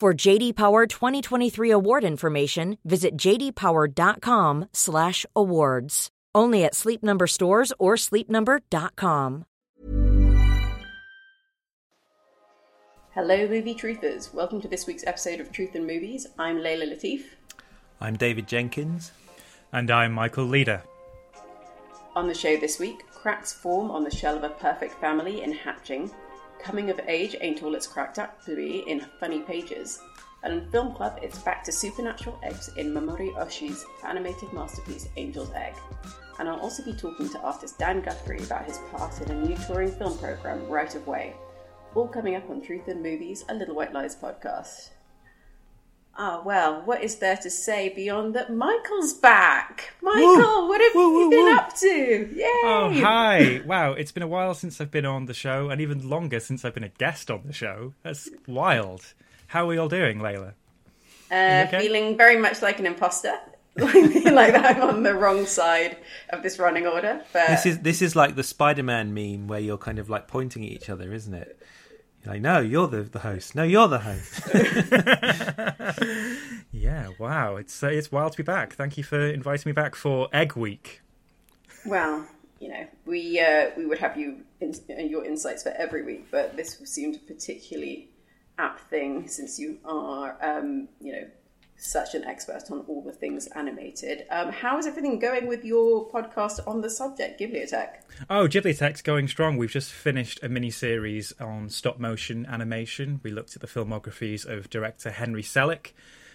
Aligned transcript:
For 0.00 0.14
JD 0.14 0.56
Power 0.56 0.86
2023 0.86 1.70
award 1.72 2.04
information, 2.04 2.78
visit 2.86 3.18
jdpower.com/awards. 3.18 6.10
Only 6.34 6.64
at 6.64 6.74
Sleep 6.74 7.02
Number 7.02 7.26
stores 7.26 7.70
or 7.78 7.96
sleepnumber.com. 7.96 9.44
Hello, 13.14 13.46
movie 13.46 13.74
truthers. 13.74 14.32
Welcome 14.32 14.62
to 14.62 14.68
this 14.68 14.86
week's 14.86 15.06
episode 15.06 15.38
of 15.38 15.52
Truth 15.52 15.76
in 15.76 15.86
Movies. 15.86 16.26
I'm 16.38 16.60
Layla 16.60 16.90
Latif. 16.90 17.24
I'm 18.00 18.16
David 18.16 18.48
Jenkins. 18.48 19.12
And 19.70 19.90
I'm 19.90 20.12
Michael 20.12 20.46
Leader. 20.46 20.82
On 22.16 22.26
the 22.26 22.32
show 22.32 22.56
this 22.56 22.78
week, 22.78 23.04
cracks 23.12 23.52
form 23.52 23.90
on 23.90 24.04
the 24.04 24.10
shell 24.10 24.38
of 24.38 24.44
a 24.44 24.48
perfect 24.48 24.94
family 24.94 25.42
in 25.42 25.52
hatching. 25.52 26.10
Coming 26.62 26.90
of 26.90 27.00
age 27.08 27.36
ain't 27.40 27.62
all 27.62 27.74
it's 27.74 27.86
cracked 27.86 28.18
up 28.18 28.44
to 28.44 28.54
be 28.54 28.84
in 28.86 29.06
funny 29.18 29.40
pages. 29.40 30.00
And 30.42 30.52
in 30.52 30.70
Film 30.70 30.94
Club, 30.94 31.18
it's 31.22 31.38
back 31.38 31.64
to 31.64 31.72
supernatural 31.72 32.38
eggs 32.42 32.68
in 32.76 32.92
Mamoru 32.92 33.34
Oshii's 33.34 33.84
animated 34.06 34.52
masterpiece 34.52 35.08
Angel's 35.16 35.52
Egg. 35.54 35.74
And 36.38 36.48
I'll 36.48 36.60
also 36.60 36.84
be 36.84 36.92
talking 36.92 37.28
to 37.30 37.40
artist 37.40 37.78
Dan 37.78 38.00
Guthrie 38.02 38.42
about 38.42 38.64
his 38.64 38.78
part 38.90 39.20
in 39.20 39.30
a 39.30 39.42
new 39.42 39.56
touring 39.66 39.92
film 39.92 40.16
program, 40.18 40.66
Right 40.68 40.94
of 40.94 41.06
Way. 41.06 41.34
All 41.94 42.08
coming 42.08 42.36
up 42.36 42.48
on 42.48 42.60
Truth 42.60 42.88
in 42.88 43.02
Movies, 43.02 43.44
a 43.48 43.54
Little 43.54 43.74
White 43.74 43.92
Lies 43.92 44.16
podcast. 44.16 44.90
Ah, 46.16 46.42
well, 46.44 46.82
what 46.84 47.02
is 47.02 47.16
there 47.16 47.36
to 47.38 47.48
say 47.48 47.88
beyond 47.88 48.34
that 48.34 48.52
Michael's 48.52 49.14
back? 49.14 49.94
Michael, 50.02 50.36
Woo! 50.36 50.68
what 50.68 50.80
have 50.80 50.94
Woo, 50.94 51.02
you 51.02 51.12
woo, 51.12 51.30
been 51.30 51.44
woo. 51.46 51.56
up 51.56 51.74
to? 51.76 52.28
Yay! 52.34 52.44
Oh, 52.64 52.90
hi. 52.92 53.62
Wow, 53.64 53.92
it's 53.92 54.12
been 54.12 54.22
a 54.22 54.28
while 54.28 54.52
since 54.54 54.80
I've 54.80 54.90
been 54.90 55.06
on 55.06 55.26
the 55.26 55.34
show, 55.34 55.70
and 55.70 55.80
even 55.80 56.10
longer 56.10 56.38
since 56.40 56.64
I've 56.64 56.74
been 56.74 56.84
a 56.84 56.88
guest 56.90 57.30
on 57.30 57.42
the 57.46 57.52
show. 57.54 57.94
That's 58.02 58.28
wild. 58.46 59.14
How 59.46 59.64
are 59.64 59.66
we 59.68 59.78
all 59.78 59.88
doing, 59.88 60.18
Layla? 60.18 60.52
Uh, 61.30 61.64
okay? 61.68 61.80
Feeling 61.80 62.16
very 62.16 62.36
much 62.36 62.60
like 62.60 62.78
an 62.80 62.86
imposter. 62.86 63.38
like 63.76 64.52
that 64.52 64.76
I'm 64.76 64.82
on 64.82 65.02
the 65.04 65.14
wrong 65.14 65.46
side 65.46 65.96
of 66.30 66.42
this 66.42 66.58
running 66.58 66.86
order. 66.88 67.22
But 67.32 67.46
This 67.48 67.66
is 67.66 67.78
this 67.78 68.02
is 68.02 68.16
like 68.16 68.34
the 68.34 68.42
Spider-Man 68.42 69.14
meme 69.14 69.46
where 69.46 69.60
you're 69.60 69.78
kind 69.78 70.00
of 70.00 70.10
like 70.10 70.26
pointing 70.26 70.64
at 70.64 70.70
each 70.72 70.90
other, 70.90 71.12
isn't 71.12 71.32
it? 71.32 71.56
You're 72.24 72.34
like, 72.34 72.42
no, 72.42 72.60
you're 72.60 72.86
the, 72.86 73.02
the 73.02 73.20
host. 73.20 73.54
No, 73.54 73.62
you're 73.62 73.88
the 73.88 74.00
host. 74.00 74.42
Yeah, 76.80 77.08
wow. 77.18 77.56
It's 77.56 77.82
uh, 77.82 77.88
it's 77.88 78.10
wild 78.10 78.32
to 78.32 78.38
be 78.38 78.42
back. 78.42 78.72
Thank 78.72 78.96
you 78.96 79.04
for 79.04 79.20
inviting 79.20 79.68
me 79.68 79.72
back 79.72 79.94
for 79.94 80.28
Egg 80.32 80.56
Week. 80.56 81.02
well, 81.84 82.26
you 82.58 82.68
know, 82.68 82.86
we 83.04 83.38
uh, 83.38 83.70
we 83.76 83.84
would 83.84 83.98
have 83.98 84.16
you 84.16 84.38
in, 84.60 84.74
your 85.08 85.24
insights 85.24 85.62
for 85.62 85.70
every 85.70 86.04
week, 86.04 86.28
but 86.30 86.56
this 86.56 86.78
seemed 86.84 87.16
a 87.16 87.18
particularly 87.18 88.08
apt 88.58 88.80
thing 88.88 89.28
since 89.28 89.58
you 89.58 89.78
are, 89.84 90.36
um, 90.42 90.88
you 91.00 91.12
know, 91.12 91.28
such 91.80 92.14
an 92.14 92.24
expert 92.24 92.70
on 92.70 92.84
all 92.86 93.02
the 93.02 93.12
things 93.12 93.46
animated. 93.48 94.24
Um, 94.30 94.52
how 94.52 94.78
is 94.78 94.86
everything 94.86 95.18
going 95.18 95.46
with 95.46 95.64
your 95.64 96.08
podcast 96.10 96.66
on 96.66 96.82
the 96.82 96.90
subject, 96.90 97.40
Ghibliotek? 97.40 98.02
Oh, 98.28 98.46
Ghibliotek's 98.46 99.02
going 99.02 99.28
strong. 99.28 99.56
We've 99.56 99.70
just 99.70 99.90
finished 99.90 100.40
a 100.42 100.48
mini 100.48 100.70
series 100.70 101.32
on 101.40 101.70
stop 101.70 101.98
motion 101.98 102.46
animation. 102.46 103.20
We 103.22 103.30
looked 103.30 103.56
at 103.56 103.62
the 103.62 103.66
filmographies 103.66 104.46
of 104.46 104.68
director 104.68 105.10
Henry 105.10 105.42
Selick, 105.42 105.92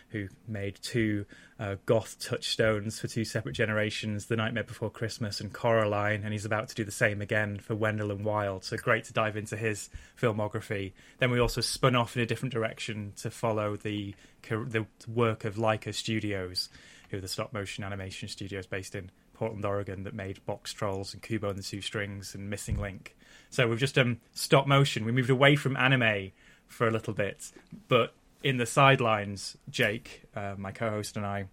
who 0.09 0.29
made 0.47 0.79
two 0.81 1.25
uh, 1.59 1.75
goth 1.85 2.19
touchstones 2.19 2.99
for 2.99 3.07
two 3.07 3.23
separate 3.23 3.53
generations 3.53 4.25
The 4.25 4.35
Nightmare 4.35 4.65
Before 4.65 4.89
Christmas 4.89 5.39
and 5.39 5.53
Coraline, 5.53 6.23
and 6.23 6.33
he's 6.33 6.45
about 6.45 6.67
to 6.69 6.75
do 6.75 6.83
the 6.83 6.91
same 6.91 7.21
again 7.21 7.59
for 7.59 7.75
Wendell 7.75 8.11
and 8.11 8.25
Wild. 8.25 8.65
So 8.65 8.75
great 8.75 9.05
to 9.05 9.13
dive 9.13 9.37
into 9.37 9.55
his 9.55 9.89
filmography. 10.19 10.91
Then 11.19 11.31
we 11.31 11.39
also 11.39 11.61
spun 11.61 11.95
off 11.95 12.15
in 12.15 12.21
a 12.21 12.25
different 12.25 12.53
direction 12.53 13.13
to 13.17 13.31
follow 13.31 13.77
the, 13.77 14.13
the 14.49 14.85
work 15.07 15.45
of 15.45 15.55
Laika 15.55 15.93
Studios, 15.93 16.69
who 17.09 17.17
are 17.17 17.21
the 17.21 17.27
stop 17.27 17.53
motion 17.53 17.83
animation 17.83 18.27
studios 18.27 18.65
based 18.65 18.93
in 18.93 19.09
Portland, 19.33 19.65
Oregon, 19.65 20.03
that 20.03 20.13
made 20.13 20.45
Box 20.45 20.73
Trolls 20.73 21.13
and 21.13 21.23
Kubo 21.23 21.49
and 21.49 21.59
the 21.59 21.63
Two 21.63 21.81
Strings 21.81 22.35
and 22.35 22.49
Missing 22.49 22.79
Link. 22.81 23.15
So 23.49 23.67
we've 23.67 23.79
just 23.79 23.95
done 23.95 24.19
stop 24.33 24.67
motion. 24.67 25.05
We 25.05 25.13
moved 25.13 25.29
away 25.29 25.55
from 25.55 25.77
anime 25.77 26.31
for 26.67 26.87
a 26.87 26.91
little 26.91 27.13
bit, 27.13 27.51
but 27.87 28.13
in 28.43 28.57
the 28.57 28.65
sidelines, 28.65 29.57
Jake, 29.69 30.23
uh, 30.35 30.55
my 30.57 30.71
co-host, 30.71 31.17
and 31.17 31.25
I 31.25 31.45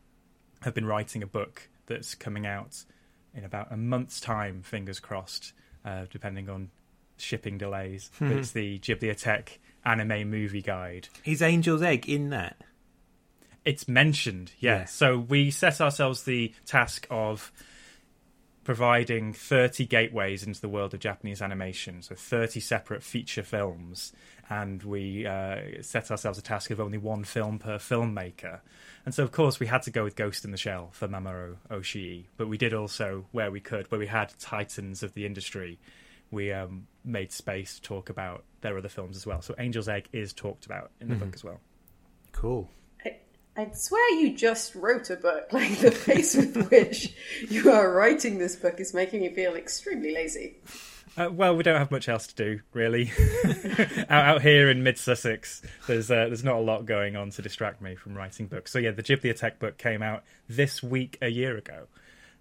have 0.63 0.75
been 0.75 0.87
writing 0.87 1.23
a 1.23 1.27
book 1.27 1.69
that's 1.87 2.15
coming 2.15 2.47
out 2.47 2.85
in 3.35 3.45
about 3.45 3.73
a 3.73 3.77
month's 3.77 4.21
time. 4.21 4.63
Fingers 4.63 5.01
crossed, 5.01 5.53
uh, 5.85 6.07
depending 6.11 6.49
on 6.49 6.71
shipping 7.17 7.59
delays. 7.59 8.11
But 8.19 8.33
it's 8.33 8.53
the 8.53 8.79
Ghibliotek 8.81 9.59
anime 9.85 10.31
movie 10.31 10.63
guide. 10.63 11.09
Is 11.25 11.43
Angel's 11.43 11.83
Egg 11.83 12.09
in 12.09 12.31
that? 12.31 12.57
It's 13.65 13.87
mentioned, 13.87 14.53
yeah. 14.59 14.81
Yeah. 14.81 14.85
So 14.87 15.19
we 15.19 15.51
set 15.51 15.81
ourselves 15.81 16.25
the 16.25 16.53
task 16.67 17.07
of 17.11 17.53
providing 18.65 19.33
30 19.33 19.87
gateways 19.87 20.45
into 20.45 20.61
the 20.61 20.69
world 20.69 20.95
of 20.95 21.01
Japanese 21.01 21.43
animation, 21.43 22.03
so 22.03 22.15
30 22.15 22.61
separate 22.61 23.03
feature 23.03 23.43
films, 23.43 24.13
and 24.61 24.83
we 24.83 25.27
uh, 25.27 25.61
set 25.81 26.11
ourselves 26.11 26.39
a 26.39 26.43
task 26.43 26.71
of 26.71 26.81
only 26.81 26.99
one 26.99 27.25
film 27.25 27.59
per 27.59 27.79
filmmaker. 27.79 28.61
And 29.07 29.15
so, 29.15 29.23
of 29.23 29.33
course, 29.33 29.59
we 29.59 29.67
had 29.67 29.83
to 29.83 29.91
go 29.91 30.05
with 30.05 30.15
Ghost 30.15 30.45
in 30.45 30.51
the 30.51 30.59
Shell 30.59 30.91
for 30.93 31.09
Mamoru 31.09 31.57
Oshii, 31.71 32.27
but 32.37 32.49
we 32.49 32.59
did 32.59 32.75
also, 32.75 33.25
where 33.33 33.51
we 33.51 33.61
could, 33.61 33.91
where 33.91 33.99
we 33.99 34.07
had 34.07 34.33
titans 34.39 35.03
of 35.03 35.15
the 35.15 35.25
industry, 35.25 35.79
we 36.31 36.53
um, 36.53 36.87
made 37.05 37.33
space 37.33 37.77
to 37.77 37.83
talk 37.83 38.11
about 38.11 38.45
their 38.61 38.77
other 38.77 38.89
films 38.89 39.17
as 39.17 39.27
well. 39.27 39.41
So 39.41 39.55
Angel's 39.55 39.89
Egg 39.89 40.09
is 40.13 40.33
talked 40.33 40.67
about 40.67 40.91
in 41.01 41.09
the 41.09 41.17
book 41.17 41.35
as 41.35 41.43
well. 41.43 41.61
Cool. 42.33 42.69
I, 43.05 43.17
I'd 43.57 43.77
swear 43.77 44.15
you 44.15 44.37
just 44.37 44.75
wrote 44.75 45.09
a 45.11 45.17
book. 45.17 45.49
Like 45.53 45.79
the 45.79 45.91
pace 45.91 46.37
with 46.37 46.71
which 46.71 47.15
you 47.49 47.71
are 47.71 47.91
writing 47.91 48.39
this 48.39 48.57
book 48.57 48.81
is 48.81 48.93
making 48.93 49.23
me 49.23 49.31
feel 49.31 49.55
extremely 49.55 50.13
lazy. 50.13 50.57
Uh, 51.17 51.29
well, 51.31 51.55
we 51.55 51.63
don't 51.63 51.79
have 51.79 51.91
much 51.91 52.09
else 52.09 52.27
to 52.27 52.35
do, 52.35 52.61
really. 52.73 53.13
out, 54.09 54.25
out 54.25 54.43
here 54.43 54.71
in 54.71 54.83
mid 54.83 54.97
Sussex, 54.97 55.61
there's 55.87 56.11
uh, 56.11 56.27
there's 56.27 56.45
not 56.45 56.57
a 56.57 56.61
lot 56.61 56.87
going 56.87 57.17
on 57.17 57.31
to 57.31 57.43
distract 57.43 57.83
me 57.83 57.95
from 57.95 58.15
writing 58.15 58.47
books. 58.47 58.73
So 58.73 58.79
yeah, 58.79 58.93
the 58.93 59.03
Ghibliotek 59.03 59.59
book 59.59 59.77
came 59.77 60.03
out 60.03 60.25
this 60.49 60.83
week 60.83 61.19
a 61.21 61.29
year 61.29 61.59
ago, 61.59 61.87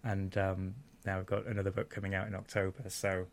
and 0.04 0.38
um, 0.38 0.76
now 1.06 1.18
we've 1.18 1.26
got 1.26 1.48
another 1.48 1.72
book 1.72 1.90
coming 1.90 2.16
out 2.16 2.28
in 2.28 2.36
October. 2.36 2.84
So 2.88 3.28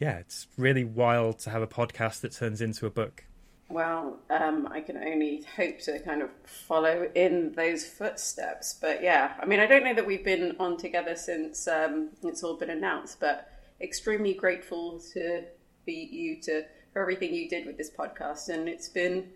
yeah, 0.00 0.16
it's 0.18 0.48
really 0.56 0.84
wild 0.84 1.38
to 1.40 1.50
have 1.50 1.62
a 1.62 1.68
podcast 1.68 2.22
that 2.22 2.32
turns 2.32 2.60
into 2.60 2.86
a 2.86 2.90
book. 2.90 3.24
Well, 3.68 4.18
um, 4.30 4.66
I 4.72 4.80
can 4.80 4.96
only 4.96 5.44
hope 5.56 5.78
to 5.82 6.00
kind 6.00 6.22
of 6.22 6.30
follow 6.44 7.08
in 7.14 7.52
those 7.52 7.86
footsteps. 7.86 8.76
But 8.80 9.04
yeah, 9.04 9.34
I 9.40 9.46
mean, 9.46 9.60
I 9.60 9.66
don't 9.66 9.84
know 9.84 9.94
that 9.94 10.06
we've 10.06 10.24
been 10.24 10.56
on 10.58 10.76
together 10.76 11.14
since 11.14 11.68
um, 11.68 12.08
it's 12.24 12.42
all 12.42 12.56
been 12.56 12.70
announced, 12.70 13.20
but 13.20 13.48
extremely 13.80 14.34
grateful 14.34 15.00
to 15.12 15.44
be 15.86 16.08
you 16.10 16.40
to 16.42 16.64
for 16.92 17.02
everything 17.02 17.34
you 17.34 17.48
did 17.48 17.66
with 17.66 17.78
this 17.78 17.90
podcast, 17.90 18.48
and 18.48 18.68
it's 18.68 18.88
been 18.88 19.28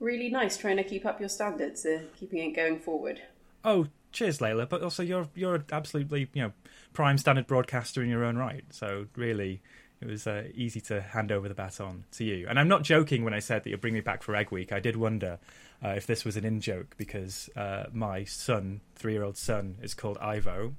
really 0.00 0.28
nice 0.28 0.56
trying 0.56 0.76
to 0.76 0.84
keep 0.84 1.04
up 1.04 1.20
your 1.20 1.28
standards, 1.28 1.84
uh, 1.84 2.02
keeping 2.18 2.38
it 2.38 2.54
going 2.54 2.78
forward. 2.78 3.20
Oh, 3.64 3.86
cheers, 4.12 4.38
Layla! 4.38 4.68
But 4.68 4.82
also, 4.82 5.02
you're 5.02 5.28
you're 5.34 5.64
absolutely 5.72 6.28
you 6.32 6.42
know 6.42 6.52
prime 6.92 7.18
standard 7.18 7.46
broadcaster 7.46 8.02
in 8.02 8.08
your 8.08 8.24
own 8.24 8.36
right. 8.36 8.64
So 8.70 9.06
really, 9.16 9.62
it 10.00 10.08
was 10.08 10.26
uh, 10.26 10.44
easy 10.54 10.80
to 10.82 11.00
hand 11.00 11.32
over 11.32 11.48
the 11.48 11.54
baton 11.54 12.04
to 12.12 12.24
you. 12.24 12.46
And 12.48 12.58
I'm 12.58 12.68
not 12.68 12.82
joking 12.82 13.24
when 13.24 13.34
I 13.34 13.38
said 13.38 13.64
that 13.64 13.70
you'll 13.70 13.78
bring 13.78 13.94
me 13.94 14.00
back 14.00 14.22
for 14.22 14.36
Egg 14.36 14.50
Week. 14.50 14.72
I 14.72 14.80
did 14.80 14.96
wonder 14.96 15.38
uh, 15.84 15.90
if 15.90 16.06
this 16.06 16.24
was 16.24 16.36
an 16.36 16.44
in 16.44 16.60
joke 16.60 16.94
because 16.96 17.50
uh, 17.56 17.84
my 17.92 18.24
son, 18.24 18.80
three 18.94 19.12
year 19.12 19.24
old 19.24 19.36
son, 19.36 19.76
is 19.82 19.94
called 19.94 20.18
Ivo, 20.18 20.74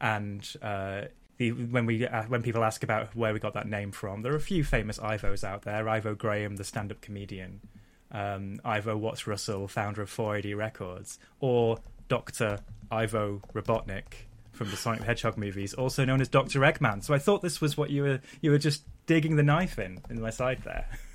and 0.00 0.48
uh, 0.62 1.02
the, 1.38 1.52
when 1.52 1.86
we 1.86 2.06
uh, 2.06 2.24
when 2.24 2.42
people 2.42 2.64
ask 2.64 2.82
about 2.82 3.14
where 3.16 3.32
we 3.32 3.40
got 3.40 3.54
that 3.54 3.68
name 3.68 3.92
from, 3.92 4.22
there 4.22 4.32
are 4.32 4.36
a 4.36 4.40
few 4.40 4.64
famous 4.64 4.98
Ivos 4.98 5.44
out 5.44 5.62
there. 5.62 5.88
Ivo 5.88 6.14
Graham, 6.14 6.56
the 6.56 6.64
stand 6.64 6.90
up 6.90 7.00
comedian, 7.00 7.60
um, 8.10 8.60
Ivo 8.64 8.96
Watts 8.96 9.26
Russell, 9.26 9.68
founder 9.68 10.02
of 10.02 10.10
4AD 10.10 10.56
Records, 10.56 11.18
or 11.40 11.78
Doctor 12.08 12.58
Ivo 12.90 13.40
Robotnik 13.54 14.26
from 14.52 14.70
the 14.70 14.76
Sonic 14.76 15.00
the 15.00 15.06
Hedgehog 15.06 15.36
movies, 15.36 15.72
also 15.74 16.04
known 16.04 16.20
as 16.20 16.28
Doctor 16.28 16.60
Eggman. 16.60 17.04
So 17.04 17.14
I 17.14 17.18
thought 17.18 17.42
this 17.42 17.60
was 17.60 17.76
what 17.76 17.90
you 17.90 18.02
were 18.02 18.20
you 18.40 18.50
were 18.50 18.58
just 18.58 18.82
digging 19.06 19.36
the 19.36 19.42
knife 19.44 19.78
in 19.78 20.00
in 20.10 20.20
my 20.20 20.30
side 20.30 20.62
there. 20.64 20.86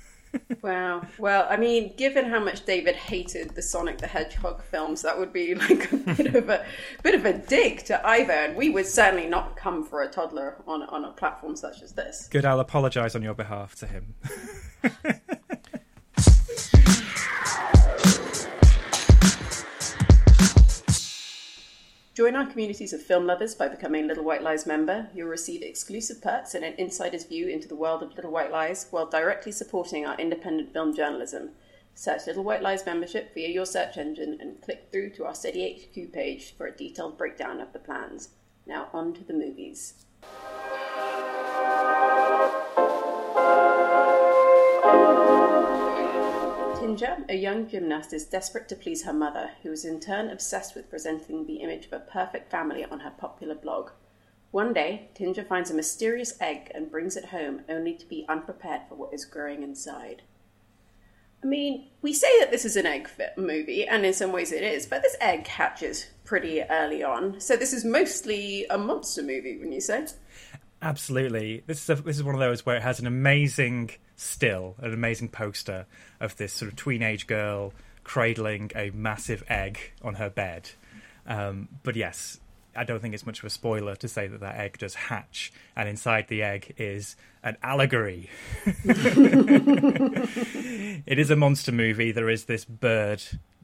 wow. 0.62 1.02
Well, 1.18 1.46
I 1.48 1.56
mean, 1.56 1.94
given 1.96 2.26
how 2.26 2.40
much 2.40 2.64
David 2.64 2.96
hated 2.96 3.54
the 3.54 3.62
Sonic 3.62 3.98
the 3.98 4.06
Hedgehog 4.06 4.62
films, 4.62 5.02
that 5.02 5.18
would 5.18 5.32
be 5.32 5.54
like 5.54 5.92
a 5.92 5.96
bit 5.96 6.34
of 6.34 6.48
a 6.48 6.64
bit 7.02 7.14
of 7.14 7.24
a 7.24 7.32
dig 7.32 7.84
to 7.86 8.06
Ivo, 8.06 8.32
and 8.32 8.56
we 8.56 8.70
would 8.70 8.86
certainly 8.86 9.26
not 9.26 9.56
come 9.56 9.84
for 9.84 10.02
a 10.02 10.08
toddler 10.08 10.62
on 10.66 10.82
on 10.82 11.04
a 11.04 11.12
platform 11.12 11.56
such 11.56 11.82
as 11.82 11.92
this. 11.92 12.28
Good. 12.30 12.44
I'll 12.44 12.60
apologise 12.60 13.14
on 13.14 13.22
your 13.22 13.34
behalf 13.34 13.74
to 13.76 13.86
him. 13.86 14.14
Join 22.14 22.36
our 22.36 22.46
communities 22.46 22.92
of 22.92 23.02
film 23.02 23.26
lovers 23.26 23.56
by 23.56 23.66
becoming 23.66 24.06
Little 24.06 24.22
White 24.22 24.44
Lies 24.44 24.66
member. 24.66 25.08
You'll 25.12 25.26
receive 25.26 25.62
exclusive 25.62 26.22
perks 26.22 26.54
and 26.54 26.64
an 26.64 26.74
insider's 26.78 27.24
view 27.24 27.48
into 27.48 27.66
the 27.66 27.74
world 27.74 28.04
of 28.04 28.14
Little 28.14 28.30
White 28.30 28.52
Lies 28.52 28.86
while 28.92 29.06
directly 29.06 29.50
supporting 29.50 30.06
our 30.06 30.16
independent 30.16 30.72
film 30.72 30.94
journalism. 30.94 31.50
Search 31.96 32.28
Little 32.28 32.44
White 32.44 32.62
Lies 32.62 32.86
membership 32.86 33.34
via 33.34 33.48
your 33.48 33.66
search 33.66 33.96
engine 33.96 34.38
and 34.40 34.62
click 34.62 34.90
through 34.92 35.10
to 35.10 35.24
our 35.24 35.34
Steady 35.34 35.88
HQ 35.92 36.12
page 36.12 36.54
for 36.56 36.68
a 36.68 36.76
detailed 36.76 37.18
breakdown 37.18 37.60
of 37.60 37.72
the 37.72 37.80
plans. 37.80 38.28
Now, 38.64 38.90
on 38.92 39.12
to 39.14 39.24
the 39.24 39.34
movies. 39.34 39.94
Tinja, 46.94 47.24
a 47.28 47.34
young 47.34 47.66
gymnast, 47.66 48.12
is 48.12 48.24
desperate 48.24 48.68
to 48.68 48.76
please 48.76 49.02
her 49.02 49.12
mother, 49.12 49.50
who 49.64 49.72
is 49.72 49.84
in 49.84 49.98
turn 49.98 50.30
obsessed 50.30 50.76
with 50.76 50.88
presenting 50.88 51.44
the 51.44 51.56
image 51.56 51.86
of 51.86 51.92
a 51.92 51.98
perfect 51.98 52.52
family 52.52 52.84
on 52.84 53.00
her 53.00 53.10
popular 53.10 53.56
blog. 53.56 53.90
One 54.52 54.72
day, 54.72 55.08
Tinja 55.16 55.44
finds 55.44 55.72
a 55.72 55.74
mysterious 55.74 56.40
egg 56.40 56.70
and 56.72 56.92
brings 56.92 57.16
it 57.16 57.24
home, 57.26 57.62
only 57.68 57.94
to 57.94 58.06
be 58.06 58.24
unprepared 58.28 58.82
for 58.88 58.94
what 58.94 59.12
is 59.12 59.24
growing 59.24 59.64
inside. 59.64 60.22
I 61.42 61.46
mean, 61.46 61.88
we 62.00 62.12
say 62.12 62.38
that 62.38 62.52
this 62.52 62.64
is 62.64 62.76
an 62.76 62.86
egg 62.86 63.10
movie, 63.36 63.88
and 63.88 64.06
in 64.06 64.12
some 64.12 64.30
ways 64.30 64.52
it 64.52 64.62
is, 64.62 64.86
but 64.86 65.02
this 65.02 65.16
egg 65.20 65.48
hatches 65.48 66.06
pretty 66.22 66.62
early 66.62 67.02
on. 67.02 67.40
So 67.40 67.56
this 67.56 67.72
is 67.72 67.84
mostly 67.84 68.66
a 68.70 68.78
monster 68.78 69.22
movie, 69.22 69.56
wouldn't 69.56 69.74
you 69.74 69.80
say? 69.80 70.06
Absolutely. 70.84 71.62
This 71.66 71.82
is 71.82 71.98
a, 71.98 72.02
this 72.02 72.16
is 72.16 72.22
one 72.22 72.34
of 72.34 72.40
those 72.40 72.66
where 72.66 72.76
it 72.76 72.82
has 72.82 73.00
an 73.00 73.06
amazing 73.06 73.90
still, 74.16 74.74
an 74.78 74.92
amazing 74.92 75.30
poster 75.30 75.86
of 76.20 76.36
this 76.36 76.52
sort 76.52 76.70
of 76.70 76.76
tween-age 76.76 77.26
girl 77.26 77.72
cradling 78.04 78.70
a 78.76 78.90
massive 78.90 79.42
egg 79.48 79.78
on 80.02 80.14
her 80.16 80.28
bed. 80.28 80.68
Um, 81.26 81.68
but 81.82 81.96
yes, 81.96 82.38
I 82.76 82.84
don't 82.84 83.00
think 83.00 83.14
it's 83.14 83.24
much 83.24 83.38
of 83.38 83.46
a 83.46 83.50
spoiler 83.50 83.96
to 83.96 84.08
say 84.08 84.26
that 84.26 84.40
that 84.40 84.56
egg 84.56 84.76
does 84.76 84.94
hatch, 84.94 85.54
and 85.74 85.88
inside 85.88 86.28
the 86.28 86.42
egg 86.42 86.74
is 86.76 87.16
an 87.42 87.56
allegory. 87.62 88.28
it 91.06 91.18
is 91.18 91.30
a 91.30 91.36
monster 91.36 91.72
movie. 91.72 92.12
There 92.12 92.28
is 92.28 92.44
this 92.44 92.66
bird 92.66 93.22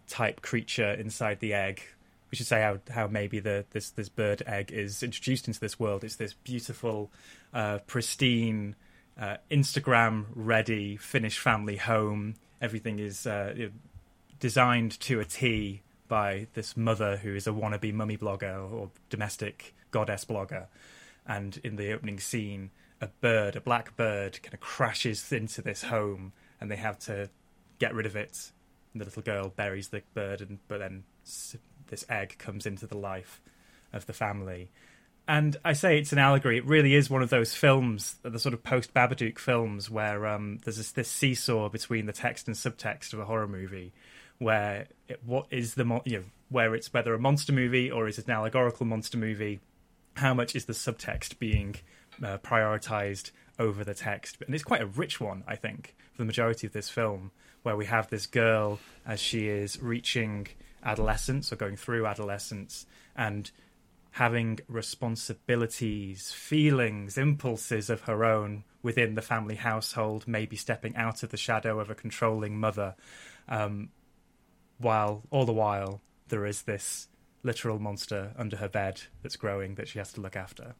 type 0.08 0.40
creature 0.40 0.92
inside 0.92 1.40
the 1.40 1.52
egg. 1.52 1.82
We 2.30 2.36
should 2.36 2.46
say 2.46 2.62
how, 2.62 2.78
how 2.92 3.08
maybe 3.08 3.40
the 3.40 3.64
this 3.70 3.90
this 3.90 4.08
bird 4.08 4.42
egg 4.46 4.70
is 4.72 5.02
introduced 5.02 5.48
into 5.48 5.60
this 5.60 5.80
world. 5.80 6.04
It's 6.04 6.16
this 6.16 6.34
beautiful, 6.34 7.10
uh, 7.52 7.78
pristine 7.86 8.76
uh, 9.20 9.36
Instagram 9.50 10.26
ready 10.34 10.96
Finnish 10.96 11.38
family 11.38 11.76
home. 11.76 12.36
Everything 12.60 12.98
is 12.98 13.26
uh, 13.26 13.68
designed 14.38 14.98
to 15.00 15.20
a 15.20 15.24
T 15.24 15.82
by 16.08 16.46
this 16.54 16.76
mother 16.76 17.16
who 17.16 17.34
is 17.34 17.46
a 17.46 17.50
wannabe 17.50 17.92
mummy 17.92 18.16
blogger 18.16 18.70
or 18.70 18.90
domestic 19.08 19.74
goddess 19.90 20.24
blogger. 20.24 20.66
And 21.26 21.60
in 21.62 21.76
the 21.76 21.92
opening 21.92 22.18
scene, 22.18 22.70
a 23.00 23.08
bird, 23.20 23.56
a 23.56 23.60
black 23.60 23.96
bird, 23.96 24.42
kind 24.42 24.54
of 24.54 24.60
crashes 24.60 25.32
into 25.32 25.62
this 25.62 25.84
home, 25.84 26.32
and 26.60 26.70
they 26.70 26.76
have 26.76 26.98
to 27.00 27.30
get 27.78 27.94
rid 27.94 28.06
of 28.06 28.16
it. 28.16 28.50
And 28.92 29.00
the 29.00 29.04
little 29.04 29.22
girl 29.22 29.52
buries 29.54 29.88
the 29.88 30.02
bird, 30.14 30.40
and 30.40 30.58
but 30.66 30.78
then 30.78 31.04
this 31.90 32.04
egg 32.08 32.36
comes 32.38 32.66
into 32.66 32.86
the 32.86 32.96
life 32.96 33.40
of 33.92 34.06
the 34.06 34.12
family. 34.12 34.70
And 35.28 35.56
I 35.64 35.74
say 35.74 35.98
it's 35.98 36.12
an 36.12 36.18
allegory. 36.18 36.56
It 36.56 36.66
really 36.66 36.94
is 36.94 37.08
one 37.08 37.22
of 37.22 37.30
those 37.30 37.54
films, 37.54 38.16
the 38.22 38.38
sort 38.38 38.52
of 38.52 38.64
post 38.64 38.92
Babadook 38.92 39.38
films, 39.38 39.88
where 39.88 40.26
um, 40.26 40.58
there's 40.64 40.78
this, 40.78 40.90
this, 40.90 41.08
seesaw 41.08 41.68
between 41.68 42.06
the 42.06 42.12
text 42.12 42.48
and 42.48 42.56
subtext 42.56 43.12
of 43.12 43.20
a 43.20 43.24
horror 43.24 43.46
movie, 43.46 43.92
where 44.38 44.88
it, 45.06 45.20
what 45.24 45.46
is 45.50 45.74
the 45.74 45.84
mo- 45.84 46.02
you 46.04 46.18
know 46.18 46.24
where 46.48 46.74
it's 46.74 46.92
whether 46.92 47.14
a 47.14 47.18
monster 47.18 47.52
movie 47.52 47.90
or 47.90 48.08
is 48.08 48.18
it 48.18 48.26
an 48.26 48.32
allegorical 48.32 48.86
monster 48.86 49.18
movie? 49.18 49.60
How 50.14 50.34
much 50.34 50.56
is 50.56 50.64
the 50.64 50.72
subtext 50.72 51.38
being 51.38 51.76
uh, 52.20 52.38
prioritized 52.38 53.30
over 53.56 53.84
the 53.84 53.94
text? 53.94 54.38
And 54.44 54.52
it's 54.52 54.64
quite 54.64 54.82
a 54.82 54.86
rich 54.86 55.20
one, 55.20 55.44
I 55.46 55.54
think, 55.54 55.94
for 56.12 56.22
the 56.22 56.26
majority 56.26 56.66
of 56.66 56.72
this 56.72 56.88
film, 56.88 57.30
where 57.62 57.76
we 57.76 57.84
have 57.84 58.10
this 58.10 58.26
girl 58.26 58.80
as 59.06 59.20
she 59.20 59.46
is 59.46 59.80
reaching 59.80 60.48
adolescence 60.82 61.52
or 61.52 61.56
going 61.56 61.76
through 61.76 62.06
adolescence 62.06 62.86
and 63.16 63.50
having 64.12 64.58
responsibilities, 64.68 66.32
feelings, 66.32 67.16
impulses 67.16 67.90
of 67.90 68.02
her 68.02 68.24
own 68.24 68.64
within 68.82 69.14
the 69.14 69.22
family 69.22 69.56
household, 69.56 70.26
maybe 70.26 70.56
stepping 70.56 70.96
out 70.96 71.22
of 71.22 71.30
the 71.30 71.36
shadow 71.36 71.78
of 71.78 71.90
a 71.90 71.94
controlling 71.94 72.58
mother, 72.58 72.94
um, 73.48 73.90
while 74.78 75.22
all 75.30 75.44
the 75.44 75.52
while 75.52 76.00
there 76.28 76.46
is 76.46 76.62
this 76.62 77.08
literal 77.42 77.78
monster 77.78 78.32
under 78.36 78.56
her 78.56 78.68
bed 78.68 79.00
that's 79.22 79.36
growing 79.36 79.74
that 79.76 79.88
she 79.88 79.98
has 79.98 80.12
to 80.12 80.20
look 80.20 80.36
after. 80.36 80.74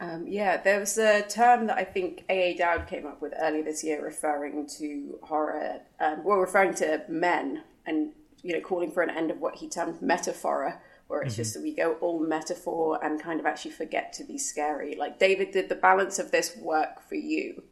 Um, 0.00 0.26
yeah, 0.28 0.58
there 0.58 0.78
was 0.78 0.96
a 0.96 1.22
term 1.22 1.66
that 1.66 1.76
I 1.76 1.82
think 1.82 2.24
A.A. 2.28 2.54
Dowd 2.54 2.86
came 2.86 3.04
up 3.04 3.20
with 3.20 3.34
earlier 3.40 3.64
this 3.64 3.82
year 3.82 4.04
referring 4.04 4.68
to 4.78 5.18
horror, 5.22 5.80
um, 5.98 6.22
well, 6.22 6.38
referring 6.38 6.74
to 6.74 7.02
men 7.08 7.64
and, 7.88 8.12
you 8.42 8.52
know, 8.52 8.60
calling 8.60 8.90
for 8.90 9.02
an 9.02 9.10
end 9.10 9.30
of 9.30 9.40
what 9.40 9.56
he 9.56 9.68
termed 9.68 10.00
metaphora, 10.00 10.80
where 11.08 11.22
it's 11.22 11.34
mm-hmm. 11.34 11.40
just 11.40 11.54
that 11.54 11.62
we 11.62 11.74
go 11.74 11.94
all 11.94 12.20
metaphor 12.20 13.02
and 13.02 13.20
kind 13.20 13.40
of 13.40 13.46
actually 13.46 13.72
forget 13.72 14.12
to 14.12 14.24
be 14.24 14.38
scary. 14.38 14.94
Like, 14.94 15.18
David, 15.18 15.50
did 15.50 15.68
the 15.68 15.74
balance 15.74 16.18
of 16.18 16.30
this 16.30 16.56
work 16.56 17.00
for 17.08 17.16
you? 17.16 17.62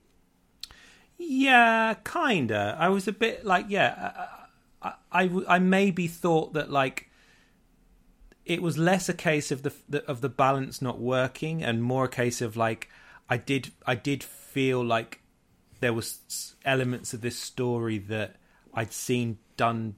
Yeah, 1.19 1.95
kinda. 2.05 2.77
I 2.79 2.89
was 2.89 3.07
a 3.07 3.13
bit 3.13 3.45
like, 3.45 3.67
yeah, 3.69 4.13
I, 4.83 4.95
I, 5.13 5.31
I 5.49 5.59
maybe 5.59 6.07
thought 6.07 6.53
that 6.55 6.71
like 6.71 7.11
it 8.45 8.63
was 8.63 8.79
less 8.79 9.09
a 9.09 9.15
case 9.15 9.51
of 9.51 9.63
the, 9.63 9.73
the 9.89 10.05
of 10.05 10.21
the 10.21 10.29
balance 10.29 10.81
not 10.81 11.01
working 11.01 11.63
and 11.63 11.83
more 11.83 12.05
a 12.05 12.09
case 12.09 12.41
of 12.41 12.57
like 12.57 12.89
I 13.29 13.37
did 13.39 13.73
I 13.87 13.95
did 13.95 14.23
feel 14.23 14.85
like 14.85 15.21
there 15.81 15.93
was 15.93 16.55
elements 16.65 17.13
of 17.13 17.21
this 17.21 17.39
story 17.39 17.99
that 17.99 18.37
I'd 18.73 18.93
seen 18.93 19.39
done 19.57 19.97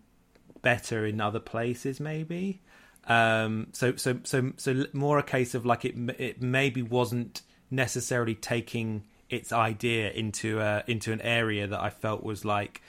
better 0.63 1.07
in 1.07 1.21
other 1.21 1.41
places 1.41 2.01
maybe 2.01 2.61
um, 3.09 3.69
so 3.73 3.97
so 3.97 4.21
so 4.25 4.53
so 4.59 4.85
more 4.93 5.19
a 5.19 5.23
case 5.23 5.55
of 5.55 5.65
like 5.65 5.85
it 5.87 5.95
it 6.19 6.43
maybe 6.43 6.83
wasn't 6.83 7.41
necessarily 7.71 8.35
taking 8.35 9.05
its 9.31 9.53
idea 9.53 10.11
into 10.11 10.61
a, 10.61 10.85
into 10.87 11.13
an 11.13 11.21
area 11.23 11.67
that 11.67 11.81
I 11.81 11.91
felt 11.91 12.23
was 12.23 12.45
like 12.45 12.83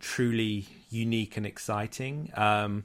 truly 0.00 0.66
unique 0.90 1.36
and 1.36 1.46
exciting. 1.46 2.32
Um, 2.34 2.84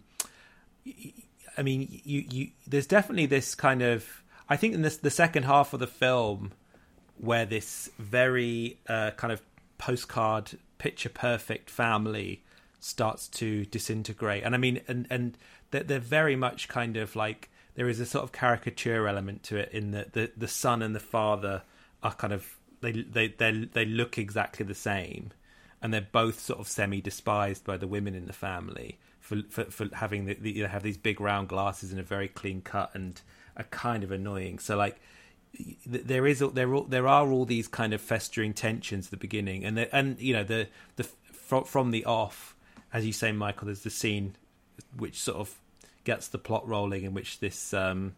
I 1.58 1.62
mean, 1.64 1.88
you 2.04 2.26
you 2.30 2.52
there's 2.68 2.88
definitely 2.88 3.26
this 3.26 3.56
kind 3.56 3.82
of 3.82 4.06
I 4.48 4.56
think 4.56 4.76
in 4.76 4.84
this 4.84 4.98
the 4.98 5.10
second 5.10 5.44
half 5.44 5.74
of 5.74 5.80
the 5.80 5.88
film 5.88 6.52
where 7.18 7.46
this 7.46 7.90
very 7.98 8.80
uh, 8.88 9.12
kind 9.12 9.34
of 9.34 9.42
postcard 9.80 10.52
picture 10.78 11.10
perfect 11.10 11.72
family 11.72 12.44
starts 12.84 13.28
to 13.28 13.66
disintegrate. 13.66 14.44
And 14.44 14.54
i 14.56 14.58
mean 14.58 14.82
and 14.88 15.08
and 15.10 15.38
they're, 15.72 15.84
they're 15.84 16.00
very 16.00 16.36
much 16.36 16.68
kind 16.68 16.98
of 16.98 17.16
like 17.16 17.50
there 17.76 17.90
is 17.90 18.00
a 18.00 18.06
sort 18.06 18.24
of 18.24 18.32
caricature 18.32 19.08
element 19.08 19.44
to 19.44 19.58
it 19.58 19.72
in 19.72 19.92
that 19.92 20.14
the 20.14 20.32
the 20.38 20.48
son 20.48 20.82
and 20.82 20.96
the 20.96 21.00
father 21.00 21.64
are 22.04 22.14
kind 22.14 22.34
of 22.34 22.58
they 22.84 22.92
they 22.92 23.28
they 23.30 23.52
they 23.52 23.86
look 23.86 24.18
exactly 24.18 24.66
the 24.66 24.76
same, 24.76 25.32
and 25.82 25.94
they're 25.94 26.08
both 26.12 26.40
sort 26.40 26.60
of 26.60 26.68
semi 26.68 27.02
despised 27.02 27.64
by 27.64 27.78
the 27.78 27.88
women 27.88 28.14
in 28.14 28.28
the 28.28 28.34
family 28.34 29.00
for 29.20 29.38
for, 29.50 29.64
for 29.66 29.88
having 29.94 30.26
the, 30.26 30.36
the, 30.36 30.52
you 30.52 30.64
know, 30.64 30.70
have 30.70 30.84
these 30.84 30.98
big 30.98 31.20
round 31.20 31.48
glasses 31.48 31.92
and 31.92 32.00
a 32.00 32.04
very 32.04 32.28
clean 32.28 32.62
cut 32.62 32.92
and 32.94 33.22
are 33.58 33.64
kind 33.66 34.04
of 34.04 34.12
annoying. 34.12 34.60
So 34.60 34.76
like 34.76 35.00
there 35.86 36.28
is 36.28 36.40
there 36.40 36.80
there 36.88 37.08
are 37.08 37.32
all 37.32 37.46
these 37.46 37.68
kind 37.68 37.94
of 37.94 38.02
festering 38.02 38.54
tensions 38.54 39.08
at 39.08 39.12
the 39.12 39.18
beginning, 39.18 39.64
and 39.64 39.78
the, 39.78 39.96
and 39.96 40.20
you 40.20 40.34
know 40.34 40.44
the 40.44 40.68
the 40.98 41.04
from 41.66 41.92
the 41.92 42.06
off, 42.06 42.56
as 42.94 43.06
you 43.06 43.12
say, 43.12 43.32
Michael, 43.32 43.66
there's 43.66 43.82
the 43.82 43.90
scene 43.90 44.36
which 44.96 45.20
sort 45.20 45.38
of 45.38 45.56
gets 46.04 46.28
the 46.28 46.38
plot 46.38 46.68
rolling, 46.68 47.04
in 47.04 47.14
which 47.14 47.40
this 47.40 47.74
um, 47.74 48.14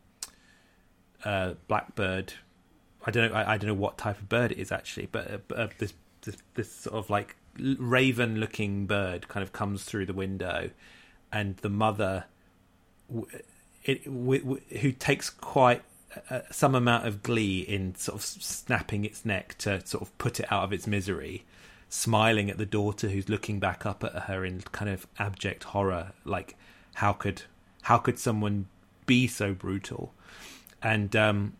uh, 1.23 1.53
blackbird, 1.67 2.33
I 3.05 3.11
don't 3.11 3.31
know, 3.31 3.37
I, 3.37 3.53
I, 3.53 3.57
don't 3.57 3.69
know 3.69 3.73
what 3.73 3.97
type 3.97 4.19
of 4.19 4.27
bird 4.27 4.51
it 4.51 4.57
is 4.57 4.71
actually, 4.71 5.07
but 5.11 5.31
uh, 5.31 5.53
uh, 5.55 5.67
this, 5.77 5.93
this 6.21 6.37
this 6.55 6.71
sort 6.71 6.95
of 6.95 7.09
like 7.09 7.37
raven-looking 7.57 8.85
bird 8.85 9.27
kind 9.29 9.43
of 9.43 9.53
comes 9.53 9.83
through 9.83 10.07
the 10.07 10.13
window, 10.13 10.69
and 11.31 11.55
the 11.57 11.69
mother, 11.69 12.25
it, 13.83 14.03
who 14.03 14.91
takes 14.91 15.29
quite 15.29 15.83
uh, 16.29 16.41
some 16.51 16.75
amount 16.75 17.07
of 17.07 17.23
glee 17.23 17.59
in 17.59 17.95
sort 17.95 18.17
of 18.17 18.25
snapping 18.25 19.05
its 19.05 19.23
neck 19.23 19.55
to 19.59 19.85
sort 19.85 20.01
of 20.01 20.17
put 20.17 20.39
it 20.39 20.51
out 20.51 20.63
of 20.63 20.73
its 20.73 20.85
misery, 20.85 21.45
smiling 21.89 22.49
at 22.49 22.57
the 22.57 22.65
daughter 22.65 23.09
who's 23.09 23.29
looking 23.29 23.59
back 23.59 23.85
up 23.85 24.03
at 24.03 24.23
her 24.23 24.43
in 24.43 24.61
kind 24.71 24.89
of 24.89 25.07
abject 25.17 25.65
horror, 25.65 26.11
like 26.23 26.55
how 26.95 27.13
could 27.13 27.43
how 27.83 27.97
could 27.97 28.19
someone 28.19 28.67
be 29.05 29.27
so 29.27 29.53
brutal? 29.53 30.13
And 30.81 31.15
um, 31.15 31.53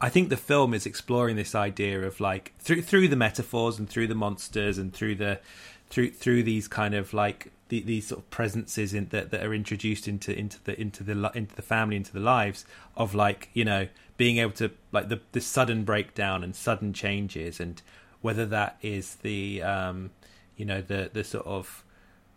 I 0.00 0.08
think 0.08 0.28
the 0.28 0.36
film 0.36 0.74
is 0.74 0.86
exploring 0.86 1.36
this 1.36 1.54
idea 1.54 2.02
of 2.02 2.20
like 2.20 2.52
through 2.58 2.82
through 2.82 3.08
the 3.08 3.16
metaphors 3.16 3.78
and 3.78 3.88
through 3.88 4.08
the 4.08 4.14
monsters 4.14 4.78
and 4.78 4.92
through 4.92 5.16
the 5.16 5.40
through 5.88 6.10
through 6.10 6.42
these 6.42 6.68
kind 6.68 6.94
of 6.94 7.14
like 7.14 7.52
the, 7.68 7.80
these 7.80 8.08
sort 8.08 8.20
of 8.20 8.30
presences 8.30 8.94
in, 8.94 9.08
that 9.08 9.30
that 9.30 9.44
are 9.44 9.54
introduced 9.54 10.06
into 10.06 10.36
into 10.36 10.62
the 10.64 10.78
into 10.80 11.02
the 11.02 11.30
into 11.34 11.54
the 11.54 11.62
family 11.62 11.96
into 11.96 12.12
the 12.12 12.20
lives 12.20 12.64
of 12.96 13.14
like 13.14 13.48
you 13.54 13.64
know 13.64 13.88
being 14.16 14.38
able 14.38 14.52
to 14.52 14.70
like 14.92 15.08
the 15.08 15.20
the 15.32 15.40
sudden 15.40 15.84
breakdown 15.84 16.44
and 16.44 16.54
sudden 16.54 16.92
changes 16.92 17.58
and 17.58 17.82
whether 18.20 18.46
that 18.46 18.76
is 18.82 19.16
the 19.16 19.62
um 19.62 20.10
you 20.56 20.64
know 20.64 20.80
the 20.80 21.10
the 21.12 21.24
sort 21.24 21.46
of 21.46 21.84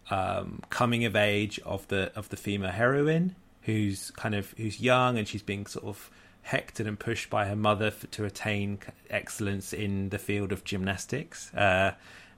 um 0.09 0.61
coming 0.69 1.05
of 1.05 1.15
age 1.15 1.59
of 1.65 1.87
the 1.87 2.11
of 2.15 2.29
the 2.29 2.37
female 2.37 2.71
heroine 2.71 3.35
who's 3.63 4.11
kind 4.11 4.35
of 4.35 4.53
who's 4.57 4.79
young 4.79 5.17
and 5.17 5.27
she's 5.27 5.43
being 5.43 5.65
sort 5.65 5.85
of 5.85 6.09
hectored 6.41 6.87
and 6.87 6.99
pushed 6.99 7.29
by 7.29 7.45
her 7.45 7.55
mother 7.55 7.91
for, 7.91 8.07
to 8.07 8.25
attain 8.25 8.79
excellence 9.09 9.73
in 9.73 10.09
the 10.09 10.17
field 10.17 10.51
of 10.51 10.63
gymnastics. 10.63 11.53
Uh 11.53 11.93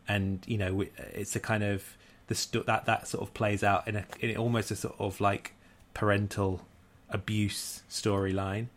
and 0.08 0.44
you 0.48 0.58
know 0.58 0.84
it's 1.14 1.36
a 1.36 1.40
kind 1.40 1.64
of 1.64 1.96
the 2.28 2.36
st- 2.36 2.66
that 2.66 2.86
that 2.86 3.08
sort 3.08 3.22
of 3.22 3.34
plays 3.34 3.64
out 3.64 3.88
in 3.88 3.96
a 3.96 4.06
in 4.20 4.36
almost 4.38 4.72
a 4.72 4.76
sort 4.76 4.96
of 5.00 5.22
like 5.22 5.54
parental 5.94 6.62
abuse 7.10 7.82
storyline 7.90 8.68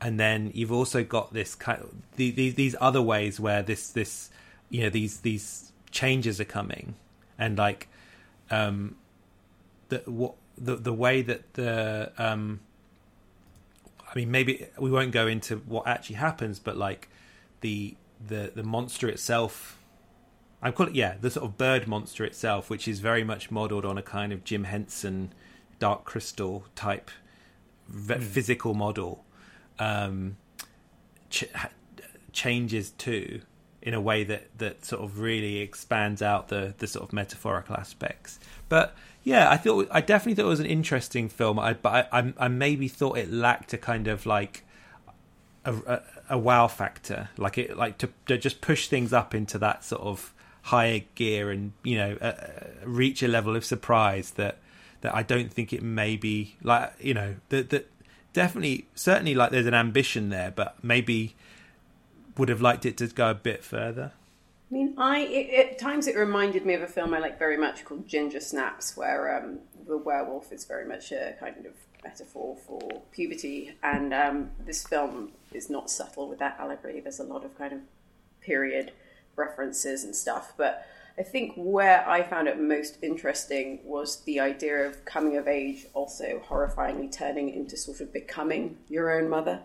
and 0.00 0.18
then 0.18 0.50
you've 0.54 0.72
also 0.72 1.04
got 1.04 1.32
this 1.32 1.54
kind 1.54 1.80
of 1.82 1.90
the, 2.16 2.30
the, 2.30 2.50
these 2.50 2.74
other 2.80 3.02
ways 3.02 3.38
where 3.38 3.62
this 3.62 3.88
this 3.90 4.30
you 4.68 4.82
know 4.82 4.90
these 4.90 5.20
these 5.20 5.72
changes 5.90 6.40
are 6.40 6.44
coming 6.44 6.94
and 7.38 7.58
like 7.58 7.88
um 8.50 8.96
the 9.88 9.98
what 10.06 10.34
the 10.56 10.76
the 10.76 10.92
way 10.92 11.22
that 11.22 11.54
the 11.54 12.12
um 12.18 12.60
I 14.08 14.18
mean 14.18 14.30
maybe 14.30 14.66
we 14.78 14.90
won't 14.90 15.12
go 15.12 15.26
into 15.26 15.56
what 15.56 15.86
actually 15.86 16.16
happens 16.16 16.58
but 16.58 16.76
like 16.76 17.08
the 17.60 17.96
the 18.26 18.52
the 18.54 18.62
monster 18.62 19.08
itself 19.08 19.80
I 20.62 20.70
call 20.70 20.86
it 20.86 20.94
yeah 20.94 21.14
the 21.20 21.30
sort 21.30 21.46
of 21.46 21.56
bird 21.56 21.88
monster 21.88 22.24
itself, 22.24 22.68
which 22.68 22.86
is 22.86 23.00
very 23.00 23.24
much 23.24 23.50
modelled 23.50 23.84
on 23.84 23.96
a 23.96 24.02
kind 24.02 24.32
of 24.32 24.44
Jim 24.44 24.64
Henson 24.64 25.32
Dark 25.78 26.04
Crystal 26.04 26.64
type 26.74 27.10
mm. 27.90 28.22
physical 28.22 28.74
model, 28.74 29.24
um, 29.80 30.36
ch- 31.30 31.48
changes 32.32 32.90
too 32.90 33.40
in 33.82 33.94
a 33.94 34.00
way 34.00 34.24
that 34.24 34.46
that 34.58 34.84
sort 34.84 35.02
of 35.02 35.18
really 35.18 35.58
expands 35.58 36.22
out 36.22 36.48
the 36.48 36.74
the 36.78 36.86
sort 36.86 37.04
of 37.04 37.12
metaphorical 37.12 37.74
aspects. 37.76 38.38
But 38.68 38.94
yeah, 39.24 39.50
I 39.50 39.56
thought 39.56 39.88
I 39.90 40.00
definitely 40.00 40.34
thought 40.34 40.46
it 40.46 40.50
was 40.50 40.60
an 40.60 40.66
interesting 40.66 41.28
film. 41.28 41.58
I 41.58 41.72
but 41.74 42.08
I, 42.12 42.20
I, 42.20 42.32
I 42.38 42.48
maybe 42.48 42.88
thought 42.88 43.18
it 43.18 43.32
lacked 43.32 43.72
a 43.72 43.78
kind 43.78 44.06
of 44.06 44.26
like 44.26 44.64
a, 45.64 45.74
a, 45.74 46.02
a 46.30 46.38
wow 46.38 46.68
factor, 46.68 47.30
like 47.36 47.58
it 47.58 47.76
like 47.76 47.98
to, 47.98 48.10
to 48.26 48.38
just 48.38 48.60
push 48.60 48.88
things 48.88 49.12
up 49.12 49.34
into 49.34 49.58
that 49.58 49.84
sort 49.84 50.02
of 50.02 50.34
higher 50.62 51.00
gear 51.14 51.50
and 51.50 51.72
you 51.82 51.96
know 51.96 52.16
uh, 52.20 52.34
reach 52.84 53.22
a 53.22 53.28
level 53.28 53.56
of 53.56 53.64
surprise 53.64 54.32
that 54.32 54.58
that 55.00 55.14
I 55.14 55.22
don't 55.22 55.50
think 55.50 55.72
it 55.72 55.82
may 55.82 56.16
be 56.16 56.56
like 56.62 56.92
you 57.00 57.14
know 57.14 57.36
that 57.48 57.70
that 57.70 57.89
definitely 58.32 58.86
certainly 58.94 59.34
like 59.34 59.50
there's 59.50 59.66
an 59.66 59.74
ambition 59.74 60.28
there, 60.30 60.50
but 60.50 60.82
maybe 60.82 61.34
would 62.36 62.48
have 62.48 62.60
liked 62.60 62.86
it 62.86 62.96
to 62.98 63.06
go 63.08 63.30
a 63.30 63.34
bit 63.34 63.64
further. 63.64 64.12
I 64.70 64.74
mean, 64.74 64.94
I 64.96 65.20
it, 65.20 65.72
at 65.72 65.78
times 65.78 66.06
it 66.06 66.16
reminded 66.16 66.64
me 66.64 66.74
of 66.74 66.82
a 66.82 66.86
film 66.86 67.12
I 67.12 67.18
like 67.18 67.38
very 67.38 67.56
much 67.56 67.84
called 67.84 68.06
Ginger 68.06 68.40
Snaps, 68.40 68.96
where 68.96 69.36
um, 69.36 69.58
the 69.86 69.96
werewolf 69.96 70.52
is 70.52 70.64
very 70.64 70.86
much 70.86 71.12
a 71.12 71.34
kind 71.40 71.66
of 71.66 71.72
metaphor 72.04 72.56
for 72.66 73.02
puberty, 73.12 73.76
and 73.82 74.14
um, 74.14 74.50
this 74.64 74.86
film 74.86 75.32
is 75.52 75.68
not 75.68 75.90
subtle 75.90 76.28
with 76.28 76.38
that 76.38 76.56
allegory. 76.58 77.00
There's 77.00 77.20
a 77.20 77.24
lot 77.24 77.44
of 77.44 77.56
kind 77.58 77.72
of 77.72 77.80
period 78.40 78.92
references 79.36 80.04
and 80.04 80.14
stuff. 80.14 80.52
But 80.56 80.86
I 81.18 81.22
think 81.22 81.54
where 81.56 82.08
I 82.08 82.22
found 82.22 82.48
it 82.48 82.58
most 82.58 82.98
interesting 83.02 83.80
was 83.84 84.22
the 84.24 84.40
idea 84.40 84.86
of 84.86 85.04
coming 85.04 85.36
of 85.36 85.46
age 85.46 85.86
also 85.92 86.42
horrifyingly 86.48 87.12
turning 87.12 87.50
into 87.50 87.76
sort 87.76 88.00
of 88.00 88.12
becoming 88.12 88.78
your 88.88 89.10
own 89.10 89.28
mother, 89.28 89.60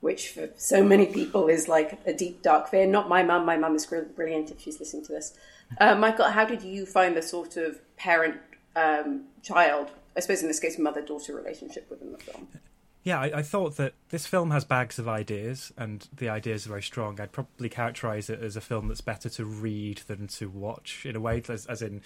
which 0.00 0.30
for 0.30 0.50
so 0.56 0.84
many 0.84 1.06
people 1.06 1.48
is 1.48 1.68
like 1.68 1.98
a 2.06 2.12
deep, 2.12 2.42
dark 2.42 2.68
fear. 2.68 2.86
Not 2.86 3.08
my 3.08 3.22
mum. 3.22 3.46
My 3.46 3.56
mum 3.56 3.74
is 3.74 3.86
brilliant 3.86 4.50
if 4.50 4.60
she's 4.60 4.78
listening 4.78 5.04
to 5.06 5.12
this. 5.12 5.36
Uh, 5.80 5.94
Michael, 5.94 6.26
how 6.26 6.44
did 6.44 6.62
you 6.62 6.86
find 6.86 7.16
the 7.16 7.22
sort 7.22 7.56
of 7.56 7.78
parent 7.96 8.36
um, 8.76 9.24
child, 9.42 9.90
I 10.16 10.20
suppose 10.20 10.42
in 10.42 10.48
this 10.48 10.60
case, 10.60 10.78
mother 10.78 11.02
daughter 11.02 11.34
relationship 11.34 11.88
within 11.90 12.12
the 12.12 12.18
film? 12.18 12.48
Yeah, 13.08 13.20
I, 13.20 13.38
I, 13.38 13.42
thought 13.42 13.78
that 13.78 13.94
this 14.10 14.26
film 14.26 14.50
has 14.50 14.66
bags 14.66 14.98
of 14.98 15.08
ideas, 15.08 15.72
and 15.78 16.06
the 16.14 16.28
ideas 16.28 16.66
are 16.66 16.68
very 16.68 16.82
strong. 16.82 17.18
I'd 17.18 17.32
probably 17.32 17.70
characterize 17.70 18.28
it 18.28 18.42
as 18.42 18.54
a 18.54 18.60
film 18.60 18.88
that's 18.88 19.00
better 19.00 19.30
to 19.30 19.46
read 19.46 20.02
than 20.08 20.26
to 20.26 20.50
watch, 20.50 21.06
in 21.06 21.16
a 21.16 21.20
way, 21.20 21.42
as, 21.48 21.64
as 21.64 21.80
in 21.80 22.02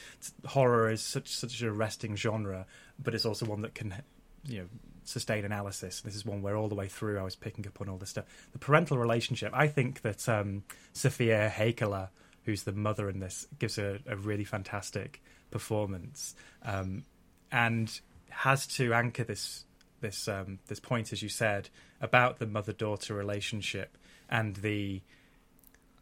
horror 0.46 0.88
is 0.88 1.02
such 1.02 1.26
such 1.34 1.60
an 1.60 1.70
arresting 1.70 2.14
genre, 2.14 2.66
but 3.02 3.16
it's 3.16 3.26
also 3.26 3.46
one 3.46 3.62
that 3.62 3.74
can, 3.74 4.00
you 4.46 4.60
know, 4.60 4.66
sustain 5.02 5.44
analysis. 5.44 6.02
This 6.02 6.14
is 6.14 6.24
one 6.24 6.40
where 6.40 6.56
all 6.56 6.68
the 6.68 6.76
way 6.76 6.86
through 6.86 7.18
I 7.18 7.24
was 7.24 7.34
picking 7.34 7.66
up 7.66 7.80
on 7.80 7.88
all 7.88 7.98
this 7.98 8.10
stuff. 8.10 8.26
The 8.52 8.60
parental 8.60 8.96
relationship, 8.96 9.50
I 9.52 9.66
think 9.66 10.02
that 10.02 10.28
um, 10.28 10.62
Sophia 10.92 11.52
Heikkilä, 11.52 12.10
who's 12.44 12.62
the 12.62 12.70
mother 12.70 13.10
in 13.10 13.18
this, 13.18 13.48
gives 13.58 13.76
a, 13.76 13.98
a 14.06 14.14
really 14.14 14.44
fantastic 14.44 15.20
performance, 15.50 16.36
um, 16.64 17.02
and 17.50 18.00
has 18.28 18.68
to 18.68 18.94
anchor 18.94 19.24
this 19.24 19.64
this 20.02 20.28
um, 20.28 20.58
this 20.66 20.80
point, 20.80 21.12
as 21.12 21.22
you 21.22 21.30
said, 21.30 21.70
about 22.00 22.38
the 22.38 22.46
mother 22.46 22.72
daughter 22.72 23.14
relationship 23.14 23.96
and 24.28 24.56
the 24.56 25.00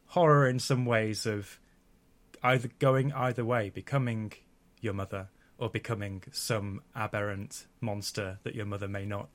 horror 0.06 0.48
in 0.48 0.58
some 0.58 0.84
ways 0.84 1.26
of 1.26 1.60
either 2.42 2.68
going 2.78 3.12
either 3.12 3.44
way, 3.44 3.70
becoming 3.70 4.32
your 4.80 4.94
mother 4.94 5.28
or 5.58 5.68
becoming 5.68 6.22
some 6.32 6.80
aberrant 6.96 7.66
monster 7.80 8.38
that 8.42 8.54
your 8.54 8.66
mother 8.66 8.88
may 8.88 9.04
not 9.04 9.28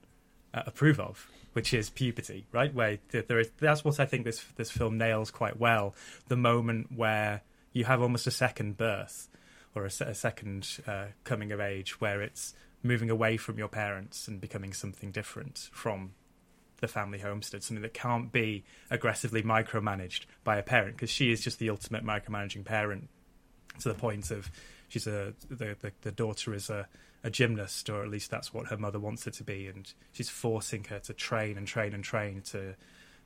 uh, 0.53 0.63
approve 0.65 0.99
of, 0.99 1.29
which 1.53 1.73
is 1.73 1.89
puberty, 1.89 2.47
right? 2.51 2.73
Where 2.73 2.97
there 3.11 3.39
is 3.39 3.51
that's 3.57 3.85
what 3.85 3.99
I 3.99 4.05
think 4.05 4.25
this 4.25 4.43
this 4.55 4.71
film 4.71 4.97
nails 4.97 5.31
quite 5.31 5.59
well. 5.59 5.95
The 6.27 6.35
moment 6.35 6.91
where 6.95 7.41
you 7.73 7.85
have 7.85 8.01
almost 8.01 8.27
a 8.27 8.31
second 8.31 8.77
birth 8.77 9.29
or 9.75 9.83
a, 9.83 9.91
a 10.03 10.15
second 10.15 10.79
uh, 10.87 11.07
coming 11.23 11.51
of 11.51 11.59
age, 11.59 12.01
where 12.01 12.21
it's 12.21 12.53
moving 12.85 13.09
away 13.09 13.35
from 13.37 13.57
your 13.57 13.67
parents 13.67 14.27
and 14.27 14.39
becoming 14.39 14.73
something 14.73 15.11
different 15.11 15.69
from 15.73 16.13
the 16.81 16.87
family 16.87 17.19
homestead, 17.19 17.63
something 17.63 17.81
that 17.81 17.93
can't 17.93 18.31
be 18.31 18.63
aggressively 18.91 19.41
micromanaged 19.41 20.25
by 20.43 20.57
a 20.57 20.63
parent, 20.63 20.95
because 20.95 21.09
she 21.09 21.31
is 21.31 21.41
just 21.41 21.57
the 21.57 21.69
ultimate 21.69 22.05
micromanaging 22.05 22.63
parent 22.63 23.09
to 23.79 23.89
the 23.89 23.95
point 23.95 24.29
of 24.31 24.51
she's 24.87 25.07
a 25.07 25.33
the 25.49 25.75
the, 25.81 25.91
the 26.01 26.11
daughter 26.11 26.53
is 26.53 26.69
a, 26.69 26.87
a 27.23 27.29
gymnast, 27.29 27.89
or 27.89 28.03
at 28.03 28.09
least 28.09 28.29
that's 28.29 28.53
what 28.53 28.67
her 28.67 28.77
mother 28.77 28.99
wants 28.99 29.25
her 29.25 29.31
to 29.31 29.43
be, 29.43 29.67
and 29.67 29.93
she's 30.11 30.29
forcing 30.29 30.83
her 30.85 30.99
to 30.99 31.13
train 31.13 31.57
and 31.57 31.67
train 31.67 31.93
and 31.93 32.03
train 32.03 32.41
to 32.41 32.75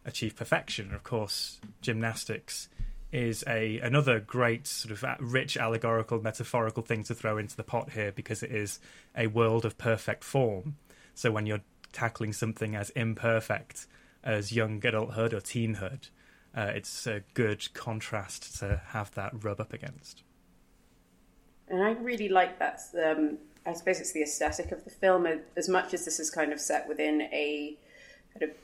achieve 0.06 0.36
perfection. 0.36 0.86
And 0.88 0.96
of 0.96 1.04
course, 1.04 1.60
gymnastics 1.82 2.70
is 3.12 3.44
a 3.48 3.80
another 3.80 4.20
great 4.20 4.68
sort 4.68 4.92
of 4.92 5.04
rich 5.20 5.58
allegorical 5.58 6.22
metaphorical 6.22 6.84
thing 6.84 7.04
to 7.04 7.16
throw 7.16 7.38
into 7.38 7.56
the 7.56 7.64
pot 7.64 7.92
here 7.92 8.12
because 8.12 8.44
it 8.44 8.52
is 8.52 8.80
a 9.18 9.28
world 9.28 9.66
of 9.66 9.78
perfect 9.78 10.24
form. 10.24 10.76
So 11.16 11.32
when 11.32 11.46
you're 11.46 11.62
tackling 11.92 12.34
something 12.34 12.76
as 12.76 12.92
imperfect 12.92 13.88
as 14.24 14.52
young 14.52 14.86
adulthood 14.86 15.34
or 15.34 15.40
teenhood, 15.40 16.10
uh, 16.56 16.72
it's 16.76 17.08
a 17.08 17.22
good 17.34 17.74
contrast 17.74 18.60
to 18.60 18.82
have 18.88 19.14
that 19.16 19.44
rub 19.44 19.60
up 19.60 19.74
against. 19.74 20.24
And 21.68 21.84
I 21.84 21.92
really 21.92 22.30
like 22.30 22.60
that. 22.60 22.82
Um, 23.04 23.38
I 23.66 23.74
suppose 23.74 24.00
it's 24.00 24.12
the 24.12 24.24
aesthetic 24.24 24.72
of 24.72 24.84
the 24.84 24.90
film, 24.90 25.28
as 25.56 25.70
much 25.70 25.94
as 25.94 26.06
this 26.06 26.20
is 26.20 26.30
kind 26.30 26.52
of 26.52 26.60
set 26.60 26.88
within 26.88 27.22
a 27.22 27.78
kind 28.34 28.52
of 28.52 28.58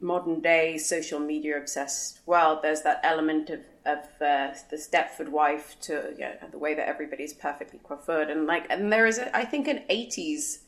modern 0.00 0.40
day 0.40 0.78
social 0.78 1.20
media 1.20 1.58
obsessed 1.58 2.20
world, 2.26 2.60
there's 2.62 2.82
that 2.82 3.00
element 3.02 3.50
of 3.50 3.60
of 3.86 3.98
uh, 4.20 4.54
the 4.70 4.76
Stepford 4.76 5.30
wife 5.30 5.76
to 5.80 6.14
yeah, 6.18 6.34
the 6.50 6.58
way 6.58 6.74
that 6.74 6.86
everybody's 6.86 7.32
perfectly 7.32 7.80
coiffured, 7.82 8.30
and 8.30 8.46
like, 8.46 8.66
and 8.70 8.92
there 8.92 9.06
is, 9.06 9.18
a, 9.18 9.34
I 9.34 9.44
think, 9.44 9.68
an 9.68 9.82
'80s 9.88 10.58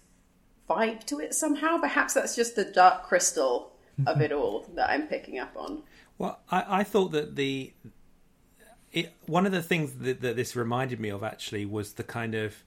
vibe 0.69 1.05
to 1.05 1.21
it 1.21 1.35
somehow. 1.35 1.79
Perhaps 1.79 2.15
that's 2.15 2.35
just 2.35 2.57
the 2.57 2.65
dark 2.65 3.05
crystal 3.05 3.73
of 4.07 4.21
it 4.21 4.33
all 4.33 4.67
that 4.75 4.91
I'm 4.91 5.07
picking 5.07 5.39
up 5.39 5.53
on. 5.57 5.83
Well, 6.19 6.41
I, 6.51 6.81
I 6.81 6.85
thought 6.85 7.13
that 7.13 7.37
the 7.37 7.73
it, 8.93 9.13
one 9.27 9.47
of 9.47 9.53
the 9.53 9.63
things 9.63 9.95
that, 9.95 10.21
that, 10.21 10.37
this 10.37 10.55
reminded 10.55 11.01
me 11.01 11.09
of 11.09 11.23
actually 11.23 11.65
was 11.65 11.95
the 11.95 12.05
kind 12.05 12.35
of 12.35 12.63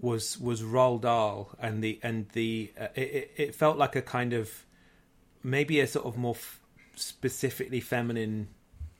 was 0.00 0.38
was 0.38 0.62
Roald 0.62 1.02
Dahl 1.02 1.50
and 1.58 1.82
the 1.82 2.00
and 2.02 2.28
the 2.30 2.72
uh, 2.80 2.88
it, 2.94 3.30
it 3.36 3.54
felt 3.54 3.76
like 3.76 3.94
a 3.94 4.02
kind 4.02 4.32
of 4.32 4.64
maybe 5.42 5.80
a 5.80 5.86
sort 5.86 6.06
of 6.06 6.16
more 6.16 6.34
f- 6.34 6.60
specifically 6.94 7.80
feminine 7.80 8.48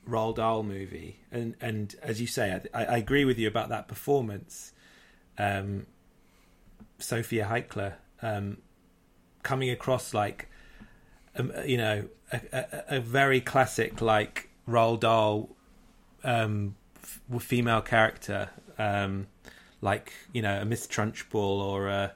Roald 0.07 0.35
Dahl 0.35 0.63
movie. 0.63 1.19
And 1.31 1.55
and 1.61 1.95
as 2.01 2.19
you 2.19 2.27
say 2.27 2.61
I, 2.73 2.85
I 2.85 2.97
agree 2.97 3.25
with 3.25 3.39
you 3.39 3.47
about 3.47 3.69
that 3.69 3.87
performance. 3.87 4.73
Um, 5.37 5.87
Sophia 6.99 7.45
Eichler 7.51 7.95
um, 8.21 8.57
coming 9.41 9.69
across 9.69 10.13
like 10.13 10.47
um, 11.37 11.51
you 11.65 11.77
know 11.77 12.07
a, 12.31 12.41
a, 12.51 12.97
a, 12.97 12.99
very 12.99 13.41
classic 13.41 14.01
like 14.01 14.49
Roald 14.67 15.01
Dahl 15.01 15.49
um, 16.23 16.75
f- 17.01 17.41
female 17.41 17.81
character, 17.81 18.49
um, 18.77 19.27
like 19.81 20.13
you 20.31 20.41
know 20.41 20.61
a 20.61 20.65
Miss 20.65 20.87
Trunchbull 20.87 21.35
or 21.61 21.89
a, 21.89 22.13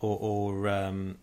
or, 0.00 0.18
or 0.20 0.68
um, 0.68 1.18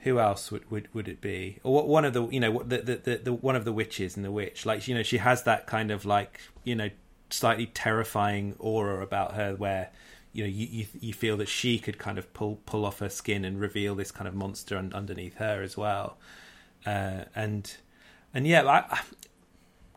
who 0.00 0.18
else 0.18 0.50
would, 0.50 0.70
would, 0.70 0.88
would 0.94 1.08
it 1.08 1.20
be? 1.20 1.58
Or 1.62 1.74
what, 1.74 1.88
one 1.88 2.04
of 2.04 2.12
the 2.12 2.26
you 2.28 2.40
know 2.40 2.62
the, 2.62 2.78
the, 2.78 2.96
the, 2.96 3.16
the 3.16 3.32
one 3.32 3.56
of 3.56 3.64
the 3.64 3.72
witches 3.72 4.16
in 4.16 4.22
the 4.22 4.30
witch, 4.30 4.64
like 4.64 4.86
you 4.88 4.94
know 4.94 5.02
she 5.02 5.18
has 5.18 5.42
that 5.44 5.66
kind 5.66 5.90
of 5.90 6.04
like 6.04 6.40
you 6.64 6.74
know 6.74 6.90
slightly 7.30 7.66
terrifying 7.66 8.54
aura 8.58 9.02
about 9.02 9.34
her 9.34 9.54
where 9.54 9.90
you 10.32 10.44
know 10.44 10.48
you, 10.48 10.66
you, 10.70 10.86
you 11.00 11.12
feel 11.12 11.36
that 11.36 11.48
she 11.48 11.78
could 11.78 11.98
kind 11.98 12.18
of 12.18 12.32
pull 12.32 12.60
pull 12.64 12.86
off 12.86 13.00
her 13.00 13.08
skin 13.08 13.44
and 13.44 13.60
reveal 13.60 13.94
this 13.94 14.10
kind 14.10 14.26
of 14.26 14.34
monster 14.34 14.78
un, 14.78 14.90
underneath 14.94 15.36
her 15.36 15.60
as 15.62 15.76
well 15.76 16.16
uh, 16.86 17.24
and 17.34 17.76
and 18.32 18.46
yeah 18.46 18.66
I, 18.66 19.00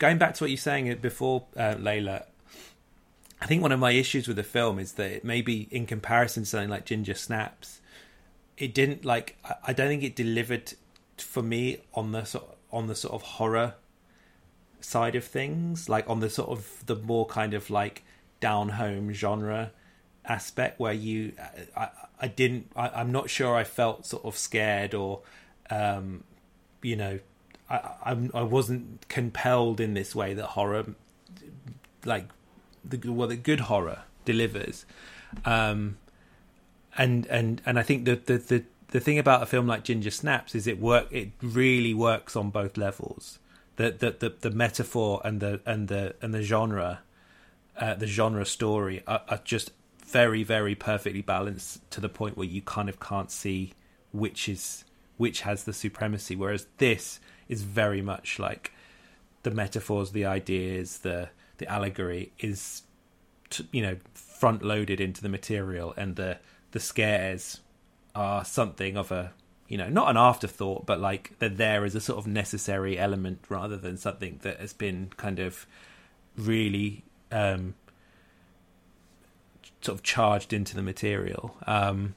going 0.01 0.17
back 0.17 0.33
to 0.33 0.43
what 0.43 0.49
you're 0.49 0.57
saying 0.57 0.97
before, 0.99 1.43
uh, 1.55 1.75
Layla, 1.75 2.25
I 3.39 3.45
think 3.45 3.61
one 3.61 3.71
of 3.71 3.79
my 3.79 3.91
issues 3.91 4.27
with 4.27 4.35
the 4.35 4.43
film 4.43 4.79
is 4.79 4.93
that 4.93 5.11
it 5.11 5.23
maybe 5.23 5.67
in 5.69 5.85
comparison 5.85 6.41
to 6.41 6.49
something 6.49 6.69
like 6.71 6.85
Ginger 6.85 7.13
Snaps, 7.13 7.80
it 8.61 8.73
didn't 8.73 9.03
like. 9.03 9.37
I 9.63 9.73
don't 9.73 9.87
think 9.87 10.03
it 10.03 10.15
delivered 10.15 10.73
for 11.17 11.41
me 11.41 11.79
on 11.93 12.11
the 12.11 12.23
sort 12.23 12.57
on 12.71 12.87
the 12.87 12.95
sort 12.95 13.13
of 13.13 13.21
horror 13.23 13.75
side 14.79 15.15
of 15.15 15.23
things, 15.23 15.89
like 15.89 16.09
on 16.09 16.19
the 16.19 16.29
sort 16.29 16.49
of 16.49 16.83
the 16.85 16.95
more 16.95 17.25
kind 17.25 17.53
of 17.53 17.69
like 17.69 18.03
down 18.39 18.69
home 18.69 19.11
genre 19.13 19.71
aspect 20.25 20.79
where 20.79 20.93
you 20.93 21.33
I, 21.75 21.89
I 22.19 22.27
didn't 22.27 22.71
I, 22.75 23.01
am 23.01 23.11
not 23.11 23.29
sure 23.29 23.55
I 23.55 23.63
felt 23.63 24.05
sort 24.05 24.23
of 24.23 24.37
scared 24.37 24.93
or 24.93 25.21
um 25.71 26.23
you 26.83 26.95
know 26.95 27.19
I, 27.71 27.95
I'm, 28.03 28.31
I 28.33 28.43
wasn't 28.43 29.07
compelled 29.07 29.79
in 29.79 29.93
this 29.93 30.13
way 30.13 30.33
that 30.33 30.45
horror, 30.45 30.85
like 32.05 32.27
the 32.83 33.11
well, 33.11 33.29
the 33.29 33.37
good 33.37 33.61
horror 33.61 34.03
delivers, 34.25 34.85
um, 35.45 35.97
and 36.97 37.25
and 37.27 37.61
and 37.65 37.79
I 37.79 37.83
think 37.83 38.05
the 38.05 38.15
the 38.15 38.37
the 38.37 38.63
the 38.89 38.99
thing 38.99 39.17
about 39.17 39.41
a 39.41 39.45
film 39.45 39.67
like 39.67 39.83
Ginger 39.83 40.11
Snaps 40.11 40.53
is 40.55 40.67
it 40.67 40.79
work 40.79 41.07
it 41.11 41.31
really 41.41 41.93
works 41.93 42.35
on 42.35 42.49
both 42.49 42.77
levels. 42.77 43.39
The 43.77 43.91
the 43.91 44.11
the, 44.11 44.35
the 44.41 44.51
metaphor 44.51 45.21
and 45.23 45.39
the 45.39 45.61
and 45.65 45.87
the 45.87 46.15
and 46.21 46.33
the 46.33 46.43
genre, 46.43 47.01
uh, 47.77 47.95
the 47.95 48.07
genre 48.07 48.45
story 48.45 49.03
are, 49.07 49.21
are 49.29 49.41
just 49.43 49.71
very 50.05 50.43
very 50.43 50.75
perfectly 50.75 51.21
balanced 51.21 51.89
to 51.91 52.01
the 52.01 52.09
point 52.09 52.35
where 52.35 52.47
you 52.47 52.61
kind 52.61 52.89
of 52.89 52.99
can't 52.99 53.31
see 53.31 53.73
which 54.11 54.49
is 54.49 54.83
which 55.17 55.41
has 55.41 55.63
the 55.63 55.73
supremacy. 55.73 56.35
Whereas 56.35 56.67
this 56.77 57.19
is 57.47 57.63
very 57.63 58.01
much 58.01 58.39
like 58.39 58.73
the 59.43 59.51
metaphors, 59.51 60.11
the 60.11 60.25
ideas, 60.25 60.99
the 60.99 61.29
the 61.57 61.67
allegory 61.67 62.31
is, 62.39 62.81
t- 63.49 63.67
you 63.71 63.81
know, 63.83 63.97
front 64.13 64.63
loaded 64.63 64.99
into 64.99 65.21
the 65.21 65.29
material, 65.29 65.93
and 65.95 66.15
the 66.15 66.39
the 66.71 66.79
scares 66.79 67.59
are 68.13 68.43
something 68.43 68.97
of 68.97 69.11
a 69.11 69.31
you 69.67 69.77
know 69.77 69.89
not 69.89 70.09
an 70.09 70.17
afterthought, 70.17 70.85
but 70.85 70.99
like 70.99 71.37
they're 71.39 71.49
there 71.49 71.85
as 71.85 71.95
a 71.95 72.01
sort 72.01 72.19
of 72.19 72.27
necessary 72.27 72.97
element 72.97 73.39
rather 73.49 73.77
than 73.77 73.97
something 73.97 74.39
that 74.43 74.59
has 74.59 74.73
been 74.73 75.11
kind 75.17 75.39
of 75.39 75.65
really 76.37 77.03
um, 77.31 77.75
sort 79.81 79.97
of 79.97 80.03
charged 80.03 80.53
into 80.53 80.75
the 80.75 80.81
material. 80.81 81.55
Um, 81.67 82.15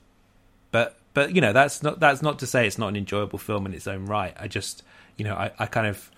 but 0.70 0.98
but 1.14 1.34
you 1.34 1.40
know 1.40 1.52
that's 1.52 1.82
not 1.82 2.00
that's 2.00 2.22
not 2.22 2.38
to 2.40 2.46
say 2.46 2.66
it's 2.66 2.78
not 2.78 2.88
an 2.88 2.96
enjoyable 2.96 3.38
film 3.38 3.66
in 3.66 3.74
its 3.74 3.86
own 3.86 4.06
right. 4.06 4.34
I 4.38 4.48
just 4.48 4.82
you 5.16 5.24
know, 5.24 5.34
I, 5.34 5.52
I 5.58 5.66
kind 5.66 5.86
of, 5.86 6.10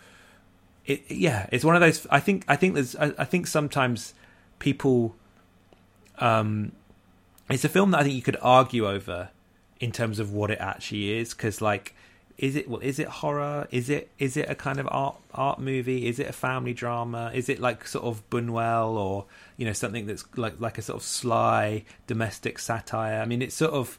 it, 0.85 1.05
yeah, 1.11 1.49
it's 1.53 1.64
one 1.64 1.75
of 1.75 1.81
those. 1.81 2.07
I 2.11 2.20
think, 2.20 2.44
I 2.49 2.57
think 2.57 2.75
there's, 2.75 2.96
I, 2.96 3.12
I 3.18 3.25
think 3.25 3.46
sometimes 3.46 4.14
people, 4.59 5.14
um, 6.18 6.72
it's 7.51 7.65
a 7.65 7.69
film 7.69 7.93
that 7.93 8.01
I 8.01 8.03
think 8.05 8.15
you 8.15 8.23
could 8.23 8.39
argue 8.43 8.89
over 8.89 9.31
in 9.81 9.93
terms 9.93 10.19
of 10.19 10.33
what 10.33 10.51
it 10.51 10.59
actually 10.61 11.19
is, 11.19 11.35
because 11.35 11.61
like, 11.61 11.95
is 12.39 12.55
it 12.57 12.69
well 12.69 12.81
is 12.81 12.99
it 12.99 13.09
horror? 13.09 13.67
Is 13.71 13.89
it 13.89 14.11
is 14.19 14.37
it 14.37 14.51
a 14.51 14.55
kind 14.55 14.79
of 14.79 14.89
art 14.91 15.17
art 15.33 15.59
movie? 15.59 16.07
Is 16.07 16.19
it 16.19 16.29
a 16.29 16.33
family 16.33 16.75
drama? 16.75 17.31
Is 17.35 17.49
it 17.49 17.61
like 17.61 17.87
sort 17.87 18.05
of 18.05 18.29
Buñuel 18.31 18.91
or 18.95 19.27
you 19.57 19.65
know 19.65 19.73
something 19.73 20.07
that's 20.07 20.25
like 20.37 20.61
like 20.61 20.77
a 20.79 20.83
sort 20.83 20.99
of 20.99 21.03
sly 21.03 21.85
domestic 22.07 22.59
satire? 22.59 23.21
I 23.21 23.25
mean 23.25 23.41
it 23.41 23.53
sort 23.53 23.73
of 23.73 23.99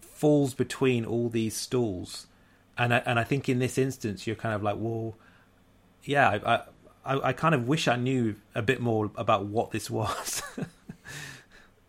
falls 0.00 0.52
between 0.52 1.04
all 1.04 1.28
these 1.28 1.56
stools 1.56 2.26
and 2.78 2.94
I, 2.94 2.98
and 2.98 3.18
I 3.18 3.24
think 3.24 3.48
in 3.48 3.58
this 3.58 3.76
instance 3.76 4.26
you're 4.26 4.36
kind 4.36 4.54
of 4.54 4.62
like, 4.62 4.76
well, 4.78 5.16
yeah, 6.04 6.38
I, 6.44 6.62
I, 7.04 7.28
I 7.28 7.32
kind 7.32 7.54
of 7.54 7.66
wish 7.66 7.88
I 7.88 7.96
knew 7.96 8.36
a 8.54 8.62
bit 8.62 8.80
more 8.80 9.10
about 9.16 9.46
what 9.46 9.72
this 9.72 9.90
was. 9.90 10.42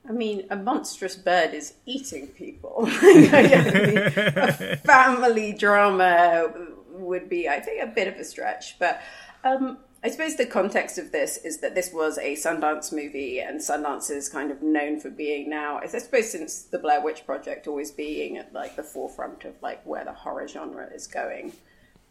I 0.10 0.12
mean, 0.12 0.48
a 0.50 0.56
monstrous 0.56 1.16
bird 1.16 1.54
is 1.54 1.76
eating 1.86 2.28
people. 2.28 2.88
a 3.04 4.76
family 4.84 5.54
drama 5.54 6.52
would 6.94 7.30
be, 7.30 7.48
I 7.48 7.60
think, 7.60 7.84
a 7.84 7.88
bit 7.88 8.08
of 8.08 8.16
a 8.16 8.24
stretch. 8.24 8.80
But 8.80 9.00
um, 9.44 9.78
I 10.04 10.10
suppose 10.10 10.36
the 10.36 10.48
context 10.48 10.98
of 10.98 11.12
this 11.12 11.38
is 11.38 11.60
that 11.60 11.76
this 11.76 11.94
was 11.94 12.18
a 12.18 12.34
Sundance 12.36 12.92
movie, 12.92 13.40
and 13.40 13.60
Sundance 13.60 14.10
is 14.10 14.30
kind 14.30 14.50
of 14.50 14.64
known 14.64 15.00
for 15.00 15.12
being 15.12 15.48
now, 15.48 15.78
I 15.78 15.86
suppose, 15.86 16.32
since 16.32 16.64
the 16.64 16.80
Blair 16.80 17.02
Witch 17.04 17.24
Project, 17.26 17.68
always 17.68 17.92
being 17.92 18.38
at 18.38 18.52
like 18.52 18.76
the 18.76 18.84
forefront 18.84 19.46
of 19.46 19.62
like 19.62 19.86
where 19.86 20.06
the 20.06 20.14
horror 20.14 20.48
genre 20.48 20.88
is 20.88 21.06
going. 21.06 21.54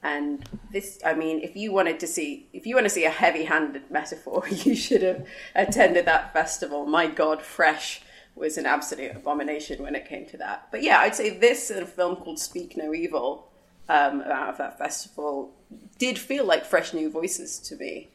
And 0.02 0.48
this, 0.72 1.00
I 1.04 1.14
mean, 1.14 1.40
if 1.40 1.56
you 1.56 1.72
wanted 1.72 1.98
to 2.00 2.06
see, 2.06 2.48
if 2.52 2.66
you 2.66 2.74
want 2.74 2.84
to 2.84 2.90
see 2.90 3.04
a 3.04 3.10
heavy-handed 3.10 3.90
metaphor, 3.90 4.44
you 4.50 4.76
should 4.76 5.02
have 5.02 5.26
attended 5.54 6.06
that 6.06 6.32
festival. 6.32 6.86
My 6.86 7.06
God, 7.08 7.42
Fresh 7.42 8.02
was 8.34 8.56
an 8.56 8.66
absolute 8.66 9.16
abomination 9.16 9.82
when 9.82 9.94
it 9.94 10.08
came 10.08 10.24
to 10.26 10.36
that. 10.36 10.68
But 10.70 10.82
yeah, 10.82 10.98
I'd 11.00 11.14
say 11.14 11.30
this 11.30 11.70
and 11.70 11.82
a 11.82 11.86
film 11.86 12.16
called 12.16 12.38
Speak 12.38 12.76
No 12.76 12.94
Evil 12.94 13.48
um, 13.88 14.20
out 14.22 14.50
of 14.50 14.58
that 14.58 14.78
festival 14.78 15.52
did 15.98 16.18
feel 16.18 16.44
like 16.44 16.64
fresh 16.64 16.92
new 16.92 17.10
voices 17.10 17.58
to 17.60 17.76
me. 17.76 18.08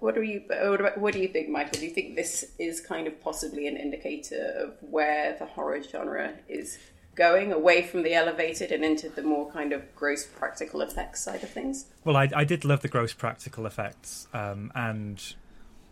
What 0.00 0.14
do 0.14 0.22
you 0.22 0.42
what, 0.48 0.98
what 0.98 1.12
do 1.12 1.20
you 1.20 1.28
think, 1.28 1.48
Michael? 1.48 1.80
Do 1.80 1.86
you 1.86 1.92
think 1.92 2.14
this 2.14 2.52
is 2.58 2.80
kind 2.80 3.06
of 3.08 3.20
possibly 3.20 3.66
an 3.66 3.76
indicator 3.76 4.54
of 4.56 4.74
where 4.80 5.36
the 5.38 5.46
horror 5.46 5.82
genre 5.82 6.34
is 6.48 6.78
going 7.14 7.52
away 7.52 7.82
from 7.82 8.02
the 8.02 8.14
elevated 8.14 8.72
and 8.72 8.84
into 8.84 9.08
the 9.08 9.22
more 9.22 9.50
kind 9.50 9.72
of 9.72 9.94
gross 9.94 10.24
practical 10.24 10.80
effects 10.80 11.22
side 11.22 11.42
of 11.42 11.50
things? 11.50 11.86
Well, 12.04 12.16
I, 12.16 12.28
I 12.34 12.44
did 12.44 12.64
love 12.64 12.80
the 12.80 12.88
gross 12.88 13.12
practical 13.12 13.66
effects, 13.66 14.28
um, 14.32 14.72
and 14.74 15.22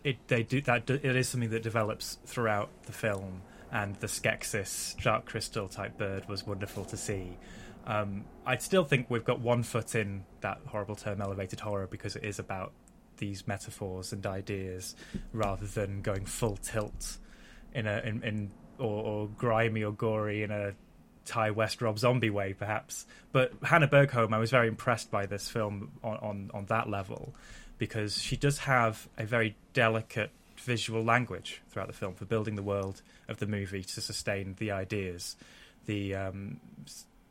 it 0.03 0.17
they 0.27 0.43
do 0.43 0.61
that. 0.61 0.89
It 0.89 1.15
is 1.15 1.29
something 1.29 1.49
that 1.51 1.63
develops 1.63 2.17
throughout 2.25 2.69
the 2.85 2.91
film, 2.91 3.41
and 3.71 3.95
the 3.97 4.07
Skeksis 4.07 5.01
Dark 5.01 5.25
Crystal 5.25 5.67
type 5.67 5.97
bird 5.97 6.27
was 6.27 6.45
wonderful 6.45 6.85
to 6.85 6.97
see. 6.97 7.37
Um, 7.85 8.25
I 8.45 8.57
still 8.57 8.83
think 8.83 9.07
we've 9.09 9.25
got 9.25 9.39
one 9.39 9.63
foot 9.63 9.95
in 9.95 10.23
that 10.41 10.59
horrible 10.67 10.95
term 10.95 11.21
elevated 11.21 11.59
horror 11.59 11.87
because 11.87 12.15
it 12.15 12.23
is 12.23 12.39
about 12.39 12.73
these 13.17 13.47
metaphors 13.47 14.13
and 14.13 14.25
ideas 14.25 14.95
rather 15.33 15.65
than 15.65 16.01
going 16.01 16.25
full 16.25 16.57
tilt 16.57 17.17
in 17.73 17.85
a 17.87 17.99
in, 17.99 18.23
in 18.23 18.51
or, 18.79 19.03
or 19.03 19.27
grimy 19.37 19.83
or 19.83 19.91
gory 19.91 20.43
in 20.43 20.51
a 20.51 20.73
Ti 21.25 21.51
West 21.51 21.81
Rob 21.81 21.99
Zombie 21.99 22.29
way, 22.29 22.53
perhaps. 22.53 23.05
But 23.31 23.53
Hanna 23.63 23.87
Bergholm, 23.87 24.33
I 24.33 24.39
was 24.39 24.51
very 24.51 24.67
impressed 24.67 25.11
by 25.11 25.25
this 25.25 25.47
film 25.47 25.91
on, 26.03 26.17
on, 26.17 26.51
on 26.53 26.65
that 26.65 26.89
level 26.89 27.33
because 27.77 28.21
she 28.21 28.35
does 28.35 28.59
have 28.59 29.07
a 29.17 29.25
very 29.25 29.55
delicate 29.73 30.31
visual 30.57 31.03
language 31.03 31.61
throughout 31.69 31.87
the 31.87 31.93
film 31.93 32.13
for 32.13 32.25
building 32.25 32.55
the 32.55 32.63
world 32.63 33.01
of 33.27 33.39
the 33.39 33.47
movie 33.47 33.83
to 33.83 34.01
sustain 34.01 34.55
the 34.59 34.71
ideas. 34.71 35.35
The 35.85 36.15
um, 36.15 36.59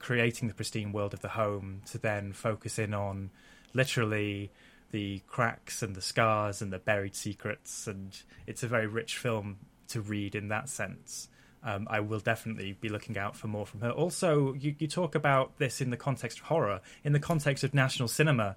creating 0.00 0.48
the 0.48 0.54
pristine 0.54 0.92
world 0.92 1.14
of 1.14 1.20
the 1.20 1.28
home 1.28 1.82
to 1.86 1.98
then 1.98 2.32
focus 2.32 2.78
in 2.78 2.94
on 2.94 3.30
literally 3.74 4.50
the 4.90 5.20
cracks 5.28 5.82
and 5.82 5.94
the 5.94 6.00
scars 6.00 6.60
and 6.60 6.72
the 6.72 6.78
buried 6.78 7.14
secrets. 7.14 7.86
And 7.86 8.18
it's 8.46 8.62
a 8.62 8.66
very 8.66 8.86
rich 8.86 9.16
film 9.16 9.58
to 9.88 10.00
read 10.00 10.34
in 10.34 10.48
that 10.48 10.68
sense. 10.68 11.28
Um, 11.62 11.86
I 11.90 12.00
will 12.00 12.20
definitely 12.20 12.72
be 12.80 12.88
looking 12.88 13.18
out 13.18 13.36
for 13.36 13.46
more 13.46 13.66
from 13.66 13.80
her. 13.80 13.90
Also, 13.90 14.54
you, 14.54 14.74
you 14.78 14.88
talk 14.88 15.14
about 15.14 15.58
this 15.58 15.80
in 15.80 15.90
the 15.90 15.96
context 15.96 16.38
of 16.38 16.44
horror, 16.46 16.80
in 17.04 17.12
the 17.12 17.20
context 17.20 17.64
of 17.64 17.74
national 17.74 18.08
cinema. 18.08 18.56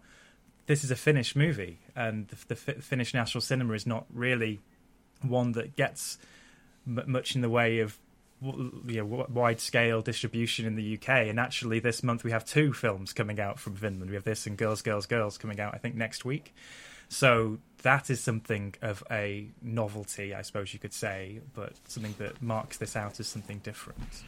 This 0.67 0.85
is 0.85 0.91
a 0.91 0.95
Finnish 0.95 1.35
movie, 1.35 1.79
and 1.95 2.29
the, 2.29 2.37
the 2.47 2.55
Finnish 2.55 3.13
national 3.13 3.41
cinema 3.41 3.73
is 3.73 3.85
not 3.85 4.05
really 4.13 4.61
one 5.21 5.51
that 5.53 5.75
gets 5.75 6.17
m- 6.87 7.03
much 7.07 7.35
in 7.35 7.41
the 7.41 7.49
way 7.49 7.79
of 7.79 7.99
you 8.41 8.97
know, 8.97 9.25
wide 9.29 9.59
scale 9.59 10.01
distribution 10.01 10.65
in 10.65 10.75
the 10.75 10.97
UK. 10.97 11.09
And 11.09 11.39
actually, 11.39 11.79
this 11.79 12.03
month 12.03 12.23
we 12.23 12.31
have 12.31 12.45
two 12.45 12.73
films 12.73 13.13
coming 13.13 13.39
out 13.39 13.59
from 13.59 13.75
Finland. 13.75 14.09
We 14.09 14.15
have 14.15 14.23
this 14.23 14.45
and 14.45 14.57
Girls, 14.57 14.81
Girls, 14.81 15.05
Girls 15.05 15.37
coming 15.37 15.59
out, 15.59 15.73
I 15.73 15.77
think, 15.77 15.95
next 15.95 16.25
week. 16.25 16.53
So 17.13 17.59
that 17.83 18.09
is 18.09 18.19
something 18.19 18.73
of 18.81 19.03
a 19.11 19.49
novelty, 19.61 20.33
I 20.33 20.41
suppose 20.41 20.73
you 20.73 20.79
could 20.79 20.93
say, 20.93 21.41
but 21.53 21.73
something 21.87 22.15
that 22.17 22.41
marks 22.41 22.77
this 22.77 22.95
out 22.95 23.19
as 23.19 23.27
something 23.27 23.59
different. 23.59 24.23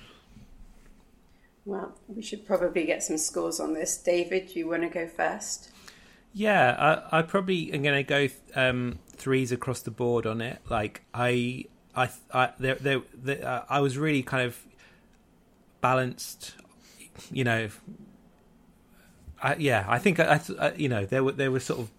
Well, 1.66 1.98
we 2.08 2.22
should 2.22 2.46
probably 2.46 2.86
get 2.86 3.02
some 3.02 3.18
scores 3.18 3.60
on 3.60 3.74
this. 3.74 3.98
David, 3.98 4.50
do 4.54 4.60
you 4.60 4.68
want 4.68 4.84
to 4.84 4.90
go 4.90 5.08
first? 5.08 5.72
Yeah, 6.32 7.02
I, 7.12 7.20
I 7.20 7.22
probably 7.24 7.74
am 7.74 7.82
going 7.82 7.96
to 7.96 8.04
go 8.04 8.28
um, 8.54 9.00
threes 9.08 9.52
across 9.52 9.82
the 9.82 9.90
board 9.90 10.28
on 10.28 10.40
it. 10.40 10.60
Like 10.70 11.02
I 11.12 11.66
I, 11.96 12.10
I 12.32 12.52
there, 12.60 12.76
there, 12.76 13.02
there 13.16 13.48
uh, 13.48 13.64
I 13.68 13.80
was 13.80 13.98
really 13.98 14.22
kind 14.22 14.46
of 14.46 14.60
balanced. 15.82 16.54
You 17.32 17.46
know, 17.46 17.70
I, 19.42 19.56
yeah, 19.56 19.86
I 19.88 19.98
think 19.98 20.20
I, 20.20 20.40
I, 20.60 20.74
you 20.74 20.90
know 20.90 21.06
there 21.06 21.24
were 21.24 21.32
there 21.32 21.50
were 21.50 21.62
sort 21.62 21.80
of 21.80 21.90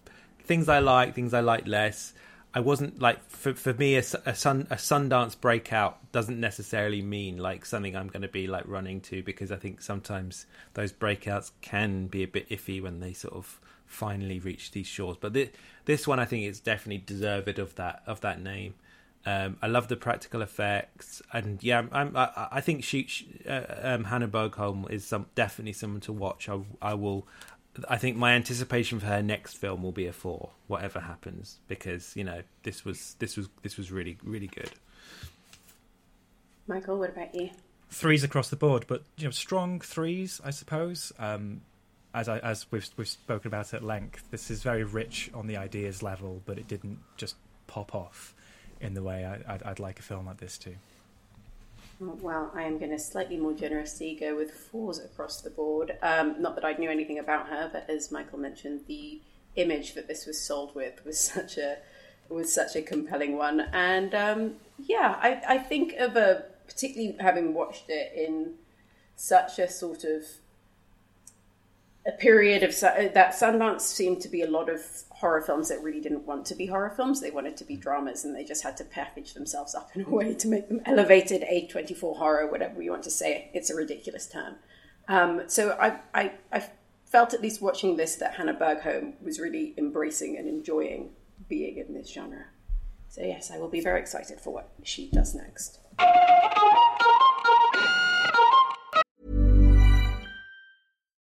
things 0.47 0.69
I 0.69 0.79
like, 0.79 1.13
things 1.13 1.33
I 1.33 1.41
like 1.41 1.67
less. 1.67 2.13
I 2.53 2.59
wasn't 2.59 2.99
like 2.99 3.23
for 3.29 3.53
for 3.53 3.73
me 3.73 3.95
a, 3.97 4.03
a 4.25 4.33
sun 4.33 4.67
a 4.71 4.77
Sundance 4.77 5.39
breakout 5.39 6.11
doesn't 6.11 6.39
necessarily 6.39 7.01
mean 7.01 7.37
like 7.37 7.65
something 7.65 7.95
I'm 7.95 8.07
going 8.07 8.23
to 8.23 8.27
be 8.27 8.47
like 8.47 8.63
running 8.67 9.01
to 9.01 9.21
because 9.21 9.51
I 9.51 9.57
think 9.57 9.81
sometimes 9.81 10.47
those 10.73 10.91
breakouts 10.91 11.51
can 11.61 12.07
be 12.07 12.23
a 12.23 12.27
bit 12.27 12.49
iffy 12.49 12.81
when 12.81 12.99
they 12.99 13.13
sort 13.13 13.35
of 13.35 13.59
finally 13.85 14.39
reach 14.39 14.71
these 14.71 14.87
shores. 14.87 15.17
But 15.19 15.33
this, 15.33 15.49
this 15.85 16.07
one 16.07 16.19
I 16.19 16.25
think 16.25 16.45
is 16.45 16.59
definitely 16.59 17.03
deserved 17.05 17.59
of 17.59 17.75
that 17.75 18.01
of 18.07 18.21
that 18.21 18.41
name. 18.41 18.75
Um, 19.25 19.57
I 19.61 19.67
love 19.67 19.89
the 19.89 19.97
practical 19.97 20.41
effects, 20.41 21.21
and 21.33 21.61
yeah, 21.61 21.83
I'm, 21.91 22.15
i 22.15 22.47
I, 22.49 22.61
think 22.61 22.85
she, 22.85 23.07
she 23.07 23.27
uh, 23.45 23.95
um, 23.95 24.05
Hanna 24.05 24.27
Bergholm 24.29 24.89
is 24.89 25.03
some, 25.03 25.25
definitely 25.35 25.73
someone 25.73 25.99
to 26.01 26.13
watch. 26.13 26.47
I, 26.47 26.61
I 26.81 26.93
will. 26.93 27.27
I 27.89 27.97
think 27.97 28.17
my 28.17 28.33
anticipation 28.33 28.99
for 28.99 29.05
her 29.07 29.21
next 29.21 29.55
film 29.57 29.83
will 29.83 29.91
be 29.91 30.07
a 30.07 30.13
four, 30.13 30.49
whatever 30.67 30.99
happens, 30.99 31.59
because 31.67 32.15
you 32.15 32.23
know 32.23 32.41
this 32.63 32.85
was 32.85 33.15
this 33.19 33.37
was 33.37 33.49
this 33.61 33.77
was 33.77 33.91
really 33.91 34.17
really 34.23 34.47
good. 34.47 34.71
Michael, 36.67 36.99
what 36.99 37.11
about 37.11 37.33
you? 37.33 37.49
Threes 37.89 38.23
across 38.23 38.49
the 38.49 38.55
board, 38.55 38.85
but 38.87 39.03
you 39.17 39.25
know, 39.25 39.31
strong 39.31 39.79
threes, 39.79 40.41
I 40.43 40.49
suppose. 40.49 41.13
Um, 41.17 41.61
as 42.13 42.27
I, 42.27 42.39
as 42.39 42.65
we've 42.71 42.87
we've 42.97 43.07
spoken 43.07 43.47
about 43.47 43.73
at 43.73 43.83
length, 43.83 44.29
this 44.31 44.49
is 44.51 44.63
very 44.63 44.83
rich 44.83 45.29
on 45.33 45.47
the 45.47 45.57
ideas 45.57 46.03
level, 46.03 46.41
but 46.45 46.57
it 46.57 46.67
didn't 46.67 46.99
just 47.15 47.35
pop 47.67 47.93
off 47.95 48.33
in 48.81 48.93
the 48.93 49.03
way 49.03 49.25
I, 49.25 49.53
would 49.53 49.63
I'd 49.63 49.79
like 49.79 49.99
a 49.99 50.03
film 50.03 50.25
like 50.25 50.37
this 50.37 50.57
to. 50.59 50.75
Well, 51.99 52.51
I 52.53 52.63
am 52.63 52.77
going 52.77 52.91
to 52.91 52.99
slightly 52.99 53.37
more 53.37 53.53
generously 53.53 54.15
go 54.19 54.35
with 54.35 54.51
fours 54.51 54.99
across 54.99 55.41
the 55.41 55.49
board. 55.49 55.97
Um, 56.03 56.39
not 56.39 56.53
that 56.55 56.63
I 56.63 56.73
knew 56.73 56.91
anything 56.91 57.17
about 57.17 57.47
her, 57.47 57.69
but 57.73 57.89
as 57.89 58.11
Michael 58.11 58.37
mentioned, 58.37 58.81
the 58.87 59.19
image 59.55 59.95
that 59.95 60.07
this 60.07 60.27
was 60.27 60.39
sold 60.39 60.75
with 60.75 61.03
was 61.05 61.19
such 61.33 61.57
a 61.57 61.77
was 62.29 62.53
such 62.53 62.75
a 62.75 62.81
compelling 62.81 63.37
one. 63.37 63.61
And 63.73 64.13
um, 64.13 64.55
yeah, 64.77 65.17
I, 65.19 65.41
I 65.47 65.57
think 65.57 65.93
of 65.93 66.15
a 66.15 66.45
particularly 66.67 67.15
having 67.19 67.53
watched 67.53 67.85
it 67.87 68.11
in 68.15 68.55
such 69.15 69.57
a 69.57 69.67
sort 69.67 70.03
of 70.03 70.23
a 72.05 72.11
period 72.11 72.63
of 72.63 72.79
that 72.79 73.33
Sundance 73.33 73.81
seemed 73.81 74.21
to 74.21 74.29
be 74.29 74.41
a 74.41 74.49
lot 74.49 74.69
of 74.69 74.81
horror 75.19 75.41
films 75.41 75.69
that 75.69 75.81
really 75.81 75.99
didn't 75.99 76.27
want 76.27 76.45
to 76.45 76.53
be 76.53 76.67
horror 76.67 76.91
films. 76.91 77.21
They 77.21 77.31
wanted 77.31 77.57
to 77.57 77.65
be 77.65 77.75
dramas, 77.75 78.23
and 78.23 78.35
they 78.35 78.43
just 78.43 78.63
had 78.63 78.77
to 78.77 78.83
package 78.83 79.33
themselves 79.33 79.73
up 79.73 79.89
in 79.95 80.05
a 80.05 80.09
way 80.09 80.35
to 80.35 80.47
make 80.47 80.69
them 80.69 80.81
elevated 80.85 81.41
A24 81.41 82.17
horror, 82.17 82.49
whatever 82.51 82.81
you 82.81 82.91
want 82.91 83.03
to 83.03 83.09
say. 83.09 83.49
It's 83.53 83.69
a 83.69 83.75
ridiculous 83.75 84.27
term. 84.27 84.55
Um, 85.07 85.43
so 85.47 85.71
I, 85.79 85.99
I, 86.13 86.33
I 86.51 86.63
felt 87.05 87.33
at 87.33 87.41
least 87.41 87.61
watching 87.61 87.97
this 87.97 88.15
that 88.17 88.35
Hanna 88.35 88.53
Bergholm 88.53 89.13
was 89.23 89.39
really 89.39 89.73
embracing 89.77 90.37
and 90.37 90.47
enjoying 90.47 91.11
being 91.47 91.77
in 91.77 91.93
this 91.93 92.11
genre. 92.11 92.45
So 93.09 93.21
yes, 93.21 93.49
I 93.49 93.57
will 93.57 93.69
be 93.69 93.81
very 93.81 93.99
excited 93.99 94.39
for 94.39 94.53
what 94.53 94.69
she 94.83 95.09
does 95.09 95.33
next. 95.33 95.79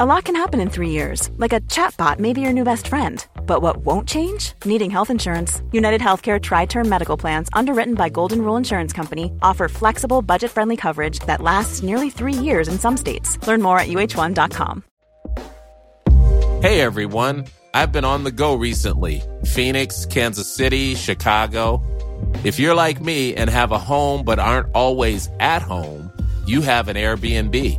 A 0.00 0.04
lot 0.04 0.24
can 0.24 0.34
happen 0.34 0.58
in 0.58 0.70
three 0.70 0.90
years, 0.90 1.30
like 1.36 1.52
a 1.52 1.60
chatbot 1.70 2.18
may 2.18 2.32
be 2.32 2.40
your 2.40 2.52
new 2.52 2.64
best 2.64 2.88
friend. 2.88 3.24
But 3.46 3.62
what 3.62 3.76
won't 3.76 4.08
change? 4.08 4.52
Needing 4.64 4.90
health 4.90 5.08
insurance. 5.08 5.62
United 5.70 6.00
Healthcare 6.00 6.42
Tri 6.42 6.66
Term 6.66 6.88
Medical 6.88 7.16
Plans, 7.16 7.48
underwritten 7.52 7.94
by 7.94 8.08
Golden 8.08 8.42
Rule 8.42 8.56
Insurance 8.56 8.92
Company, 8.92 9.30
offer 9.40 9.68
flexible, 9.68 10.20
budget 10.20 10.50
friendly 10.50 10.76
coverage 10.76 11.20
that 11.26 11.40
lasts 11.40 11.84
nearly 11.84 12.10
three 12.10 12.34
years 12.34 12.66
in 12.66 12.76
some 12.76 12.96
states. 12.96 13.38
Learn 13.46 13.62
more 13.62 13.78
at 13.78 13.86
uh1.com. 13.86 14.82
Hey 16.60 16.80
everyone, 16.80 17.44
I've 17.72 17.92
been 17.92 18.04
on 18.04 18.24
the 18.24 18.32
go 18.32 18.56
recently 18.56 19.22
Phoenix, 19.44 20.06
Kansas 20.06 20.52
City, 20.52 20.96
Chicago. 20.96 21.80
If 22.42 22.58
you're 22.58 22.74
like 22.74 23.00
me 23.00 23.36
and 23.36 23.48
have 23.48 23.70
a 23.70 23.78
home 23.78 24.24
but 24.24 24.40
aren't 24.40 24.74
always 24.74 25.30
at 25.38 25.62
home, 25.62 26.10
you 26.48 26.62
have 26.62 26.88
an 26.88 26.96
Airbnb. 26.96 27.78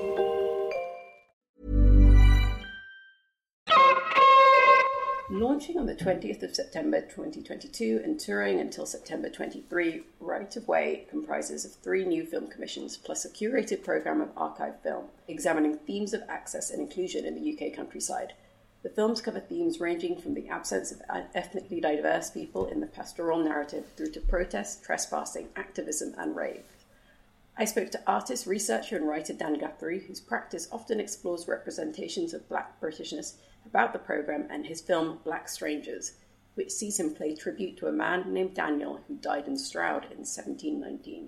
Launching 5.31 5.79
on 5.79 5.85
the 5.85 5.95
20th 5.95 6.43
of 6.43 6.53
September 6.53 6.99
2022 6.99 8.01
and 8.03 8.19
touring 8.19 8.59
until 8.59 8.85
September 8.85 9.29
23, 9.29 10.03
Right 10.19 10.53
of 10.57 10.67
Way 10.67 11.05
comprises 11.09 11.63
of 11.63 11.71
three 11.75 12.03
new 12.03 12.25
film 12.25 12.47
commissions 12.47 12.97
plus 12.97 13.23
a 13.23 13.29
curated 13.29 13.81
programme 13.81 14.19
of 14.19 14.31
archive 14.35 14.81
film 14.81 15.05
examining 15.29 15.77
themes 15.77 16.13
of 16.13 16.21
access 16.27 16.69
and 16.69 16.81
inclusion 16.81 17.23
in 17.23 17.35
the 17.35 17.53
UK 17.53 17.73
countryside. 17.73 18.33
The 18.83 18.89
films 18.89 19.21
cover 19.21 19.39
themes 19.39 19.79
ranging 19.79 20.19
from 20.19 20.33
the 20.33 20.49
absence 20.49 20.91
of 20.91 21.01
ethnically 21.33 21.79
diverse 21.79 22.29
people 22.29 22.65
in 22.65 22.81
the 22.81 22.87
pastoral 22.87 23.41
narrative 23.41 23.85
through 23.95 24.11
to 24.11 24.19
protest, 24.19 24.83
trespassing, 24.83 25.47
activism, 25.55 26.13
and 26.17 26.35
rave. 26.35 26.65
I 27.57 27.63
spoke 27.63 27.91
to 27.91 28.01
artist, 28.05 28.47
researcher, 28.47 28.97
and 28.97 29.07
writer 29.07 29.31
Dan 29.31 29.57
Guthrie, 29.57 29.99
whose 29.99 30.19
practice 30.19 30.67
often 30.73 30.99
explores 30.99 31.47
representations 31.47 32.33
of 32.33 32.49
black 32.49 32.81
Britishness 32.81 33.35
about 33.65 33.93
the 33.93 33.99
program 33.99 34.47
and 34.49 34.65
his 34.65 34.81
film 34.81 35.19
Black 35.23 35.47
Strangers, 35.47 36.13
which 36.55 36.71
sees 36.71 36.99
him 36.99 37.13
pay 37.13 37.35
tribute 37.35 37.77
to 37.77 37.87
a 37.87 37.91
man 37.91 38.33
named 38.33 38.55
Daniel 38.55 38.99
who 39.07 39.15
died 39.15 39.47
in 39.47 39.57
Stroud 39.57 40.05
in 40.11 40.25
1719. 40.25 41.27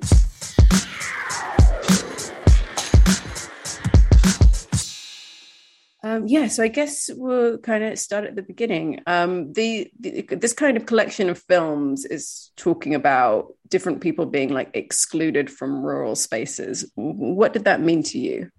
Um, 6.06 6.28
yeah, 6.28 6.48
so 6.50 6.63
I 6.63 6.67
guess 6.67 7.10
we'll 7.15 7.58
kind 7.60 7.82
of 7.82 7.98
start 7.98 8.26
at 8.26 8.36
the 8.36 8.41
beginning. 8.41 9.02
Um, 9.08 9.54
the, 9.54 9.89
the, 9.98 10.24
this 10.24 10.52
kind 10.52 10.76
of 10.76 10.86
collection 10.86 11.30
of 11.30 11.38
films 11.38 12.04
is 12.04 12.52
talking 12.58 12.93
about 12.93 13.54
different 13.69 14.02
people 14.02 14.26
being 14.26 14.50
like 14.50 14.69
excluded 14.74 15.50
from 15.50 15.82
rural 15.82 16.17
spaces. 16.17 16.91
What 16.96 17.54
did 17.54 17.63
that 17.63 17.80
mean 17.80 18.04
to 18.04 18.19
you? 18.19 18.50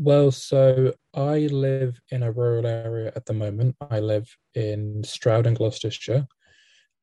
Well, 0.00 0.30
so 0.30 0.94
I 1.12 1.48
live 1.48 2.00
in 2.12 2.22
a 2.22 2.30
rural 2.30 2.68
area 2.68 3.10
at 3.16 3.26
the 3.26 3.32
moment. 3.32 3.74
I 3.90 3.98
live 3.98 4.32
in 4.54 5.02
Stroud 5.02 5.44
in 5.48 5.54
Gloucestershire. 5.54 6.24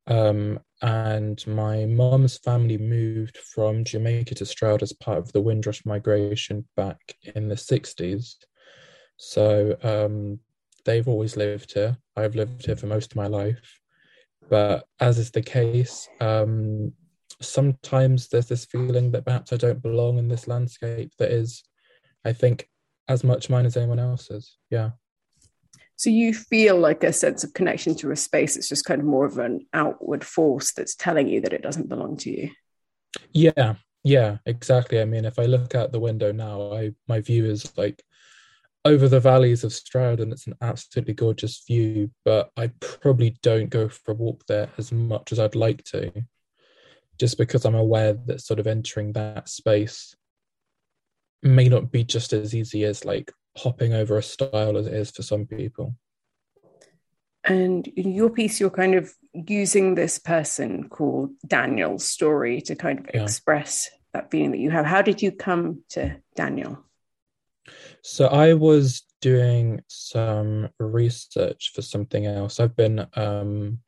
Um, 0.08 0.62
and 0.82 1.46
my 1.46 1.84
mum's 1.84 2.38
family 2.38 2.78
moved 2.78 3.38
from 3.38 3.84
Jamaica 3.84 4.36
to 4.36 4.46
Stroud 4.46 4.82
as 4.82 4.94
part 4.94 5.18
of 5.18 5.34
the 5.34 5.42
Windrush 5.42 5.86
migration 5.86 6.66
back 6.78 7.18
in 7.36 7.50
the 7.50 7.56
60s. 7.56 8.36
So 9.18 9.76
um, 9.84 10.40
they've 10.86 11.08
always 11.10 11.36
lived 11.36 11.74
here. 11.74 11.98
I've 12.16 12.36
lived 12.36 12.66
here 12.66 12.78
for 12.78 12.88
most 12.88 13.12
of 13.12 13.18
my 13.18 13.28
life. 13.28 13.78
But 14.50 14.88
as 15.02 15.18
is 15.18 15.32
the 15.32 15.42
case, 15.42 16.08
um, 16.22 16.94
sometimes 17.42 18.30
there's 18.30 18.48
this 18.48 18.64
feeling 18.64 19.12
that 19.12 19.26
perhaps 19.26 19.52
I 19.52 19.58
don't 19.58 19.82
belong 19.82 20.18
in 20.18 20.30
this 20.30 20.48
landscape 20.48 21.12
that 21.18 21.32
is, 21.32 21.62
I 22.24 22.32
think, 22.32 22.70
as 23.08 23.24
much 23.24 23.50
mine 23.50 23.66
as 23.66 23.78
anyone 23.78 24.00
else's. 24.00 24.58
Yeah. 24.70 24.92
So 25.98 26.10
you 26.10 26.34
feel 26.34 26.78
like 26.78 27.04
a 27.04 27.14
sense 27.14 27.44
of 27.44 27.54
connection 27.54 27.96
to 27.96 28.12
a 28.12 28.16
space. 28.16 28.58
It's 28.58 28.68
just 28.68 28.86
kind 28.86 29.00
of 29.00 29.08
more 29.08 29.26
of 29.26 29.38
an 29.38 29.66
outward 29.74 30.26
force 30.26 30.74
that's 30.74 30.96
telling 30.96 31.28
you 31.28 31.42
that 31.42 31.54
it 31.54 31.62
doesn't 31.62 31.88
belong 31.88 32.18
to 32.18 32.30
you. 32.30 32.52
Yeah, 33.32 33.76
yeah, 34.04 34.38
exactly. 34.46 35.00
I 35.00 35.06
mean, 35.06 35.24
if 35.24 35.40
I 35.40 35.46
look 35.46 35.74
out 35.74 35.92
the 35.92 36.00
window 36.00 36.32
now, 36.32 36.74
I 36.74 36.92
my 37.08 37.22
view 37.22 37.46
is 37.46 37.76
like 37.78 38.04
over 38.84 39.08
the 39.08 39.22
valleys 39.22 39.64
of 39.64 39.72
Stroud, 39.74 40.20
and 40.20 40.34
it's 40.34 40.48
an 40.48 40.56
absolutely 40.62 41.14
gorgeous 41.14 41.64
view. 41.66 42.12
But 42.26 42.52
I 42.58 42.72
probably 42.82 43.38
don't 43.42 43.70
go 43.70 43.88
for 43.88 44.12
a 44.12 44.16
walk 44.16 44.44
there 44.48 44.70
as 44.78 44.92
much 44.92 45.32
as 45.32 45.40
I'd 45.40 45.56
like 45.56 45.84
to, 45.86 46.12
just 47.18 47.38
because 47.38 47.64
I'm 47.64 47.76
aware 47.76 48.14
that 48.26 48.42
sort 48.42 48.60
of 48.60 48.68
entering 48.68 49.14
that 49.14 49.48
space 49.48 50.14
may 51.46 51.70
not 51.70 51.92
be 51.92 52.04
just 52.04 52.34
as 52.34 52.54
easy 52.54 52.84
as 52.84 53.06
like 53.06 53.32
hopping 53.56 53.94
over 53.94 54.18
a 54.18 54.24
stile 54.24 54.78
as 54.78 54.88
it 54.88 54.94
is 54.94 55.12
for 55.12 55.22
some 55.22 55.46
people. 55.46 55.96
And 57.44 57.88
in 57.88 58.12
your 58.12 58.32
piece, 58.32 58.60
you're 58.60 58.72
kind 58.72 58.96
of 58.96 59.14
using 59.34 59.94
this 59.94 60.18
person 60.18 60.90
called 60.90 61.30
Daniel's 61.48 62.08
story 62.08 62.60
to 62.62 62.76
kind 62.76 63.00
of 63.00 63.06
yeah. 63.14 63.22
express 63.22 63.90
that 64.14 64.32
feeling 64.32 64.52
that 64.52 64.60
you 64.60 64.72
have. 64.72 64.86
How 64.86 65.04
did 65.04 65.22
you 65.22 65.32
come 65.32 65.84
to 65.90 66.18
Daniel? 66.36 66.84
So 68.02 68.28
I 68.28 68.54
was 68.54 69.04
doing 69.22 69.82
some 69.88 70.70
research 70.80 71.72
for 71.76 71.82
something 71.82 72.26
else. 72.26 72.60
I've 72.60 72.76
been 72.76 73.06
um, 73.16 73.80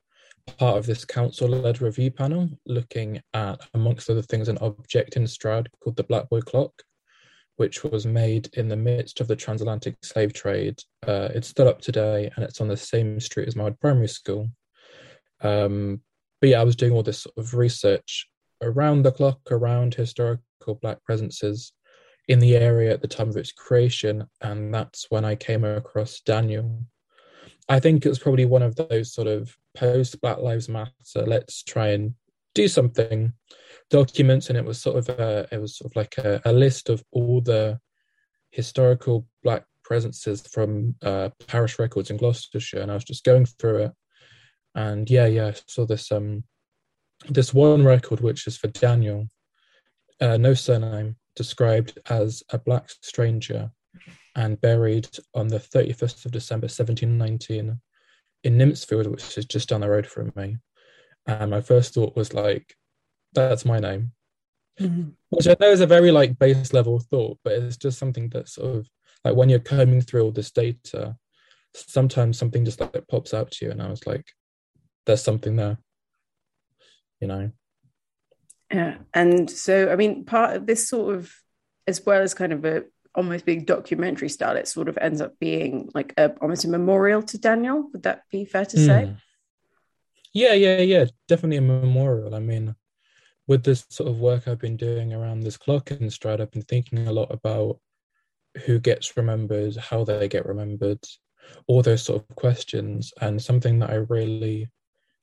part 0.58 0.78
of 0.78 0.86
this 0.86 1.04
council-led 1.04 1.80
review 1.82 2.10
panel 2.10 2.48
looking 2.66 3.20
at, 3.34 3.60
amongst 3.74 4.08
other 4.08 4.22
things, 4.22 4.48
an 4.48 4.58
object 4.58 5.16
in 5.16 5.26
Stroud 5.26 5.68
called 5.80 5.96
the 5.96 6.04
Black 6.04 6.28
Boy 6.28 6.40
Clock, 6.40 6.72
which 7.58 7.82
was 7.82 8.06
made 8.06 8.48
in 8.54 8.68
the 8.68 8.76
midst 8.76 9.20
of 9.20 9.26
the 9.26 9.36
transatlantic 9.36 9.96
slave 10.02 10.32
trade. 10.32 10.80
Uh, 11.06 11.28
it's 11.34 11.48
still 11.48 11.68
up 11.68 11.80
today, 11.80 12.30
and 12.34 12.44
it's 12.44 12.60
on 12.60 12.68
the 12.68 12.76
same 12.76 13.18
street 13.18 13.48
as 13.48 13.56
my 13.56 13.70
primary 13.70 14.08
school. 14.08 14.48
Um, 15.40 16.00
but 16.40 16.50
yeah, 16.50 16.60
I 16.60 16.64
was 16.64 16.76
doing 16.76 16.92
all 16.92 17.02
this 17.02 17.22
sort 17.22 17.36
of 17.36 17.54
research 17.54 18.28
around 18.62 19.02
the 19.02 19.10
clock, 19.10 19.40
around 19.50 19.94
historical 19.94 20.78
Black 20.80 21.02
presences 21.02 21.72
in 22.28 22.38
the 22.38 22.56
area 22.56 22.92
at 22.92 23.02
the 23.02 23.08
time 23.08 23.28
of 23.28 23.36
its 23.36 23.50
creation, 23.50 24.24
and 24.40 24.72
that's 24.72 25.06
when 25.08 25.24
I 25.24 25.34
came 25.34 25.64
across 25.64 26.20
Daniel. 26.20 26.84
I 27.68 27.80
think 27.80 28.06
it 28.06 28.08
was 28.08 28.20
probably 28.20 28.44
one 28.44 28.62
of 28.62 28.76
those 28.76 29.12
sort 29.12 29.26
of 29.26 29.56
post 29.74 30.20
Black 30.20 30.38
Lives 30.38 30.68
Matter, 30.68 30.92
let's 31.26 31.64
try 31.64 31.88
and 31.88 32.14
do 32.58 32.68
something 32.68 33.32
documents, 33.88 34.48
and 34.48 34.58
it 34.58 34.64
was 34.64 34.80
sort 34.80 34.96
of 34.96 35.08
a, 35.08 35.46
it 35.52 35.60
was 35.60 35.76
sort 35.76 35.92
of 35.92 35.96
like 35.96 36.18
a, 36.18 36.40
a 36.44 36.52
list 36.52 36.88
of 36.88 37.02
all 37.12 37.40
the 37.40 37.78
historical 38.50 39.26
Black 39.44 39.64
presences 39.84 40.40
from 40.46 40.94
uh, 41.02 41.28
parish 41.46 41.78
records 41.78 42.10
in 42.10 42.16
Gloucestershire, 42.16 42.80
and 42.80 42.90
I 42.90 42.94
was 42.94 43.04
just 43.04 43.24
going 43.24 43.46
through 43.46 43.84
it, 43.84 43.92
and 44.74 45.08
yeah, 45.08 45.26
yeah, 45.26 45.46
I 45.48 45.54
saw 45.68 45.86
this 45.86 46.10
um 46.10 46.42
this 47.28 47.54
one 47.54 47.84
record 47.84 48.20
which 48.20 48.46
is 48.46 48.56
for 48.56 48.68
Daniel, 48.68 49.28
uh, 50.20 50.36
no 50.36 50.54
surname, 50.54 51.16
described 51.36 51.98
as 52.10 52.42
a 52.50 52.58
black 52.58 52.90
stranger 53.02 53.70
and 54.34 54.60
buried 54.60 55.08
on 55.34 55.48
the 55.48 55.58
31st 55.58 56.26
of 56.26 56.32
December 56.32 56.66
1719 56.66 57.80
in 58.44 58.58
Nympsfield, 58.58 59.10
which 59.10 59.36
is 59.36 59.46
just 59.46 59.68
down 59.68 59.80
the 59.80 59.88
road 59.88 60.06
from 60.06 60.32
me. 60.36 60.58
And 61.28 61.50
my 61.50 61.60
first 61.60 61.94
thought 61.94 62.16
was 62.16 62.32
like, 62.32 62.74
that's 63.34 63.64
my 63.64 63.78
name. 63.78 64.12
Mm-hmm. 64.80 65.10
Which 65.28 65.46
I 65.46 65.56
know 65.60 65.70
is 65.70 65.82
a 65.82 65.86
very 65.86 66.10
like 66.10 66.38
base 66.38 66.72
level 66.72 66.98
thought, 66.98 67.38
but 67.44 67.52
it's 67.52 67.76
just 67.76 67.98
something 67.98 68.30
that 68.30 68.48
sort 68.48 68.76
of 68.76 68.88
like 69.24 69.36
when 69.36 69.50
you're 69.50 69.58
combing 69.58 70.00
through 70.00 70.22
all 70.22 70.32
this 70.32 70.50
data, 70.50 71.16
sometimes 71.74 72.38
something 72.38 72.64
just 72.64 72.80
like 72.80 73.06
pops 73.08 73.34
out 73.34 73.50
to 73.52 73.66
you, 73.66 73.70
and 73.70 73.82
I 73.82 73.90
was 73.90 74.06
like, 74.06 74.24
there's 75.04 75.22
something 75.22 75.56
there, 75.56 75.78
you 77.20 77.28
know. 77.28 77.50
Yeah. 78.72 78.98
And 79.12 79.50
so, 79.50 79.90
I 79.90 79.96
mean, 79.96 80.24
part 80.24 80.56
of 80.56 80.66
this 80.66 80.88
sort 80.88 81.14
of, 81.14 81.34
as 81.86 82.04
well 82.04 82.22
as 82.22 82.34
kind 82.34 82.52
of 82.52 82.64
a 82.64 82.84
almost 83.14 83.44
being 83.44 83.64
documentary 83.64 84.28
style, 84.28 84.56
it 84.56 84.68
sort 84.68 84.88
of 84.88 84.96
ends 84.98 85.20
up 85.20 85.38
being 85.38 85.90
like 85.94 86.14
a, 86.16 86.30
almost 86.40 86.64
a 86.64 86.68
memorial 86.68 87.22
to 87.22 87.38
Daniel. 87.38 87.88
Would 87.92 88.04
that 88.04 88.22
be 88.30 88.44
fair 88.44 88.64
to 88.66 88.76
mm. 88.76 88.86
Yeah, 90.38 90.52
yeah, 90.52 90.78
yeah. 90.78 91.06
Definitely 91.26 91.56
a 91.56 91.62
memorial. 91.62 92.32
I 92.32 92.38
mean, 92.38 92.76
with 93.48 93.64
this 93.64 93.84
sort 93.88 94.08
of 94.08 94.20
work 94.20 94.46
I've 94.46 94.60
been 94.60 94.76
doing 94.76 95.12
around 95.12 95.40
this 95.40 95.56
clock 95.56 95.90
and 95.90 96.12
Stroud, 96.12 96.40
I've 96.40 96.52
been 96.52 96.62
thinking 96.62 97.08
a 97.08 97.12
lot 97.12 97.32
about 97.32 97.80
who 98.64 98.78
gets 98.78 99.16
remembered, 99.16 99.74
how 99.76 100.04
they 100.04 100.28
get 100.28 100.46
remembered, 100.46 101.00
all 101.66 101.82
those 101.82 102.04
sort 102.04 102.22
of 102.22 102.36
questions. 102.36 103.12
And 103.20 103.42
something 103.42 103.80
that 103.80 103.90
I 103.90 103.94
really, 103.94 104.68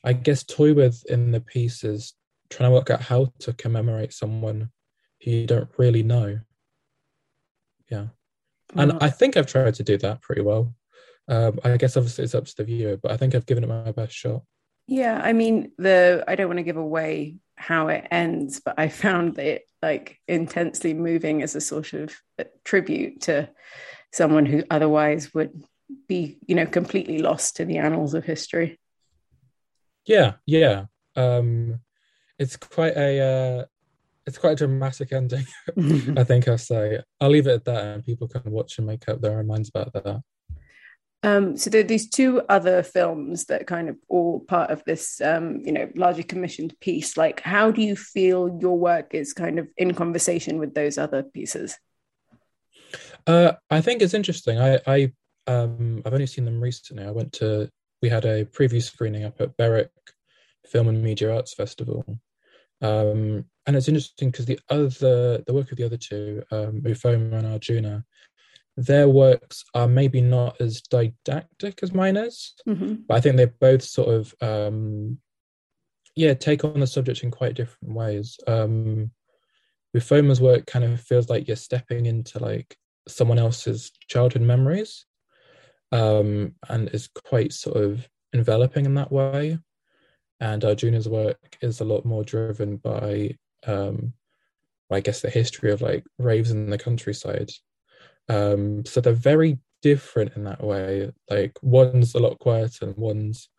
I 0.04 0.12
guess, 0.12 0.44
toy 0.44 0.74
with 0.74 1.02
in 1.10 1.32
the 1.32 1.40
piece 1.40 1.86
is 1.86 2.14
trying 2.50 2.70
to 2.70 2.74
work 2.74 2.90
out 2.90 3.02
how 3.02 3.32
to 3.40 3.54
commemorate 3.54 4.12
someone 4.12 4.70
who 5.24 5.32
you 5.32 5.48
don't 5.48 5.70
really 5.78 6.04
know. 6.04 6.42
Yeah. 7.90 8.08
And 8.76 8.98
I 9.00 9.10
think 9.12 9.38
I've 9.38 9.48
tried 9.48 9.76
to 9.76 9.84
do 9.84 9.98
that 10.00 10.22
pretty 10.22 10.42
well. 10.42 10.76
Um, 11.30 11.58
I 11.64 11.78
guess 11.78 11.96
obviously 11.96 12.26
it's 12.26 12.36
up 12.36 12.48
to 12.48 12.58
the 12.58 12.66
viewer, 12.66 12.98
but 12.98 13.12
I 13.12 13.18
think 13.18 13.34
I've 13.34 13.46
given 13.46 13.64
it 13.64 13.68
my 13.68 13.94
best 13.94 14.14
shot. 14.14 14.44
Yeah, 14.88 15.20
I 15.22 15.34
mean 15.34 15.72
the 15.78 16.24
I 16.28 16.36
don't 16.36 16.48
want 16.48 16.60
to 16.60 16.64
give 16.64 16.78
away 16.78 17.38
how 17.56 17.88
it 17.88 18.08
ends, 18.12 18.60
but 18.60 18.76
I 18.78 18.90
found 18.90 19.40
it 19.40 19.64
like 19.82 20.20
intensely 20.28 20.94
moving 20.94 21.42
as 21.42 21.56
a 21.56 21.62
sort 21.62 21.94
of 21.94 22.16
tribute 22.64 23.22
to 23.22 23.50
someone 24.12 24.46
who 24.46 24.64
otherwise 24.70 25.34
would 25.34 25.64
be, 26.08 26.38
you 26.48 26.56
know, 26.56 26.66
completely 26.66 27.20
lost 27.20 27.58
to 27.58 27.66
the 27.66 27.78
annals 27.78 28.14
of 28.14 28.26
history. 28.26 28.80
Yeah, 30.06 30.34
yeah. 30.46 30.86
Um 31.16 31.80
it's 32.38 32.58
quite 32.58 32.96
a 32.96 33.20
uh, 33.20 33.66
it's 34.26 34.38
quite 34.38 34.54
a 34.54 34.56
dramatic 34.56 35.12
ending. 35.12 35.46
I 36.18 36.24
think 36.26 36.48
I'll 36.48 36.58
say. 36.58 37.00
I'll 37.22 37.30
leave 37.30 37.48
it 37.48 37.54
at 37.54 37.66
that, 37.66 37.86
and 37.86 38.04
people 38.04 38.28
can 38.28 38.52
watch 38.52 38.78
and 38.78 38.88
make 38.88 39.08
up 39.08 39.22
their 39.22 39.40
own 39.40 39.48
minds 39.48 39.70
about 39.70 39.94
that. 39.94 40.22
Um, 41.26 41.58
so 41.58 41.72
there 41.72 41.82
are 41.82 41.84
these 41.84 42.08
two 42.08 42.44
other 42.50 42.84
films 42.84 43.46
that 43.46 43.66
kind 43.66 43.90
of 43.90 43.98
all 44.08 44.42
part 44.42 44.70
of 44.70 44.84
this, 44.86 45.20
um, 45.22 45.60
you 45.66 45.72
know, 45.72 45.90
largely 45.96 46.22
commissioned 46.22 46.80
piece. 46.80 47.18
Like, 47.18 47.42
how 47.42 47.72
do 47.72 47.82
you 47.82 47.96
feel 47.96 48.60
your 48.62 48.78
work 48.78 49.16
is 49.16 49.34
kind 49.34 49.58
of 49.58 49.68
in 49.76 49.96
conversation 49.96 50.60
with 50.60 50.76
those 50.76 51.00
other 51.00 51.24
pieces? 51.24 51.80
Uh, 53.26 53.54
I 53.72 53.82
think 53.82 54.04
it's 54.04 54.14
interesting. 54.14 54.60
I, 54.60 54.80
I 54.86 55.12
um, 55.48 56.04
I've 56.06 56.14
only 56.14 56.28
seen 56.28 56.46
them 56.46 56.62
recently. 56.62 57.04
I 57.04 57.12
went 57.12 57.34
to 57.34 57.72
we 58.04 58.10
had 58.10 58.26
a 58.26 58.46
preview 58.46 58.82
screening 58.82 59.24
up 59.24 59.42
at 59.42 59.58
Berwick 59.58 59.90
Film 60.68 60.90
and 60.90 61.02
Media 61.02 61.34
Arts 61.34 61.56
Festival, 61.56 62.06
um, 62.84 63.46
and 63.66 63.76
it's 63.76 63.88
interesting 63.88 64.30
because 64.30 64.46
the 64.46 64.60
other 64.70 65.40
the 65.40 65.54
work 65.54 65.72
of 65.72 65.78
the 65.78 65.86
other 65.86 65.98
two, 65.98 66.44
um, 66.52 66.82
Ufuoma 66.82 67.34
and 67.34 67.48
Arjuna, 67.48 68.06
their 68.78 69.08
works 69.08 69.64
are 69.74 69.88
maybe 69.88 70.22
not 70.22 70.60
as 70.60 70.82
didactic 70.82 71.80
as 71.82 71.94
mine 71.94 72.18
is, 72.18 72.54
mm-hmm. 72.68 72.96
but 73.08 73.16
I 73.16 73.22
think 73.22 73.38
they 73.38 73.46
both 73.46 73.84
sort 73.84 74.10
of 74.10 74.36
um, 74.42 75.18
yeah 76.16 76.34
take 76.34 76.64
on 76.64 76.80
the 76.80 76.88
subject 76.88 77.24
in 77.24 77.32
quite 77.32 77.56
different 77.56 77.96
ways. 77.96 78.38
Um, 78.48 79.12
Ufuoma's 79.96 80.42
work 80.42 80.66
kind 80.66 80.84
of 80.84 81.00
feels 81.00 81.30
like 81.30 81.48
you're 81.48 81.56
stepping 81.56 82.06
into 82.06 82.40
like 82.40 82.76
someone 83.08 83.40
else's 83.40 83.92
childhood 84.10 84.42
memories, 84.42 85.06
um, 85.92 86.56
and 86.68 86.90
is 86.90 87.08
quite 87.08 87.54
sort 87.54 87.78
of 87.78 88.08
enveloping 88.34 88.86
in 88.86 88.96
that 88.96 89.12
way. 89.12 89.58
And 90.42 90.66
Arjuna's 90.66 91.08
work 91.08 91.58
is 91.62 91.80
a 91.80 91.86
lot 91.86 92.04
more 92.04 92.26
driven 92.26 92.76
by, 92.76 93.38
um, 93.66 94.12
I 94.92 95.00
guess, 95.00 95.22
the 95.22 95.30
history 95.30 95.72
of 95.72 95.82
like 95.82 96.04
raves 96.20 96.52
in 96.52 96.70
the 96.70 96.78
countryside 96.78 97.52
um, 98.30 98.86
so 98.86 99.02
they're 99.02 99.14
very 99.14 99.60
different 99.82 100.36
in 100.36 100.44
that 100.46 100.64
way. 100.64 101.12
Like 101.30 101.58
one's 101.62 102.16
a 102.16 102.20
lot 102.20 102.40
quieter 102.40 102.86
and 102.86 102.98
one's 102.98 103.50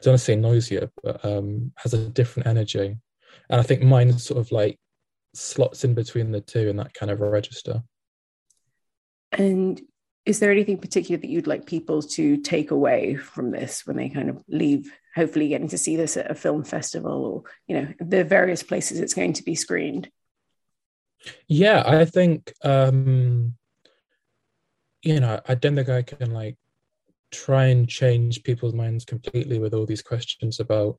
I 0.00 0.04
don't 0.04 0.12
want 0.12 0.20
to 0.20 0.24
say 0.24 0.36
noisier, 0.36 0.90
but 1.02 1.24
um, 1.24 1.72
has 1.76 1.94
a 1.94 2.08
different 2.08 2.48
energy. 2.48 2.96
And 3.48 3.60
I 3.60 3.62
think 3.62 3.82
mine 3.82 4.18
sort 4.18 4.40
of 4.40 4.50
like 4.50 4.78
slots 5.34 5.84
in 5.84 5.94
between 5.94 6.32
the 6.32 6.40
two 6.40 6.68
in 6.68 6.76
that 6.76 6.92
kind 6.92 7.10
of 7.10 7.20
register. 7.20 7.82
And 9.30 9.80
is 10.26 10.40
there 10.40 10.50
anything 10.50 10.78
particular 10.78 11.20
that 11.20 11.28
you'd 11.28 11.46
like 11.46 11.66
people 11.66 12.02
to 12.02 12.36
take 12.36 12.70
away 12.70 13.14
from 13.14 13.50
this 13.50 13.86
when 13.86 13.96
they 13.96 14.08
kind 14.08 14.28
of 14.28 14.42
leave, 14.48 14.92
hopefully 15.14 15.48
getting 15.48 15.68
to 15.68 15.78
see 15.78 15.96
this 15.96 16.16
at 16.16 16.30
a 16.30 16.34
film 16.34 16.64
festival 16.64 17.24
or, 17.24 17.42
you 17.66 17.80
know, 17.80 17.92
the 18.00 18.24
various 18.24 18.62
places 18.62 19.00
it's 19.00 19.14
going 19.14 19.34
to 19.34 19.42
be 19.42 19.54
screened? 19.54 20.10
Yeah, 21.46 21.82
I 21.86 22.04
think 22.04 22.52
um 22.64 23.54
you 25.02 25.20
know, 25.20 25.40
I 25.48 25.54
don't 25.54 25.76
think 25.76 25.88
I 25.88 26.02
can 26.02 26.32
like 26.32 26.56
try 27.30 27.66
and 27.66 27.88
change 27.88 28.42
people's 28.44 28.74
minds 28.74 29.04
completely 29.04 29.58
with 29.58 29.74
all 29.74 29.86
these 29.86 30.02
questions 30.02 30.60
about 30.60 30.98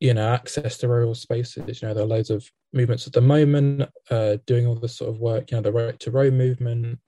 you 0.00 0.12
know 0.12 0.28
access 0.28 0.76
to 0.78 0.88
rural 0.88 1.14
spaces. 1.14 1.80
You 1.80 1.88
know 1.88 1.94
there 1.94 2.04
are 2.04 2.06
loads 2.06 2.30
of 2.30 2.50
movements 2.72 3.06
at 3.06 3.12
the 3.14 3.20
moment 3.20 3.88
uh 4.10 4.36
doing 4.46 4.66
all 4.66 4.74
this 4.74 4.96
sort 4.96 5.08
of 5.08 5.20
work 5.20 5.50
you 5.50 5.56
know 5.56 5.62
the 5.62 5.72
right 5.72 5.98
to 6.00 6.10
roam 6.10 6.36
movement 6.36 6.98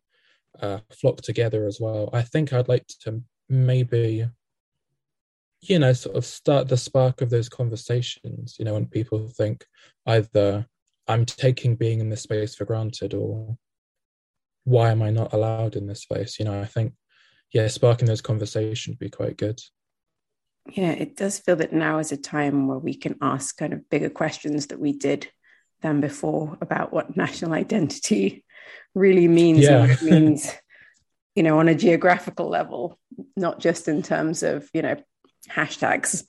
uh 0.61 0.79
flock 0.91 1.21
together 1.21 1.67
as 1.67 1.79
well. 1.81 2.09
I 2.13 2.23
think 2.23 2.53
i'd 2.53 2.69
like 2.69 2.87
to 3.03 3.23
maybe 3.49 4.27
you 5.61 5.79
know 5.79 5.93
sort 5.93 6.17
of 6.17 6.25
start 6.25 6.69
the 6.69 6.77
spark 6.77 7.21
of 7.21 7.31
those 7.31 7.49
conversations 7.49 8.57
you 8.59 8.65
know 8.65 8.75
when 8.75 8.87
people 8.87 9.27
think 9.29 9.67
either 10.07 10.67
i'm 11.09 11.25
taking 11.25 11.75
being 11.75 12.01
in 12.01 12.11
this 12.11 12.23
space 12.23 12.55
for 12.55 12.65
granted 12.65 13.15
or 13.15 13.57
why 14.69 14.91
am 14.91 15.03
i 15.03 15.11
not 15.11 15.33
allowed 15.33 15.77
in 15.77 15.87
this 15.87 16.03
space 16.03 16.39
you 16.39 16.45
know 16.45 16.61
i 16.61 16.65
think 16.65 16.93
yeah, 17.53 17.67
sparking 17.69 18.07
those 18.07 18.21
conversations 18.21 18.95
would 18.95 18.99
be 18.99 19.11
quite 19.11 19.37
good. 19.37 19.61
Yeah, 20.71 20.91
it 20.91 21.17
does 21.17 21.39
feel 21.39 21.57
that 21.57 21.73
now 21.73 21.99
is 21.99 22.13
a 22.13 22.17
time 22.17 22.67
where 22.67 22.79
we 22.79 22.95
can 22.95 23.17
ask 23.23 23.57
kind 23.57 23.73
of 23.73 23.89
bigger 23.89 24.11
questions 24.11 24.67
that 24.67 24.79
we 24.79 24.93
did 24.93 25.29
than 25.81 26.01
before 26.01 26.59
about 26.61 26.93
what 26.93 27.17
national 27.17 27.55
identity 27.55 28.45
really 28.95 29.29
means 29.29 29.61
yeah. 29.61 29.71
and 29.71 29.89
what 29.89 30.03
it 30.03 30.03
means, 30.11 30.53
you 31.35 31.43
know, 31.43 31.59
on 31.59 31.69
a 31.69 31.75
geographical 31.75 32.49
level, 32.49 32.99
not 33.37 33.61
just 33.61 33.89
in 33.89 34.03
terms 34.03 34.43
of, 34.43 34.69
you 34.75 34.83
know, 34.83 34.97
hashtags. 35.49 36.25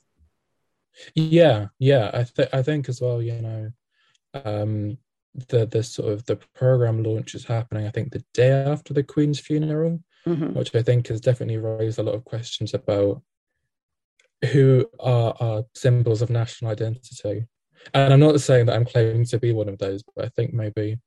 Yeah, 1.14 1.68
yeah. 1.78 2.12
I 2.14 2.24
think 2.24 2.50
I 2.54 2.62
think 2.62 2.90
as 2.90 3.02
well, 3.02 3.22
you 3.22 3.42
know, 3.42 3.72
um 4.34 4.98
the 5.36 5.66
the 5.66 5.84
sort 5.84 6.12
of 6.12 6.26
the 6.26 6.38
program 6.56 7.04
launch 7.04 7.36
is 7.36 7.46
happening, 7.46 7.86
I 7.86 7.92
think 7.92 8.12
the 8.12 8.24
day 8.34 8.52
after 8.52 8.94
the 8.94 9.04
Queen's 9.04 9.40
funeral 9.40 10.00
mm-hmm. 10.28 10.58
which 10.58 10.76
I 10.76 10.82
think 10.82 11.08
has 11.08 11.22
definitely 11.22 11.58
raised 11.58 12.00
a 12.00 12.04
lot 12.04 12.16
of 12.16 12.26
questions 12.26 12.74
about 12.74 13.22
who 14.52 14.90
are 15.00 15.36
our 15.40 15.64
symbols 15.76 16.22
of 16.22 16.30
national 16.30 16.72
identity. 16.72 17.46
And 17.94 18.14
I'm 18.14 18.20
not 18.20 18.40
saying 18.42 18.66
that 18.66 18.76
I'm 18.76 18.86
claiming 18.86 19.26
to 19.26 19.40
be 19.40 19.52
one 19.52 19.70
of 19.70 19.78
those, 19.78 20.04
but 20.16 20.26
I 20.26 20.30
think 20.30 20.54
maybe 20.54 21.00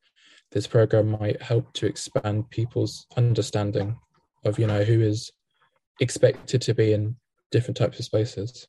this 0.51 0.67
program 0.67 1.11
might 1.11 1.41
help 1.41 1.73
to 1.75 1.87
expand 1.87 2.51
people's 2.51 3.07
understanding 3.17 3.99
of, 4.45 4.59
you 4.59 4.67
know, 4.67 4.83
who 4.85 5.01
is 5.01 5.31
expected 6.01 6.63
to 6.63 6.75
be 6.75 6.93
in 6.93 7.17
different 7.51 7.77
types 7.77 7.99
of 7.99 8.05
spaces. 8.05 8.67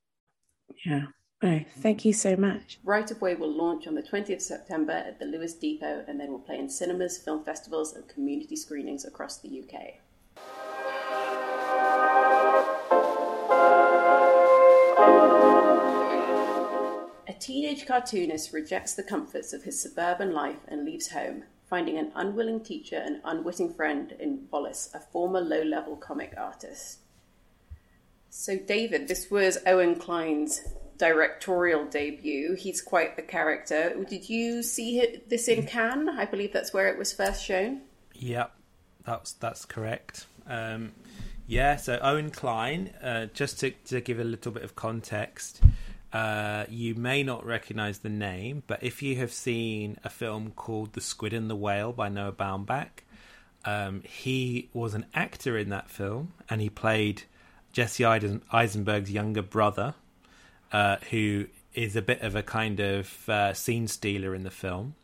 Yeah. 0.85 1.05
Oh, 1.45 1.59
thank 1.79 2.05
you 2.05 2.13
so 2.13 2.37
much. 2.37 2.79
Right 2.85 3.11
of 3.11 3.21
Way 3.21 3.35
will 3.35 3.51
launch 3.51 3.85
on 3.85 3.95
the 3.95 4.01
20th 4.01 4.35
of 4.35 4.41
September 4.41 4.93
at 4.93 5.19
the 5.19 5.25
Lewes 5.25 5.53
Depot 5.53 6.05
and 6.07 6.17
then 6.17 6.31
will 6.31 6.39
play 6.39 6.57
in 6.57 6.69
cinemas, 6.69 7.17
film 7.17 7.43
festivals, 7.43 7.93
and 7.93 8.07
community 8.07 8.55
screenings 8.55 9.03
across 9.03 9.39
the 9.39 9.61
UK. 9.61 9.95
A 17.27 17.33
teenage 17.33 17.85
cartoonist 17.85 18.53
rejects 18.53 18.93
the 18.93 19.03
comforts 19.03 19.51
of 19.51 19.63
his 19.63 19.81
suburban 19.81 20.31
life 20.31 20.61
and 20.69 20.85
leaves 20.85 21.09
home, 21.09 21.43
finding 21.69 21.97
an 21.97 22.13
unwilling 22.15 22.63
teacher 22.63 23.03
and 23.03 23.19
unwitting 23.25 23.73
friend 23.73 24.13
in 24.17 24.47
Wallace, 24.49 24.89
a 24.93 25.01
former 25.01 25.41
low 25.41 25.63
level 25.63 25.97
comic 25.97 26.35
artist. 26.37 26.99
So, 28.29 28.57
David, 28.57 29.09
this 29.09 29.29
was 29.29 29.57
Owen 29.67 29.95
Kline's 29.95 30.61
directorial 30.97 31.85
debut. 31.85 32.55
He's 32.55 32.81
quite 32.81 33.15
the 33.15 33.21
character. 33.21 33.95
Did 34.07 34.29
you 34.29 34.63
see 34.63 35.21
this 35.27 35.47
in 35.47 35.65
Cannes? 35.65 36.09
I 36.09 36.25
believe 36.25 36.53
that's 36.53 36.73
where 36.73 36.87
it 36.87 36.97
was 36.97 37.13
first 37.13 37.43
shown. 37.43 37.81
Yep, 38.13 38.51
that's 39.05 39.33
that's 39.33 39.65
correct. 39.65 40.25
Um, 40.47 40.91
yeah, 41.47 41.75
so 41.75 41.99
Owen 42.01 42.31
Kline. 42.31 42.91
uh, 43.01 43.25
just 43.33 43.59
to, 43.59 43.71
to 43.85 44.01
give 44.01 44.19
a 44.19 44.23
little 44.23 44.51
bit 44.51 44.63
of 44.63 44.75
context, 44.75 45.61
uh, 46.13 46.65
you 46.69 46.95
may 46.95 47.23
not 47.23 47.45
recognize 47.45 47.99
the 47.99 48.09
name, 48.09 48.63
but 48.67 48.83
if 48.83 49.01
you 49.01 49.17
have 49.17 49.31
seen 49.31 49.97
a 50.03 50.09
film 50.09 50.51
called 50.55 50.93
The 50.93 51.01
Squid 51.01 51.33
and 51.33 51.49
the 51.49 51.55
Whale 51.55 51.91
by 51.91 52.09
Noah 52.09 52.31
Baumbach, 52.31 53.03
um, 53.65 54.01
he 54.05 54.69
was 54.73 54.93
an 54.93 55.05
actor 55.13 55.57
in 55.57 55.69
that 55.69 55.89
film 55.89 56.33
and 56.49 56.61
he 56.61 56.69
played 56.69 57.23
Jesse 57.71 58.03
Eisenberg's 58.03 59.11
younger 59.11 59.41
brother, 59.41 59.95
uh, 60.73 60.97
who 61.11 61.45
is 61.73 61.95
a 61.95 62.01
bit 62.01 62.21
of 62.21 62.35
a 62.35 62.43
kind 62.43 62.79
of 62.79 63.29
uh, 63.29 63.53
scene 63.53 63.87
stealer 63.87 64.35
in 64.35 64.43
the 64.43 64.51
film. 64.51 64.95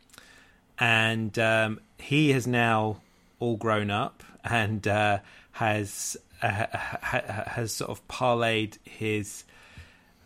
And 0.78 1.38
um, 1.38 1.80
he 1.98 2.30
has 2.32 2.46
now 2.46 3.00
all 3.38 3.56
grown 3.56 3.90
up 3.90 4.22
and 4.44 4.86
uh, 4.86 5.18
has 5.52 6.16
uh, 6.42 6.66
has 6.72 7.72
sort 7.72 7.90
of 7.90 8.06
parlayed 8.08 8.78
his, 8.84 9.44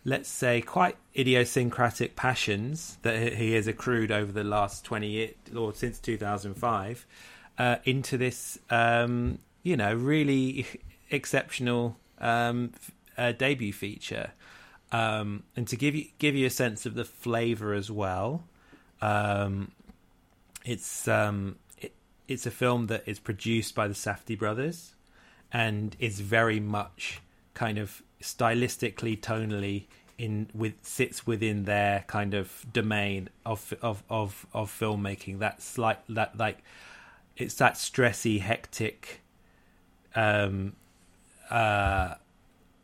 let's 0.05 0.29
say, 0.29 0.61
quite 0.61 0.95
idiosyncratic 1.13 2.15
passions 2.15 2.97
that 3.01 3.33
he 3.33 3.51
has 3.53 3.67
accrued 3.67 4.11
over 4.11 4.31
the 4.31 4.43
last 4.43 4.85
twenty 4.85 5.09
years 5.09 5.33
or 5.55 5.73
since 5.73 5.99
two 5.99 6.17
thousand 6.17 6.53
five 6.53 7.05
uh, 7.57 7.77
into 7.83 8.17
this, 8.17 8.57
um, 8.69 9.39
you 9.63 9.75
know, 9.75 9.93
really 9.93 10.65
exceptional 11.09 11.97
um, 12.19 12.71
uh, 13.17 13.33
debut 13.33 13.73
feature. 13.73 14.31
Um, 14.91 15.43
and 15.55 15.67
to 15.67 15.75
give 15.75 15.95
you 15.95 16.05
give 16.19 16.35
you 16.35 16.45
a 16.45 16.51
sense 16.51 16.85
of 16.85 16.95
the 16.95 17.05
flavor 17.05 17.73
as 17.73 17.89
well, 17.89 18.43
um, 19.01 19.71
it's 20.63 21.07
um, 21.07 21.57
it, 21.77 21.93
it's 22.27 22.45
a 22.45 22.51
film 22.51 22.87
that 22.87 23.03
is 23.05 23.19
produced 23.19 23.75
by 23.75 23.87
the 23.87 23.93
Safdie 23.93 24.37
brothers, 24.37 24.95
and 25.51 25.95
is 25.99 26.19
very 26.19 26.59
much 26.59 27.21
kind 27.53 27.77
of 27.77 28.03
stylistically, 28.21 29.19
tonally 29.19 29.85
in 30.17 30.47
with 30.53 30.73
sits 30.81 31.27
within 31.27 31.65
their 31.65 32.05
kind 32.07 32.33
of 32.33 32.65
domain 32.71 33.29
of 33.45 33.73
of 33.81 34.03
of 34.09 34.45
of 34.53 34.71
filmmaking. 34.71 35.39
That's 35.39 35.77
like 35.77 35.99
that 36.09 36.37
like 36.37 36.63
it's 37.37 37.55
that 37.55 37.73
stressy, 37.73 38.39
hectic, 38.39 39.21
um, 40.15 40.73
uh, 41.49 42.15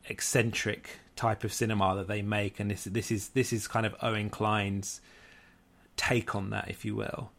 eccentric 0.09 1.00
type 1.21 1.43
of 1.43 1.53
cinema 1.53 1.95
that 1.95 2.07
they 2.07 2.23
make, 2.23 2.59
and 2.59 2.71
this 2.71 2.85
this 2.85 3.11
is 3.11 3.29
this 3.29 3.53
is 3.53 3.67
kind 3.67 3.85
of 3.85 3.95
Owen 4.01 4.31
Kline's 4.31 5.01
take 5.95 6.33
on 6.35 6.49
that, 6.49 6.67
if 6.67 6.83
you 6.83 6.95
will. 6.95 7.31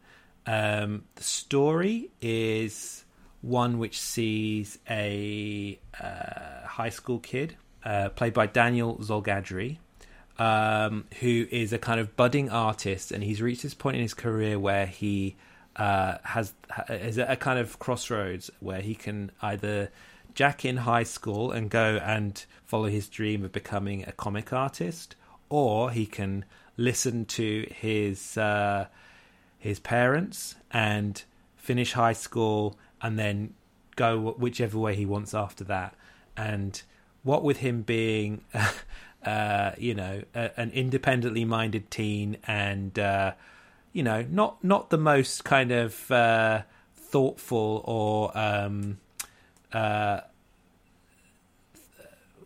Um, 0.45 1.03
the 1.15 1.23
story 1.23 2.09
is 2.21 3.03
one 3.41 3.79
which 3.79 3.99
sees 3.99 4.79
a 4.89 5.77
uh, 5.99 6.65
high 6.65 6.89
school 6.89 7.19
kid 7.19 7.57
uh, 7.83 8.07
played 8.09 8.33
by 8.33 8.47
Daniel 8.47 8.95
Zolghadri, 8.99 9.79
um, 10.39 11.03
who 11.19 11.45
is 11.51 11.73
a 11.73 11.77
kind 11.77 11.99
of 11.99 12.15
budding 12.15 12.49
artist, 12.49 13.11
and 13.11 13.21
he's 13.21 13.41
reached 13.41 13.63
this 13.63 13.73
point 13.73 13.97
in 13.97 14.01
his 14.01 14.13
career 14.13 14.57
where 14.57 14.85
he 14.85 15.35
uh, 15.75 16.19
has 16.23 16.53
is 16.89 17.17
at 17.17 17.29
a 17.29 17.35
kind 17.35 17.59
of 17.59 17.79
crossroads 17.79 18.49
where 18.61 18.79
he 18.79 18.95
can 18.95 19.29
either 19.41 19.91
jack 20.33 20.65
in 20.65 20.77
high 20.77 21.03
school 21.03 21.51
and 21.51 21.69
go 21.69 21.99
and 22.03 22.45
follow 22.65 22.87
his 22.87 23.07
dream 23.07 23.43
of 23.43 23.51
becoming 23.51 24.03
a 24.07 24.11
comic 24.11 24.51
artist, 24.51 25.15
or 25.49 25.91
he 25.91 26.05
can 26.05 26.45
listen 26.77 27.25
to 27.25 27.67
his 27.73 28.37
uh, 28.37 28.87
his 29.59 29.79
parents 29.79 30.55
and 30.71 31.23
finish 31.55 31.93
high 31.93 32.13
school 32.13 32.77
and 33.01 33.17
then 33.17 33.53
go 33.95 34.19
whichever 34.19 34.77
way 34.77 34.95
he 34.95 35.05
wants 35.05 35.33
after 35.33 35.63
that. 35.63 35.95
And 36.35 36.81
what 37.23 37.43
with 37.43 37.57
him 37.57 37.83
being, 37.83 38.43
uh, 39.25 39.71
you 39.77 39.93
know, 39.93 40.23
a, 40.35 40.59
an 40.59 40.71
independently 40.71 41.45
minded 41.45 41.89
teen 41.89 42.37
and, 42.45 42.97
uh, 42.97 43.33
you 43.93 44.03
know, 44.03 44.25
not 44.29 44.63
not 44.63 44.89
the 44.89 44.97
most 44.97 45.43
kind 45.43 45.71
of 45.71 46.11
uh, 46.11 46.63
thoughtful 46.95 47.83
or 47.85 48.37
um, 48.37 48.97
uh, 49.71 50.21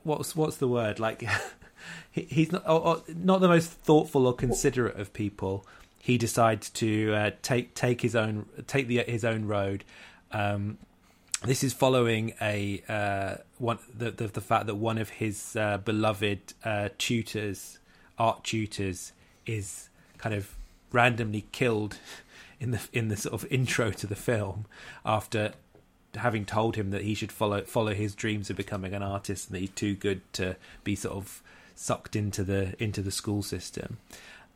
what's 0.07 0.35
what's 0.35 0.57
the 0.57 0.67
word 0.67 0.99
like. 0.99 1.23
he, 2.11 2.21
he's 2.21 2.51
not 2.51 2.63
or, 2.67 2.81
or 2.81 3.03
not 3.15 3.41
the 3.41 3.47
most 3.47 3.69
thoughtful 3.69 4.25
or 4.25 4.33
considerate 4.33 4.99
of 4.99 5.13
people. 5.13 5.65
He 5.99 6.17
decides 6.17 6.69
to 6.71 7.13
uh, 7.13 7.31
take 7.41 7.75
take 7.75 8.01
his 8.01 8.15
own 8.15 8.47
take 8.65 8.87
the 8.87 9.03
his 9.03 9.23
own 9.23 9.45
road 9.45 9.83
um, 10.31 10.77
this 11.43 11.63
is 11.63 11.73
following 11.73 12.33
a 12.41 12.81
uh, 12.89 13.35
one 13.57 13.79
the, 13.95 14.11
the, 14.11 14.27
the 14.27 14.41
fact 14.41 14.65
that 14.67 14.75
one 14.75 14.97
of 14.97 15.09
his 15.09 15.55
uh, 15.55 15.77
beloved 15.77 16.53
uh, 16.63 16.89
tutors, 16.97 17.79
art 18.17 18.43
tutors, 18.43 19.13
is 19.45 19.89
kind 20.17 20.33
of 20.33 20.55
randomly 20.91 21.45
killed 21.51 21.97
in 22.59 22.71
the 22.71 22.81
in 22.91 23.09
the 23.09 23.17
sort 23.17 23.33
of 23.33 23.51
intro 23.51 23.91
to 23.91 24.07
the 24.07 24.15
film 24.15 24.65
after 25.05 25.53
having 26.17 26.45
told 26.45 26.75
him 26.75 26.91
that 26.91 27.03
he 27.03 27.13
should 27.13 27.31
follow 27.31 27.61
follow 27.61 27.93
his 27.93 28.15
dreams 28.15 28.49
of 28.49 28.57
becoming 28.57 28.93
an 28.93 29.03
artist 29.03 29.49
and 29.49 29.57
he's 29.57 29.69
too 29.71 29.95
good 29.95 30.21
to 30.33 30.55
be 30.83 30.95
sort 30.95 31.15
of 31.15 31.41
sucked 31.75 32.15
into 32.15 32.43
the 32.43 32.75
into 32.81 33.01
the 33.01 33.11
school 33.11 33.43
system, 33.43 33.97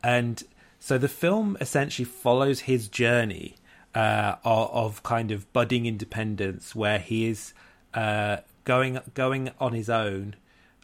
and 0.04 0.44
so 0.80 0.98
the 0.98 1.08
film 1.08 1.58
essentially 1.62 2.06
follows 2.06 2.62
his 2.62 2.88
journey 2.88 3.56
uh, 3.94 4.36
of, 4.44 4.72
of, 4.72 5.04
kind 5.04 5.30
of 5.32 5.52
budding 5.54 5.86
independence, 5.86 6.74
where 6.74 6.98
he 6.98 7.28
is 7.28 7.54
uh, 7.94 8.38
going 8.64 9.00
going 9.14 9.52
on 9.60 9.74
his 9.74 9.90
own, 9.90 10.36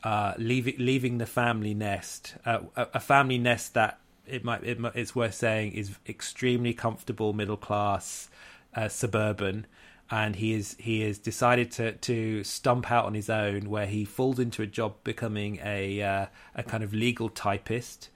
uh, 0.04 0.34
leaving 0.38 0.76
leaving 0.78 1.18
the 1.18 1.26
family 1.26 1.74
nest, 1.74 2.36
uh, 2.46 2.60
a, 2.76 2.88
a, 2.96 3.00
family 3.00 3.38
nest 3.38 3.74
that 3.74 4.00
it 4.28 4.44
might, 4.44 4.64
it 4.64 4.80
might, 4.80 4.96
it's 4.96 5.16
worth 5.16 5.34
saying 5.34 5.72
is 5.72 5.98
extremely 6.08 6.74
comfortable, 6.74 7.34
middle 7.34 7.58
class, 7.58 8.30
uh, 8.76 8.88
suburban, 8.88 9.66
and 10.10 10.36
he 10.36 10.54
is 10.54 10.76
he 10.80 11.02
has 11.02 11.18
decided 11.18 11.72
to 11.72 11.94
to 11.94 12.44
stump 12.44 12.92
out 12.92 13.06
on 13.06 13.14
his 13.14 13.30
own, 13.30 13.70
where 13.70 13.88
he 13.88 14.06
falls 14.06 14.40
into 14.40 14.62
a 14.62 14.68
job 14.68 14.96
becoming 15.04 15.60
a 15.64 16.02
uh, 16.02 16.26
a 16.56 16.64
kind 16.64 16.84
of 16.84 16.94
legal 16.94 17.30
typist, 17.30 18.10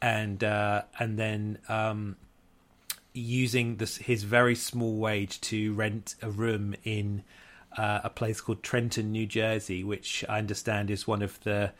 and 0.00 0.42
and 0.42 1.18
then. 1.18 1.58
Um, 1.68 2.16
using 3.18 3.76
this, 3.76 3.96
his 3.96 4.22
very 4.22 4.54
small 4.54 4.96
wage 4.96 5.40
to 5.40 5.72
rent 5.74 6.14
a 6.22 6.30
room 6.30 6.74
in 6.84 7.24
uh, 7.76 8.00
a 8.04 8.10
place 8.10 8.40
called 8.40 8.62
Trenton, 8.62 9.12
New 9.12 9.26
Jersey, 9.26 9.84
which 9.84 10.24
I 10.28 10.38
understand 10.38 10.90
is 10.90 11.06
one 11.06 11.22
of 11.22 11.40
the, 11.40 11.72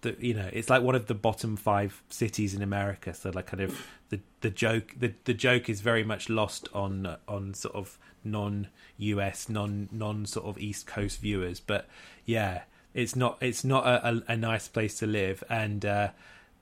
the 0.00 0.16
you 0.18 0.34
know, 0.34 0.48
it's 0.52 0.70
like 0.70 0.82
one 0.82 0.94
of 0.94 1.06
the 1.06 1.14
bottom 1.14 1.56
five 1.56 2.02
cities 2.08 2.54
in 2.54 2.62
America. 2.62 3.14
So 3.14 3.30
like 3.30 3.46
kind 3.46 3.62
of 3.62 3.86
the 4.08 4.20
the 4.40 4.50
joke 4.50 4.94
the 4.98 5.14
the 5.24 5.34
joke 5.34 5.68
is 5.68 5.80
very 5.80 6.04
much 6.04 6.28
lost 6.28 6.68
on 6.72 7.16
on 7.26 7.54
sort 7.54 7.74
of 7.74 7.98
non 8.30 8.68
US 8.98 9.48
non 9.48 9.88
non 9.90 10.26
sort 10.26 10.46
of 10.46 10.58
East 10.58 10.86
Coast 10.86 11.20
viewers, 11.20 11.60
but 11.60 11.86
yeah, 12.24 12.62
it's 12.94 13.16
not 13.16 13.38
it's 13.40 13.64
not 13.64 13.86
a, 13.86 14.08
a, 14.08 14.22
a 14.28 14.36
nice 14.36 14.68
place 14.68 14.98
to 14.98 15.06
live 15.06 15.42
and. 15.48 15.84
Uh, 15.84 16.08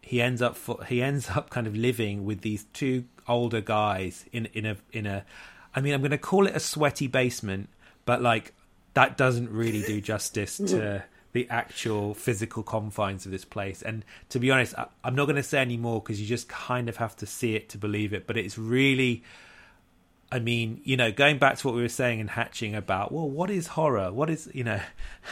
he 0.07 0.23
ends 0.23 0.41
up 0.41 0.57
for, 0.57 0.85
he 0.85 1.03
ends 1.03 1.29
up 1.35 1.51
kind 1.51 1.67
of 1.67 1.77
living 1.77 2.25
with 2.25 2.41
these 2.41 2.65
two 2.73 3.05
older 3.29 3.61
guys 3.61 4.25
in 4.33 4.47
in 4.55 4.65
a 4.65 4.77
in 4.93 5.05
a 5.05 5.25
I 5.75 5.81
mean 5.81 5.93
I'm 5.93 6.01
going 6.01 6.13
to 6.13 6.19
call 6.19 6.47
it 6.47 6.55
a 6.55 6.61
sweaty 6.61 7.09
basement 7.09 7.69
but 8.05 8.23
like 8.23 8.55
that 8.95 9.17
doesn't 9.17 9.51
really 9.51 9.83
do 9.83 10.01
justice 10.01 10.57
to 10.69 11.05
the 11.33 11.49
actual 11.51 12.15
physical 12.15 12.63
confines 12.63 13.27
of 13.27 13.33
this 13.33 13.45
place 13.45 13.83
and 13.83 14.05
to 14.29 14.39
be 14.39 14.51
honest 14.51 14.79
I, 14.79 14.87
I'm 15.03 15.17
not 15.17 15.25
going 15.25 15.37
to 15.37 15.43
say 15.43 15.59
any 15.59 15.77
more 15.77 16.01
because 16.01 16.21
you 16.21 16.27
just 16.27 16.49
kind 16.49 16.89
of 16.89 16.97
have 16.99 17.17
to 17.17 17.27
see 17.27 17.57
it 17.57 17.69
to 17.71 17.79
believe 17.79 18.13
it 18.13 18.27
but 18.29 18.37
it's 18.37 18.57
really 18.57 19.25
I 20.31 20.41
mean, 20.41 20.81
you 20.85 20.97
know, 20.97 21.13
going 21.13 21.39
back 21.39 21.59
to 21.59 21.67
what 21.67 21.77
we 21.77 21.83
were 21.83 21.89
saying 21.89 22.19
in 22.19 22.29
Hatching 22.29 22.75
about, 22.75 23.13
well, 23.13 23.29
what 23.29 23.49
is 23.49 23.69
horror? 23.69 24.13
What 24.13 24.29
is, 24.29 24.51
you 24.53 24.65
know, 24.65 24.81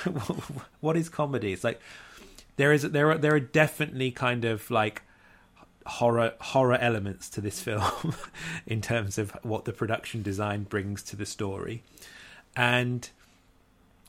what 0.81 0.97
is 0.97 1.09
comedy? 1.09 1.53
It's 1.53 1.65
like 1.65 1.81
there 2.57 2.73
is 2.73 2.83
there 2.83 3.11
are 3.11 3.19
there 3.19 3.35
are 3.35 3.41
definitely 3.41 4.11
kind 4.11 4.45
of 4.45 4.71
like 4.71 5.03
horror 5.87 6.33
horror 6.41 6.77
elements 6.77 7.29
to 7.31 7.41
this 7.41 7.61
film 7.63 8.15
in 8.67 8.81
terms 8.81 9.19
of 9.19 9.37
what 9.43 9.65
the 9.65 9.73
production 9.73 10.23
design 10.23 10.65
brings 10.65 11.03
to 11.03 11.17
the 11.17 11.27
story 11.27 11.83
and 12.57 13.11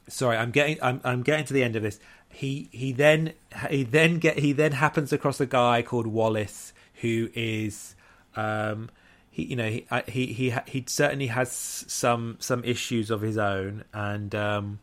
sorry 0.07 0.38
i'm 0.38 0.51
getting 0.51 0.77
i'm 0.81 1.01
i'm 1.03 1.23
getting 1.23 1.45
to 1.45 1.53
the 1.53 1.63
end 1.63 1.75
of 1.75 1.83
this 1.83 1.99
he 2.29 2.69
he 2.71 2.91
then 2.91 3.33
he 3.69 3.83
then 3.83 4.19
get 4.19 4.39
he 4.39 4.53
then 4.53 4.71
happens 4.71 5.11
across 5.11 5.39
a 5.39 5.45
guy 5.45 5.81
called 5.81 6.07
wallace 6.07 6.73
who 7.01 7.29
is 7.33 7.95
um 8.36 8.89
he 9.36 9.43
you 9.43 9.55
know 9.57 9.69
he 9.69 9.86
he 10.07 10.25
he 10.27 10.53
he 10.65 10.86
certainly 10.88 11.27
has 11.27 11.51
some 11.51 12.38
some 12.39 12.63
issues 12.63 13.11
of 13.11 13.19
his 13.19 13.38
own 13.38 13.83
and 13.93 14.33
um 14.33 14.79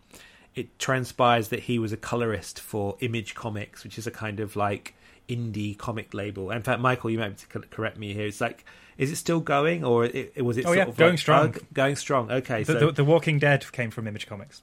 it 0.55 0.78
transpires 0.78 1.48
that 1.48 1.61
he 1.61 1.78
was 1.78 1.92
a 1.92 1.96
colorist 1.96 2.61
for 2.61 2.96
Image 3.00 3.34
Comics, 3.34 3.84
which 3.84 3.96
is 3.96 4.07
a 4.07 4.11
kind 4.11 4.38
of 4.38 4.55
like 4.55 4.94
indie 5.26 5.76
comic 5.76 6.12
label. 6.12 6.50
In 6.50 6.62
fact, 6.62 6.80
Michael, 6.80 7.09
you 7.09 7.18
might 7.18 7.46
correct 7.70 7.96
me 7.96 8.12
here. 8.12 8.26
It's 8.26 8.40
like, 8.40 8.66
is 8.98 9.11
it 9.11 9.16
still 9.16 9.40
going, 9.40 9.82
or 9.82 10.05
it, 10.05 10.44
was 10.44 10.59
it? 10.59 10.66
Oh 10.66 10.72
yeah, 10.72 10.82
of 10.82 10.96
going 10.96 11.12
like, 11.12 11.18
strong. 11.18 11.57
going 11.72 11.96
strong. 11.96 12.30
Okay, 12.30 12.64
the, 12.64 12.72
so 12.72 12.86
the, 12.86 12.92
the, 12.92 13.05
Walking 13.05 13.38
Dead 13.38 13.70
came 13.72 13.90
from 13.90 14.07
Image 14.07 14.26
Comics. 14.26 14.61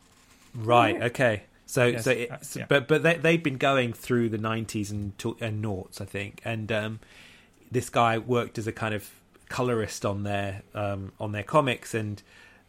Right. 0.54 1.02
Okay. 1.02 1.44
So, 1.66 1.86
yes, 1.86 2.04
so, 2.04 2.12
uh, 2.12 2.38
yeah. 2.56 2.66
but 2.68 2.88
but 2.88 3.02
they 3.02 3.16
they've 3.16 3.42
been 3.42 3.58
going 3.58 3.94
through 3.94 4.30
the 4.30 4.38
nineties 4.38 4.92
and 4.92 5.14
and 5.40 5.62
noughts, 5.62 6.02
I 6.02 6.06
think, 6.06 6.42
and 6.46 6.72
um, 6.72 7.00
this 7.72 7.90
guy 7.90 8.20
worked 8.20 8.60
as 8.60 8.68
a 8.68 8.72
kind 8.72 8.94
of 8.94 9.10
colorist 9.50 10.06
on 10.06 10.24
their 10.24 10.62
um, 10.74 11.12
on 11.20 11.32
their 11.32 11.44
comics 11.44 11.94
and 11.94 12.22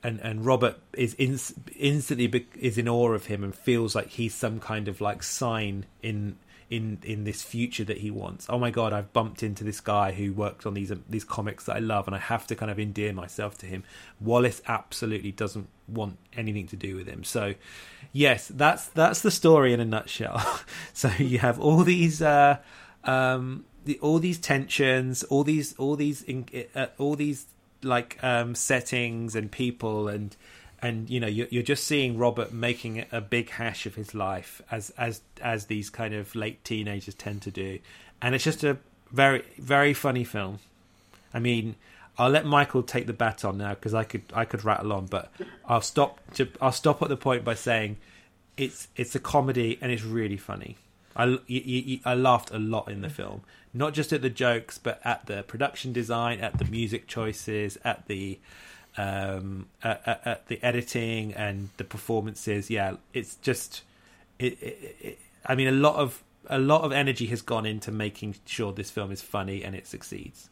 and 0.03 0.19
and 0.21 0.45
Robert 0.45 0.79
is 0.95 1.15
in, 1.15 1.39
instantly 1.77 2.47
is 2.59 2.79
in 2.79 2.89
awe 2.89 3.13
of 3.13 3.27
him 3.27 3.45
and 3.45 3.55
feels 3.55 3.95
like 3.95 4.09
he's 4.09 4.35
some 4.35 4.59
kind 4.59 4.89
of 4.89 5.01
like 5.01 5.23
sign 5.23 5.87
in 6.03 6.37
in 6.71 6.99
in 7.03 7.25
this 7.25 7.43
future 7.43 7.85
that 7.85 7.99
he 7.99 8.11
wants. 8.11 8.47
Oh 8.49 8.59
my 8.59 8.71
god, 8.71 8.93
I've 8.93 9.13
bumped 9.13 9.43
into 9.43 9.65
this 9.65 9.81
guy 9.81 10.13
who 10.13 10.33
worked 10.33 10.65
on 10.65 10.75
these 10.75 10.93
these 11.09 11.25
comics 11.25 11.65
that 11.65 11.77
I 11.77 11.81
love, 11.81 12.07
and 12.07 12.15
I 12.15 12.21
have 12.21 12.47
to 12.47 12.55
kind 12.57 12.71
of 12.71 12.79
endear 12.79 13.13
myself 13.13 13.59
to 13.59 13.67
him. 13.67 13.83
Wallace 14.21 14.63
absolutely 14.67 15.33
doesn't 15.33 15.69
want 15.89 16.17
anything 16.35 16.69
to 16.69 16.77
do 16.77 16.97
with 16.97 17.09
him. 17.09 17.25
So, 17.25 17.55
yes, 18.13 18.49
that's 18.49 18.87
that's 18.87 19.21
the 19.21 19.33
story 19.33 19.75
in 19.75 19.81
a 19.81 19.85
nutshell. 19.85 20.61
so 20.95 21.11
you 21.19 21.39
have 21.39 21.61
all 21.61 21.83
these. 21.83 22.23
Uh, 22.23 22.59
um, 23.03 23.65
the, 23.85 23.99
all 24.01 24.19
these 24.19 24.39
tensions, 24.39 25.23
all 25.25 25.45
these, 25.45 25.75
all 25.79 25.97
these, 25.97 26.25
uh, 26.75 26.87
all 26.99 27.17
these 27.17 27.47
like 27.83 28.23
um, 28.23 28.55
settings 28.55 29.35
and 29.35 29.51
people 29.51 30.09
and 30.09 30.37
and 30.83 31.11
you 31.11 31.21
know 31.21 31.27
you're, 31.27 31.47
you're 31.51 31.63
just 31.63 31.85
seeing 31.85 32.19
Robert 32.19 32.53
making 32.53 33.05
a 33.13 33.21
big 33.21 33.51
hash 33.51 33.87
of 33.87 33.95
his 33.95 34.15
life 34.15 34.63
as 34.71 34.91
as 34.91 35.21
as 35.41 35.67
these 35.67 35.91
kind 35.91 36.15
of 36.15 36.35
late 36.35 36.65
teenagers 36.65 37.15
tend 37.15 37.43
to 37.43 37.51
do, 37.51 37.79
and 38.23 38.35
it's 38.35 38.45
just 38.45 38.65
a 38.65 38.79
very 39.11 39.43
very 39.59 39.95
funny 39.95 40.25
film. 40.25 40.59
I 41.33 41.39
mean, 41.39 41.77
I'll 42.19 42.31
let 42.31 42.47
Michael 42.47 42.83
take 42.83 43.07
the 43.07 43.13
baton 43.13 43.59
now 43.59 43.71
because 43.71 43.95
I 43.95 44.05
could 44.05 44.23
I 44.33 44.45
could 44.45 44.65
rattle 44.65 44.93
on, 44.93 45.07
but 45.07 45.31
I'll 45.67 45.81
stop 45.81 46.19
to, 46.35 46.49
I'll 46.61 46.73
stop 46.73 47.03
at 47.03 47.09
the 47.09 47.17
point 47.17 47.45
by 47.45 47.55
saying 47.55 47.99
it's 48.57 48.89
it's 48.97 49.15
a 49.15 49.21
comedy 49.21 49.79
and 49.81 49.93
it's 49.93 50.05
really 50.05 50.37
funny. 50.37 50.77
I, 51.17 51.25
you, 51.25 51.41
you, 51.49 52.01
I 52.05 52.15
laughed 52.15 52.53
a 52.53 52.59
lot 52.59 52.89
in 52.89 53.03
the 53.03 53.11
film, 53.11 53.43
not 53.73 53.95
just 53.95 54.13
at 54.13 54.23
the 54.23 54.31
jokes, 54.31 54.79
but 54.79 55.01
at 55.05 55.27
the 55.27 55.43
production 55.45 55.93
design, 55.93 56.41
at 56.41 56.59
the 56.59 56.65
music 56.65 57.07
choices, 57.07 57.79
at 57.85 58.07
the 58.07 58.39
um, 58.97 59.67
at, 59.83 60.03
at, 60.07 60.27
at 60.27 60.47
the 60.49 60.63
editing 60.63 61.33
and 61.35 61.71
the 61.77 61.85
performances. 61.85 62.71
Yeah, 62.71 62.97
it's 63.13 63.37
just 63.37 63.83
it, 64.39 64.61
it, 64.61 64.97
it, 65.01 65.19
I 65.47 65.55
mean, 65.55 65.69
a 65.69 65.73
lot 65.73 65.97
of 65.97 66.23
a 66.47 66.59
lot 66.59 66.83
of 66.83 66.93
energy 66.93 67.27
has 67.27 67.43
gone 67.43 67.67
into 67.67 67.93
making 67.93 68.37
sure 68.45 68.73
this 68.73 68.91
film 68.91 69.13
is 69.13 69.23
funny 69.23 69.63
and 69.63 69.75
it 69.75 69.87
succeeds. 69.87 70.49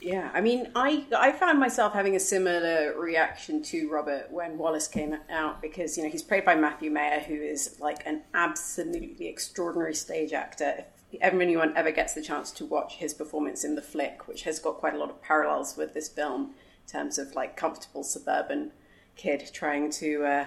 Yeah, 0.00 0.30
I 0.32 0.40
mean, 0.40 0.70
I 0.76 1.06
I 1.16 1.32
found 1.32 1.58
myself 1.58 1.92
having 1.92 2.14
a 2.14 2.20
similar 2.20 2.94
reaction 2.96 3.62
to 3.64 3.90
Robert 3.90 4.30
when 4.30 4.56
Wallace 4.56 4.86
came 4.86 5.16
out 5.28 5.60
because 5.60 5.96
you 5.96 6.04
know 6.04 6.08
he's 6.08 6.22
played 6.22 6.44
by 6.44 6.54
Matthew 6.54 6.90
Maher, 6.90 7.18
who 7.18 7.34
is 7.34 7.76
like 7.80 8.06
an 8.06 8.22
absolutely 8.32 9.26
extraordinary 9.26 9.94
stage 9.94 10.32
actor. 10.32 10.76
If 10.78 10.97
anyone 11.22 11.72
ever 11.76 11.90
gets 11.90 12.12
the 12.12 12.22
chance 12.22 12.50
to 12.52 12.64
watch 12.64 12.94
his 12.94 13.14
performance 13.14 13.64
in 13.64 13.74
the 13.74 13.82
flick, 13.82 14.28
which 14.28 14.42
has 14.42 14.58
got 14.58 14.78
quite 14.78 14.94
a 14.94 14.98
lot 14.98 15.10
of 15.10 15.22
parallels 15.22 15.76
with 15.76 15.94
this 15.94 16.08
film 16.08 16.54
in 16.86 16.92
terms 16.92 17.18
of 17.18 17.34
like 17.34 17.56
comfortable 17.56 18.04
suburban 18.04 18.72
kid 19.16 19.50
trying 19.52 19.90
to, 19.90 20.24
uh, 20.24 20.46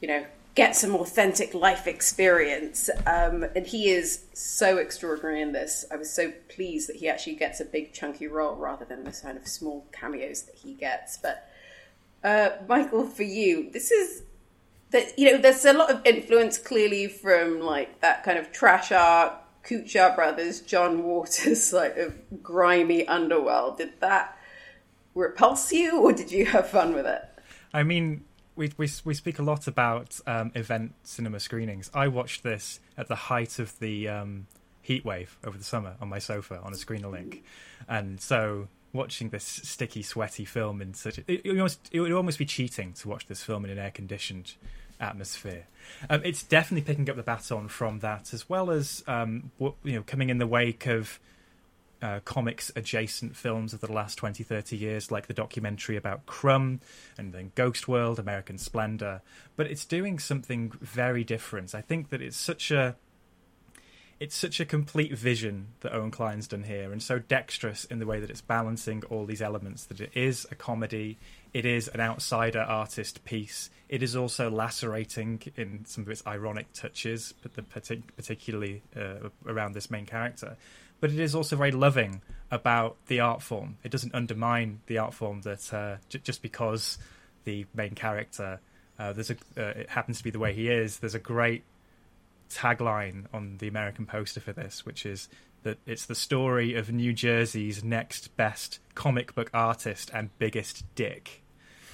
you 0.00 0.08
know, 0.08 0.24
get 0.54 0.74
some 0.74 0.94
authentic 0.96 1.54
life 1.54 1.86
experience. 1.86 2.90
Um, 3.06 3.44
and 3.54 3.66
he 3.66 3.90
is 3.90 4.24
so 4.32 4.78
extraordinary 4.78 5.40
in 5.40 5.52
this. 5.52 5.84
I 5.90 5.96
was 5.96 6.12
so 6.12 6.32
pleased 6.48 6.88
that 6.88 6.96
he 6.96 7.08
actually 7.08 7.36
gets 7.36 7.60
a 7.60 7.64
big 7.64 7.92
chunky 7.92 8.26
role 8.26 8.56
rather 8.56 8.84
than 8.84 9.04
the 9.04 9.12
kind 9.12 9.38
of 9.38 9.46
small 9.46 9.86
cameos 9.92 10.42
that 10.42 10.56
he 10.56 10.74
gets. 10.74 11.18
But 11.18 11.48
uh, 12.24 12.50
Michael, 12.68 13.06
for 13.06 13.22
you, 13.22 13.70
this 13.70 13.90
is 13.90 14.22
that 14.90 15.16
you 15.18 15.30
know 15.30 15.38
there's 15.38 15.64
a 15.64 15.72
lot 15.72 15.90
of 15.90 16.04
influence 16.04 16.58
clearly 16.58 17.06
from 17.06 17.60
like 17.60 18.00
that 18.00 18.24
kind 18.24 18.38
of 18.38 18.52
trash 18.52 18.92
art. 18.92 19.34
Kuchar 19.64 20.14
Brothers, 20.14 20.60
John 20.60 21.04
Waters, 21.04 21.72
like 21.74 21.96
of 21.96 22.42
grimy 22.42 23.06
underworld. 23.06 23.78
Did 23.78 24.00
that 24.00 24.36
repulse 25.14 25.72
you, 25.72 26.00
or 26.00 26.12
did 26.12 26.32
you 26.32 26.46
have 26.46 26.68
fun 26.68 26.94
with 26.94 27.06
it? 27.06 27.22
I 27.72 27.82
mean, 27.82 28.24
we 28.56 28.72
we 28.76 28.88
we 29.04 29.14
speak 29.14 29.38
a 29.38 29.42
lot 29.42 29.66
about 29.66 30.20
um, 30.26 30.52
event 30.54 30.94
cinema 31.02 31.40
screenings. 31.40 31.90
I 31.94 32.08
watched 32.08 32.42
this 32.42 32.80
at 32.96 33.08
the 33.08 33.14
height 33.14 33.58
of 33.58 33.78
the 33.78 34.08
um, 34.08 34.46
heat 34.82 35.04
wave 35.04 35.38
over 35.44 35.56
the 35.56 35.64
summer 35.64 35.96
on 36.00 36.08
my 36.08 36.18
sofa 36.18 36.60
on 36.62 36.72
a 36.72 36.76
screener 36.76 37.10
link, 37.10 37.44
and 37.88 38.20
so 38.20 38.68
watching 38.92 39.30
this 39.30 39.44
sticky, 39.44 40.02
sweaty 40.02 40.44
film 40.44 40.82
in 40.82 40.94
such 40.94 41.18
a, 41.18 41.20
it, 41.28 41.42
it, 41.44 41.50
almost, 41.50 41.88
it 41.92 42.00
would 42.00 42.12
almost 42.12 42.38
be 42.38 42.44
cheating 42.44 42.92
to 42.92 43.08
watch 43.08 43.26
this 43.26 43.42
film 43.42 43.64
in 43.64 43.70
an 43.70 43.78
air 43.78 43.90
conditioned 43.90 44.54
atmosphere. 45.00 45.66
Um, 46.08 46.20
it's 46.24 46.42
definitely 46.42 46.82
picking 46.82 47.08
up 47.10 47.16
the 47.16 47.22
baton 47.22 47.68
from 47.68 48.00
that, 48.00 48.32
as 48.32 48.48
well 48.48 48.70
as 48.70 49.02
um, 49.06 49.50
you 49.58 49.94
know 49.94 50.02
coming 50.02 50.30
in 50.30 50.38
the 50.38 50.46
wake 50.46 50.86
of 50.86 51.18
uh, 52.02 52.20
comics 52.24 52.72
adjacent 52.76 53.36
films 53.36 53.74
of 53.74 53.80
the 53.80 53.92
last 53.92 54.16
20, 54.16 54.42
30 54.42 54.76
years, 54.76 55.10
like 55.10 55.26
the 55.26 55.34
documentary 55.34 55.96
about 55.96 56.26
Crumb 56.26 56.80
and 57.18 57.32
then 57.32 57.52
Ghost 57.54 57.88
World, 57.88 58.18
American 58.18 58.58
Splendor. 58.58 59.20
But 59.56 59.66
it's 59.66 59.84
doing 59.84 60.18
something 60.18 60.72
very 60.80 61.24
different. 61.24 61.74
I 61.74 61.80
think 61.80 62.10
that 62.10 62.22
it's 62.22 62.36
such 62.36 62.70
a 62.70 62.96
it's 64.18 64.36
such 64.36 64.60
a 64.60 64.66
complete 64.66 65.16
vision 65.16 65.68
that 65.80 65.94
Owen 65.94 66.10
Kline's 66.10 66.46
done 66.46 66.64
here, 66.64 66.92
and 66.92 67.02
so 67.02 67.18
dexterous 67.18 67.86
in 67.86 68.00
the 68.00 68.06
way 68.06 68.20
that 68.20 68.28
it's 68.28 68.42
balancing 68.42 69.02
all 69.08 69.24
these 69.24 69.40
elements. 69.40 69.86
That 69.86 69.98
it 69.98 70.10
is 70.14 70.46
a 70.50 70.54
comedy, 70.54 71.18
it 71.52 71.64
is 71.64 71.88
an 71.88 72.00
outsider 72.00 72.60
artist 72.60 73.24
piece. 73.24 73.70
It 73.88 74.02
is 74.02 74.14
also 74.14 74.50
lacerating 74.50 75.42
in 75.56 75.84
some 75.84 76.02
of 76.02 76.10
its 76.10 76.24
ironic 76.26 76.72
touches, 76.72 77.34
particularly 78.16 78.82
uh, 78.96 79.28
around 79.46 79.74
this 79.74 79.90
main 79.90 80.06
character. 80.06 80.56
But 81.00 81.10
it 81.10 81.18
is 81.18 81.34
also 81.34 81.56
very 81.56 81.72
loving 81.72 82.22
about 82.50 82.96
the 83.06 83.20
art 83.20 83.42
form. 83.42 83.78
It 83.82 83.90
doesn't 83.90 84.14
undermine 84.14 84.80
the 84.86 84.98
art 84.98 85.14
form 85.14 85.40
that 85.42 85.72
uh, 85.72 85.96
j- 86.08 86.20
just 86.22 86.42
because 86.42 86.98
the 87.44 87.66
main 87.74 87.94
character 87.94 88.60
uh, 89.00 89.14
there's 89.14 89.30
a 89.30 89.36
uh, 89.56 89.80
it 89.80 89.88
happens 89.88 90.18
to 90.18 90.24
be 90.24 90.30
the 90.30 90.38
way 90.38 90.52
he 90.52 90.68
is. 90.68 90.98
There's 90.98 91.14
a 91.14 91.18
great 91.20 91.64
tagline 92.50 93.24
on 93.32 93.56
the 93.56 93.66
American 93.66 94.04
poster 94.04 94.40
for 94.40 94.52
this, 94.52 94.84
which 94.84 95.06
is 95.06 95.28
that 95.62 95.78
it's 95.86 96.04
the 96.04 96.14
story 96.14 96.74
of 96.74 96.92
New 96.92 97.14
Jersey's 97.14 97.82
next 97.82 98.36
best 98.36 98.78
comic 98.94 99.34
book 99.34 99.50
artist 99.54 100.10
and 100.12 100.36
biggest 100.38 100.84
dick. 100.94 101.39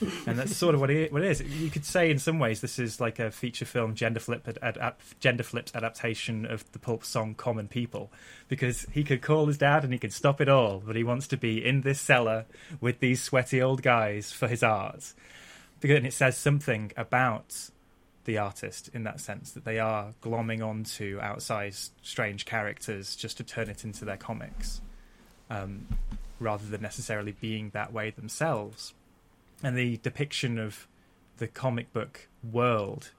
and 0.27 0.39
that's 0.39 0.55
sort 0.55 0.75
of 0.75 0.81
what 0.81 0.91
it, 0.91 1.13
what 1.13 1.23
it 1.23 1.31
is. 1.31 1.41
You 1.43 1.71
could 1.71 1.85
say 1.85 2.11
in 2.11 2.19
some 2.19 2.39
ways 2.39 2.61
this 2.61 2.79
is 2.79 3.01
like 3.01 3.19
a 3.19 3.31
feature 3.31 3.65
film 3.65 3.95
gender 3.95 4.21
flip 4.21 4.47
ad, 4.63 4.79
ad, 4.79 4.95
gender 5.21 5.43
flips 5.43 5.75
adaptation 5.75 6.45
of 6.47 6.71
the 6.73 6.79
pulp 6.79 7.05
song 7.05 7.35
Common 7.35 7.69
People, 7.69 8.11
because 8.49 8.87
he 8.93 9.05
could 9.05 9.23
call 9.23 9.47
his 9.47 9.59
dad 9.59 9.85
and 9.85 9.93
he 9.93 9.99
could 9.99 10.13
stop 10.13 10.41
it 10.41 10.49
all, 10.49 10.83
but 10.85 10.97
he 10.97 11.05
wants 11.05 11.27
to 11.29 11.37
be 11.37 11.65
in 11.65 11.81
this 11.83 12.01
cellar 12.01 12.45
with 12.81 13.01
these 13.01 13.23
sweaty 13.23 13.63
old 13.63 13.83
guys 13.83 14.33
for 14.33 14.49
his 14.49 14.63
art. 14.63 15.15
Because 15.81 15.99
and 15.99 16.07
it 16.07 16.13
says 16.13 16.37
something 16.37 16.93
about 16.97 17.71
the 18.25 18.39
artist 18.39 18.91
in 18.93 19.05
that 19.05 19.21
sense 19.21 19.53
that 19.53 19.65
they 19.65 19.79
are 19.79 20.13
glomming 20.23 20.67
onto 20.67 21.19
outsized 21.21 21.91
strange 22.03 22.45
characters 22.45 23.17
just 23.17 23.37
to 23.39 23.45
turn 23.45 23.71
it 23.71 23.85
into 23.85 24.05
their 24.05 24.17
comics 24.17 24.81
um, 25.49 25.87
rather 26.41 26.67
than 26.67 26.83
necessarily 26.83 27.33
being 27.33 27.71
that 27.71 27.93
way 27.93 28.11
themselves 28.11 28.93
and 29.63 29.77
the 29.77 29.99
depiction 29.99 30.59
of 30.59 30.87
the 31.39 31.47
comic 31.47 31.93
book 31.93 32.29
world 32.43 33.11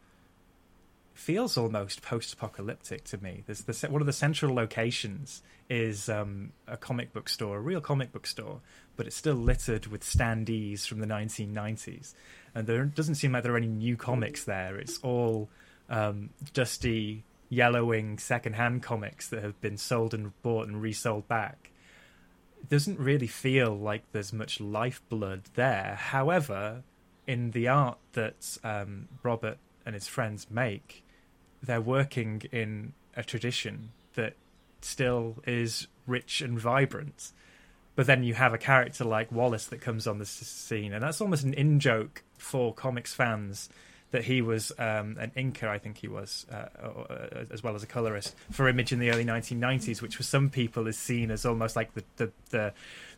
feels 1.14 1.58
almost 1.58 2.02
post-apocalyptic 2.02 3.04
to 3.04 3.18
me. 3.24 3.44
There's 3.46 3.62
the 3.62 3.88
one 3.90 4.02
of 4.02 4.06
the 4.06 4.14
central 4.14 4.54
locations 4.54 5.42
is 5.70 6.10
um, 6.10 6.52
a 6.68 6.78
comic 6.78 7.12
book 7.12 7.28
store, 7.28 7.58
a 7.58 7.62
real 7.62 7.82
comic 7.82 8.12
book 8.12 8.28
store, 8.28 8.62
but 8.96 9.08
it's 9.08 9.16
still 9.16 9.36
littered 9.36 9.88
with 9.88 10.04
standees 10.04 10.88
from 10.88 11.00
the 11.00 11.08
1990s 11.08 12.14
and 12.58 12.66
there 12.66 12.84
doesn't 12.86 13.16
seem 13.16 13.34
like 13.34 13.44
there 13.44 13.54
are 13.54 13.58
any 13.58 13.68
new 13.68 13.96
comics 13.96 14.44
there. 14.46 14.78
It's 14.78 14.98
all 15.04 15.48
um, 15.92 16.32
dusty, 16.54 17.24
yellowing 17.50 18.18
second-hand 18.18 18.82
comics 18.82 19.30
that 19.30 19.44
have 19.44 19.62
been 19.62 19.78
sold 19.78 20.16
and 20.16 20.32
bought 20.42 20.68
and 20.68 20.82
resold 20.82 21.28
back. 21.28 21.70
It 22.68 22.76
doesn't 22.76 23.00
really 23.00 23.28
feel 23.28 23.74
like 23.78 24.04
there's 24.12 24.34
much 24.34 24.60
lifeblood 24.60 25.44
there. 25.56 25.98
However, 25.98 26.84
in 27.26 27.52
the 27.52 27.70
art 27.70 27.98
that 28.12 28.58
um, 28.62 29.08
Robert 29.24 29.58
and 29.86 29.96
his 29.96 30.10
friends 30.10 30.48
make, 30.50 31.06
they're 31.64 31.80
working 31.80 32.42
in 32.52 32.92
a 33.16 33.24
tradition 33.24 33.94
that 34.16 34.34
still 34.82 35.38
is 35.48 35.88
rich 36.06 36.42
and 36.42 36.60
vibrant. 36.60 37.32
But 37.96 38.06
then 38.06 38.24
you 38.24 38.34
have 38.34 38.54
a 38.54 38.58
character 38.58 39.06
like 39.06 39.32
Wallace 39.32 39.66
that 39.68 39.80
comes 39.80 40.06
on 40.06 40.20
the 40.20 40.26
scene, 40.26 40.92
and 40.92 41.04
that's 41.04 41.22
almost 41.22 41.46
an 41.46 41.54
in 41.54 41.80
joke 41.80 42.24
for 42.38 42.74
comics 42.74 43.14
fans 43.14 43.70
that 44.12 44.24
he 44.24 44.42
was 44.42 44.72
um, 44.80 45.18
an 45.20 45.32
inker, 45.36 45.68
I 45.68 45.78
think 45.78 45.98
he 45.98 46.08
was, 46.08 46.46
uh, 46.52 46.68
uh, 46.82 47.46
as 47.52 47.62
well 47.62 47.76
as 47.76 47.84
a 47.84 47.88
colorist 47.88 48.36
for 48.52 48.68
Image 48.68 48.94
in 48.94 49.00
the 49.00 49.12
early 49.12 49.26
1990s, 49.26 50.02
which 50.02 50.16
for 50.16 50.24
some 50.24 50.50
people 50.50 50.88
is 50.88 50.98
seen 50.98 51.30
as 51.30 51.46
almost 51.46 51.76
like 51.76 51.94
the 51.94 52.04
the 52.16 52.32
the, 52.50 52.74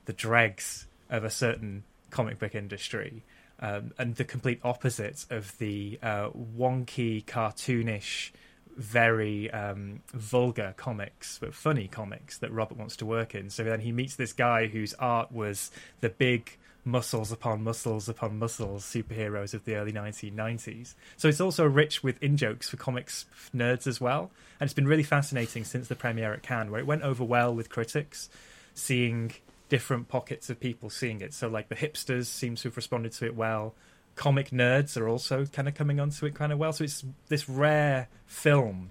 the 0.05 0.13
dregs 0.13 0.87
of 1.09 1.23
a 1.23 1.29
certain 1.29 1.83
comic 2.09 2.39
book 2.39 2.55
industry, 2.55 3.23
um, 3.59 3.91
and 3.97 4.15
the 4.15 4.25
complete 4.25 4.59
opposite 4.63 5.25
of 5.29 5.57
the 5.59 5.99
uh, 6.01 6.29
wonky, 6.29 7.23
cartoonish, 7.23 8.31
very 8.75 9.51
um, 9.51 10.01
vulgar 10.13 10.73
comics, 10.77 11.37
but 11.39 11.53
funny 11.53 11.87
comics 11.87 12.37
that 12.39 12.51
Robert 12.51 12.77
wants 12.77 12.95
to 12.97 13.05
work 13.05 13.35
in. 13.35 13.49
So 13.49 13.63
then 13.63 13.81
he 13.81 13.91
meets 13.91 14.15
this 14.15 14.33
guy 14.33 14.67
whose 14.67 14.93
art 14.95 15.31
was 15.31 15.69
the 15.99 16.09
big 16.09 16.57
muscles 16.89 17.31
upon 17.31 17.63
muscles 17.63 18.09
upon 18.09 18.37
muscles 18.37 18.83
superheroes 18.83 19.53
of 19.53 19.65
the 19.65 19.75
early 19.75 19.91
1990s. 19.91 20.95
So 21.17 21.27
it's 21.27 21.41
also 21.41 21.65
rich 21.65 22.03
with 22.03 22.21
in 22.21 22.37
jokes 22.37 22.69
for 22.69 22.77
comics 22.77 23.25
nerds 23.55 23.87
as 23.87 24.01
well. 24.01 24.31
And 24.59 24.67
it's 24.67 24.73
been 24.73 24.87
really 24.87 25.03
fascinating 25.03 25.63
since 25.63 25.87
the 25.87 25.95
premiere 25.95 26.33
at 26.33 26.43
Cannes, 26.43 26.69
where 26.69 26.79
it 26.79 26.87
went 26.87 27.03
over 27.03 27.23
well 27.23 27.53
with 27.53 27.69
critics, 27.69 28.29
seeing 28.73 29.33
different 29.69 30.07
pockets 30.07 30.49
of 30.49 30.59
people 30.59 30.89
seeing 30.89 31.21
it. 31.21 31.33
So, 31.33 31.47
like 31.47 31.69
the 31.69 31.75
hipsters 31.75 32.25
seem 32.25 32.55
to 32.57 32.69
have 32.69 32.75
responded 32.75 33.13
to 33.13 33.25
it 33.25 33.35
well. 33.35 33.75
Comic 34.15 34.49
nerds 34.49 34.99
are 34.99 35.07
also 35.07 35.45
kind 35.45 35.67
of 35.67 35.75
coming 35.75 35.99
onto 35.99 36.25
it 36.25 36.35
kind 36.35 36.51
of 36.51 36.59
well. 36.59 36.73
So 36.73 36.83
it's 36.83 37.05
this 37.29 37.47
rare 37.47 38.09
film, 38.25 38.89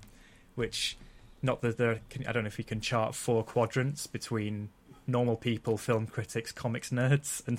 which 0.55 0.97
not 1.43 1.61
that 1.61 1.77
there, 1.77 2.01
I 2.27 2.33
don't 2.33 2.45
know 2.45 2.49
if 2.49 2.59
you 2.59 2.65
can 2.65 2.81
chart 2.81 3.15
four 3.15 3.45
quadrants 3.45 4.07
between 4.07 4.71
normal 5.09 5.37
people, 5.37 5.77
film 5.77 6.07
critics, 6.07 6.53
comics 6.53 6.91
nerds, 6.91 7.43
and. 7.49 7.59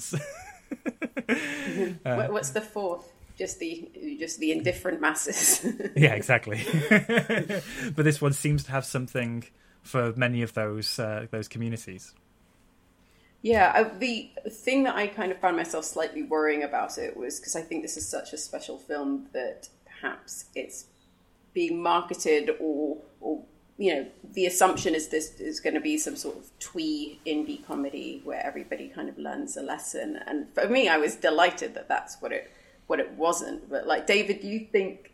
uh, 2.06 2.28
What's 2.28 2.52
the 2.52 2.62
fourth? 2.62 3.12
Just 3.38 3.60
the 3.60 3.90
just 4.20 4.40
the 4.40 4.52
indifferent 4.52 5.00
masses. 5.00 5.66
yeah, 5.96 6.14
exactly. 6.14 6.62
but 6.90 8.04
this 8.04 8.22
one 8.22 8.34
seems 8.34 8.64
to 8.66 8.72
have 8.72 8.86
something 8.86 9.46
for 9.82 10.14
many 10.16 10.42
of 10.42 10.54
those 10.54 11.00
uh, 11.00 11.28
those 11.32 11.48
communities. 11.48 12.14
Yeah, 13.42 13.72
I, 13.74 13.84
the 13.84 14.30
thing 14.50 14.84
that 14.84 14.96
I 14.96 15.08
kind 15.08 15.32
of 15.32 15.40
found 15.40 15.56
myself 15.56 15.86
slightly 15.86 16.24
worrying 16.24 16.64
about 16.64 16.98
it 16.98 17.16
was 17.16 17.40
because 17.40 17.56
I 17.56 17.62
think 17.62 17.82
this 17.82 17.96
is 17.96 18.06
such 18.06 18.34
a 18.34 18.38
special 18.38 18.78
film 18.78 19.28
that 19.32 19.70
perhaps 19.86 20.46
it's 20.54 20.86
being 21.54 21.82
marketed 21.82 22.52
or 22.60 22.98
or 23.22 23.44
you 23.80 23.96
know, 23.96 24.06
the 24.34 24.46
assumption 24.46 24.94
is 24.94 25.08
this 25.08 25.40
is 25.40 25.62
going 25.62 25.74
to 25.74 25.80
be 25.80 25.98
some 25.98 26.18
sort 26.18 26.38
of 26.38 26.50
twee 26.60 27.18
indie 27.26 27.66
comedy 27.66 28.20
where 28.26 28.46
everybody 28.46 28.90
kind 28.90 29.08
of 29.08 29.18
learns 29.18 29.56
a 29.56 29.62
lesson. 29.62 30.20
And 30.28 30.54
for 30.54 30.68
me, 30.68 30.90
I 30.90 30.98
was 30.98 31.16
delighted 31.16 31.76
that 31.76 31.88
that's 31.88 32.18
what 32.20 32.34
it 32.34 32.52
what 32.88 33.00
it 33.00 33.12
wasn't. 33.12 33.70
But 33.70 33.88
like 33.88 34.06
David, 34.06 34.42
do 34.42 34.50
you 34.50 34.68
think 34.70 35.14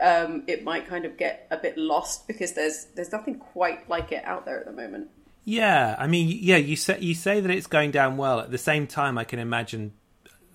um, 0.00 0.42
it 0.48 0.64
might 0.64 0.88
kind 0.88 1.04
of 1.04 1.16
get 1.16 1.46
a 1.52 1.56
bit 1.56 1.78
lost 1.78 2.26
because 2.26 2.54
there's 2.54 2.86
there's 2.96 3.12
nothing 3.12 3.38
quite 3.38 3.88
like 3.88 4.10
it 4.10 4.24
out 4.24 4.46
there 4.46 4.58
at 4.58 4.66
the 4.66 4.72
moment? 4.72 5.08
Yeah, 5.44 5.94
I 5.96 6.08
mean, 6.08 6.36
yeah, 6.40 6.56
you 6.56 6.74
say 6.74 6.98
you 6.98 7.14
say 7.14 7.38
that 7.38 7.50
it's 7.52 7.68
going 7.68 7.92
down 7.92 8.16
well. 8.16 8.40
At 8.40 8.50
the 8.50 8.58
same 8.58 8.88
time, 8.88 9.16
I 9.16 9.22
can 9.22 9.38
imagine 9.38 9.92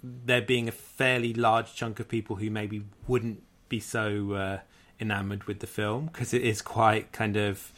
there 0.04 0.42
being 0.42 0.68
a 0.68 0.74
fairly 0.74 1.34
large 1.34 1.76
chunk 1.76 2.02
of 2.02 2.10
people 2.10 2.36
who 2.36 2.50
maybe 2.50 2.84
wouldn't 3.08 3.42
be 3.70 3.80
so. 3.80 4.34
Uh, 4.34 4.60
enamored 5.00 5.44
with 5.46 5.60
the 5.60 5.68
film 5.68 6.08
because 6.08 6.34
it 6.34 6.42
is 6.42 6.62
quite 6.62 7.12
kind 7.12 7.38
of 7.38 7.72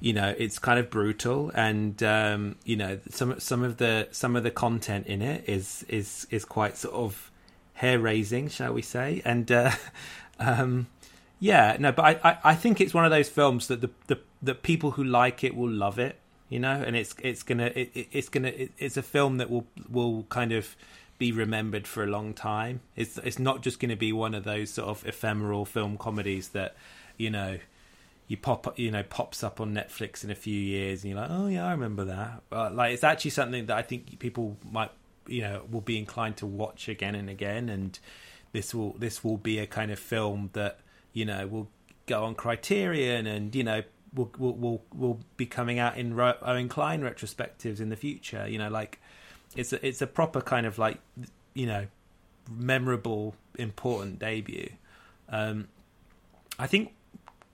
you 0.00 0.12
know 0.12 0.34
it's 0.38 0.58
kind 0.58 0.78
of 0.78 0.90
brutal 0.90 1.50
and 1.54 2.02
um, 2.02 2.56
you 2.64 2.76
know 2.76 2.98
some 3.10 3.38
some 3.38 3.62
of 3.62 3.76
the 3.76 4.08
some 4.10 4.36
of 4.36 4.42
the 4.42 4.50
content 4.50 5.06
in 5.06 5.22
it 5.22 5.48
is 5.48 5.84
is 5.88 6.26
is 6.30 6.44
quite 6.44 6.76
sort 6.76 6.94
of 6.94 7.30
hair 7.74 7.98
raising 7.98 8.48
shall 8.48 8.72
we 8.72 8.82
say? 8.82 9.22
And 9.24 9.50
uh, 9.50 9.70
um, 10.38 10.86
yeah 11.38 11.76
no 11.78 11.92
but 11.92 12.04
I, 12.04 12.30
I, 12.30 12.38
I 12.44 12.54
think 12.54 12.80
it's 12.80 12.92
one 12.92 13.04
of 13.04 13.10
those 13.10 13.28
films 13.28 13.68
that 13.68 13.80
the, 13.80 13.90
the 14.06 14.18
the 14.42 14.54
people 14.54 14.92
who 14.92 15.04
like 15.04 15.44
it 15.44 15.54
will 15.54 15.70
love 15.70 15.98
it 15.98 16.20
you 16.50 16.58
know? 16.58 16.82
And 16.86 16.94
it's 16.94 17.14
it's 17.22 17.42
gonna 17.42 17.70
it, 17.74 18.08
it's 18.12 18.28
gonna 18.28 18.48
it, 18.48 18.72
it's 18.76 18.98
a 18.98 19.02
film 19.02 19.38
that 19.38 19.48
will 19.48 19.66
will 19.88 20.24
kind 20.24 20.52
of 20.52 20.76
be 21.20 21.30
remembered 21.32 21.86
for 21.86 22.02
a 22.02 22.06
long 22.06 22.32
time. 22.32 22.80
It's 22.96 23.18
it's 23.18 23.38
not 23.38 23.60
just 23.60 23.78
going 23.78 23.90
to 23.90 23.96
be 23.96 24.10
one 24.10 24.34
of 24.34 24.42
those 24.42 24.70
sort 24.70 24.88
of 24.88 25.06
ephemeral 25.06 25.66
film 25.66 25.98
comedies 25.98 26.48
that 26.48 26.74
you 27.18 27.28
know 27.28 27.58
you 28.26 28.38
pop 28.38 28.78
you 28.78 28.90
know 28.90 29.02
pops 29.02 29.44
up 29.44 29.60
on 29.60 29.74
Netflix 29.74 30.24
in 30.24 30.30
a 30.30 30.34
few 30.34 30.58
years 30.58 31.04
and 31.04 31.12
you're 31.12 31.20
like, 31.20 31.30
oh 31.30 31.46
yeah, 31.46 31.66
I 31.66 31.72
remember 31.72 32.06
that. 32.06 32.42
But 32.48 32.74
like 32.74 32.94
it's 32.94 33.04
actually 33.04 33.32
something 33.32 33.66
that 33.66 33.76
I 33.76 33.82
think 33.82 34.18
people 34.18 34.56
might 34.72 34.90
you 35.26 35.42
know 35.42 35.62
will 35.70 35.82
be 35.82 35.98
inclined 35.98 36.38
to 36.38 36.46
watch 36.46 36.88
again 36.88 37.14
and 37.14 37.28
again, 37.28 37.68
and 37.68 37.96
this 38.52 38.74
will 38.74 38.94
this 38.94 39.22
will 39.22 39.36
be 39.36 39.58
a 39.58 39.66
kind 39.66 39.92
of 39.92 39.98
film 39.98 40.48
that 40.54 40.80
you 41.12 41.26
know 41.26 41.46
will 41.46 41.68
go 42.06 42.24
on 42.24 42.34
Criterion 42.34 43.26
and 43.26 43.54
you 43.54 43.62
know 43.62 43.82
will 44.14 44.30
will 44.38 44.56
will, 44.56 44.84
will 44.94 45.20
be 45.36 45.44
coming 45.44 45.78
out 45.78 45.98
in 45.98 46.18
Owen 46.18 46.70
Kline 46.70 47.02
retrospectives 47.02 47.78
in 47.78 47.90
the 47.90 47.96
future. 47.96 48.48
You 48.48 48.56
know, 48.56 48.70
like 48.70 49.00
it's 49.56 49.72
a 49.72 49.86
it's 49.86 50.02
a 50.02 50.06
proper 50.06 50.40
kind 50.40 50.66
of 50.66 50.78
like 50.78 50.98
you 51.54 51.66
know 51.66 51.86
memorable, 52.50 53.34
important 53.56 54.18
debut. 54.18 54.70
Um, 55.28 55.68
I 56.58 56.66
think 56.66 56.92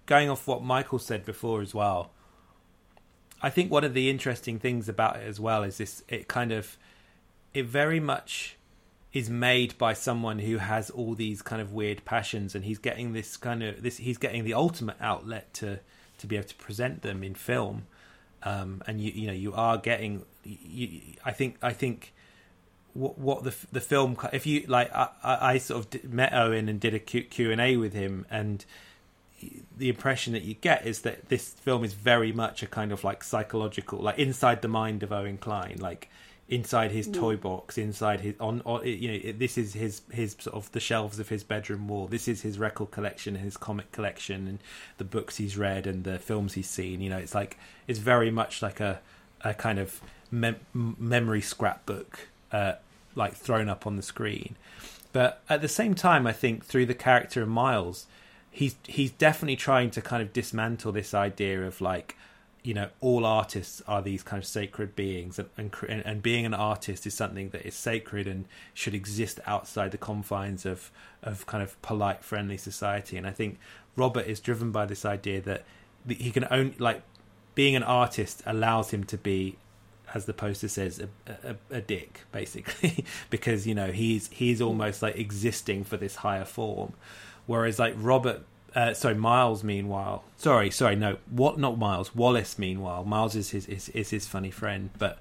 going 0.07 0.31
off 0.31 0.47
what 0.47 0.63
Michael 0.63 0.99
said 0.99 1.25
before 1.25 1.61
as 1.61 1.75
well. 1.75 2.11
I 3.43 3.51
think 3.51 3.71
one 3.71 3.85
of 3.85 3.93
the 3.93 4.09
interesting 4.09 4.59
things 4.59 4.89
about 4.89 5.17
it 5.17 5.27
as 5.27 5.39
well 5.39 5.63
is 5.63 5.79
this: 5.79 6.03
it 6.09 6.27
kind 6.29 6.53
of, 6.53 6.77
it 7.53 7.67
very 7.67 8.01
much 8.01 8.57
is 9.13 9.29
made 9.29 9.77
by 9.79 9.93
someone 9.93 10.41
who 10.41 10.59
has 10.59 10.91
all 10.91 11.15
these 11.15 11.43
kind 11.43 11.61
of 11.61 11.73
weird 11.73 12.05
passions, 12.05 12.55
and 12.55 12.65
he's 12.65 12.79
getting 12.79 13.13
this 13.13 13.37
kind 13.37 13.63
of 13.63 13.83
this. 13.83 13.99
He's 13.99 14.19
getting 14.19 14.45
the 14.45 14.55
ultimate 14.55 14.97
outlet 15.01 15.53
to 15.55 15.81
to 16.19 16.27
be 16.27 16.37
able 16.37 16.49
to 16.49 16.55
present 16.57 17.03
them 17.03 17.23
in 17.23 17.35
film, 17.35 17.87
um, 18.43 18.83
and 18.87 19.01
you 19.01 19.13
you 19.13 19.27
know 19.27 19.35
you 19.35 19.53
are 19.53 19.77
getting. 19.77 20.25
You, 20.47 21.01
I 21.25 21.33
think 21.33 21.57
I 21.63 21.73
think 21.73 22.13
what, 22.95 23.19
what 23.19 23.45
the 23.45 23.55
the 23.73 23.81
film 23.81 24.17
if 24.33 24.47
you 24.47 24.65
like 24.69 24.95
I, 24.95 25.09
I 25.23 25.59
sort 25.59 25.95
of 25.95 26.13
met 26.13 26.33
Owen 26.33 26.69
and 26.69 26.81
did 26.81 26.95
a 26.95 26.99
Q 26.99 27.51
and 27.51 27.61
A 27.61 27.77
with 27.77 27.93
him 27.93 28.27
and 28.31 28.65
the 29.77 29.89
impression 29.91 30.33
that 30.33 30.43
you 30.43 30.55
get 30.55 30.87
is 30.87 31.03
that 31.03 31.29
this 31.29 31.51
film 31.51 31.85
is 31.85 31.93
very 31.93 32.33
much 32.33 32.63
a 32.63 32.67
kind 32.67 32.91
of 32.91 33.05
like 33.05 33.23
psychological 33.23 33.99
like 33.99 34.19
inside 34.19 34.63
the 34.63 34.69
mind 34.69 35.03
of 35.03 35.13
Owen 35.13 35.37
Kline 35.37 35.77
like 35.79 36.09
inside 36.49 36.93
his 36.93 37.09
mm. 37.09 37.15
toy 37.15 37.37
box 37.37 37.77
inside 37.77 38.21
his 38.21 38.35
on, 38.41 38.63
on 38.65 38.87
you 38.87 39.13
know 39.13 39.33
this 39.33 39.59
is 39.59 39.75
his 39.75 40.03
his 40.11 40.37
sort 40.39 40.55
of 40.55 40.71
the 40.73 40.81
shelves 40.81 41.19
of 41.19 41.29
his 41.29 41.43
bedroom 41.43 41.89
wall. 41.89 42.07
This 42.07 42.29
is 42.29 42.43
his 42.43 42.59
record 42.59 42.93
collection 42.93 43.35
his 43.35 43.57
comic 43.57 43.93
collection 43.93 44.47
and 44.47 44.59
the 44.97 45.05
books 45.05 45.37
he's 45.37 45.59
read 45.59 45.87
and 45.87 46.05
the 46.05 46.19
films 46.19 46.55
he's 46.55 46.71
seen 46.71 47.01
you 47.01 47.11
know 47.11 47.19
it's 47.19 47.35
like 47.35 47.59
it's 47.87 47.99
very 47.99 48.31
much 48.31 48.63
like 48.63 48.81
a 48.81 49.01
a 49.43 49.53
kind 49.53 49.79
of 49.79 50.01
mem- 50.31 50.61
memory 50.75 51.41
scrapbook 51.41 52.29
uh, 52.53 52.75
like 53.15 53.35
thrown 53.35 53.69
up 53.69 53.87
on 53.87 53.97
the 53.97 54.03
screen. 54.03 54.57
But 55.13 55.41
at 55.49 55.63
the 55.63 55.69
same 55.69 55.95
time, 55.95 56.27
I 56.27 56.33
think 56.33 56.65
through 56.65 56.87
the 56.87 56.95
character 56.95 57.43
of 57.43 57.49
Miles, 57.49 58.07
he's 58.51 58.77
he's 58.85 59.11
definitely 59.11 59.57
trying 59.57 59.91
to 59.91 60.03
kind 60.03 60.23
of 60.23 60.33
dismantle 60.33 60.93
this 60.93 61.15
idea 61.15 61.67
of 61.67 61.81
like 61.81 62.17
you 62.63 62.75
know 62.75 62.89
all 63.01 63.25
artists 63.25 63.81
are 63.87 64.03
these 64.03 64.23
kind 64.23 64.43
of 64.43 64.47
sacred 64.47 64.97
beings 64.97 65.39
and, 65.39 65.49
and 65.57 65.73
and 65.89 66.23
being 66.23 66.45
an 66.45 66.55
artist 66.55 67.07
is 67.07 67.15
something 67.15 67.51
that 67.51 67.65
is 67.65 67.75
sacred 67.75 68.27
and 68.27 68.47
should 68.75 68.95
exist 68.95 69.39
outside 69.47 69.91
the 69.93 69.99
confines 69.99 70.67
of 70.67 70.91
of 71.23 71.47
kind 71.47 71.63
of 71.63 71.81
polite 71.81 72.25
friendly 72.25 72.57
society 72.57 73.17
and 73.17 73.25
i 73.25 73.31
think 73.31 73.59
robert 73.95 74.27
is 74.27 74.41
driven 74.41 74.73
by 74.73 74.85
this 74.85 75.05
idea 75.05 75.41
that 75.41 75.63
he 76.09 76.33
can 76.33 76.45
only 76.51 76.75
like 76.79 77.03
being 77.55 77.77
an 77.77 77.85
artist 77.85 78.43
allows 78.47 78.91
him 78.91 79.05
to 79.05 79.17
be 79.17 79.57
as 80.15 80.27
the 80.27 80.33
poster 80.33 80.69
says, 80.69 81.01
a, 81.01 81.09
a, 81.49 81.57
a 81.71 81.81
dick, 81.81 82.23
basically, 82.33 83.05
because 83.31 83.67
you 83.67 83.75
know 83.75 83.91
he's 83.91 84.29
he's 84.29 84.61
almost 84.61 85.03
like 85.03 85.17
existing 85.17 85.85
for 85.85 85.97
this 85.97 86.17
higher 86.17 86.45
form, 86.45 86.93
whereas 87.47 87.79
like 87.79 87.95
Robert, 87.97 88.45
uh, 88.75 88.95
sorry, 88.95 89.15
Miles, 89.15 89.65
meanwhile, 89.65 90.25
sorry, 90.37 90.71
sorry, 90.71 90.97
no, 90.97 91.19
what, 91.31 91.59
not 91.59 91.79
Miles, 91.79 92.15
Wallace, 92.15 92.59
meanwhile, 92.59 93.05
Miles 93.05 93.35
is 93.35 93.51
his 93.51 93.67
is, 93.67 93.89
is 93.91 94.11
his 94.11 94.27
funny 94.27 94.51
friend, 94.51 94.91
but 94.99 95.19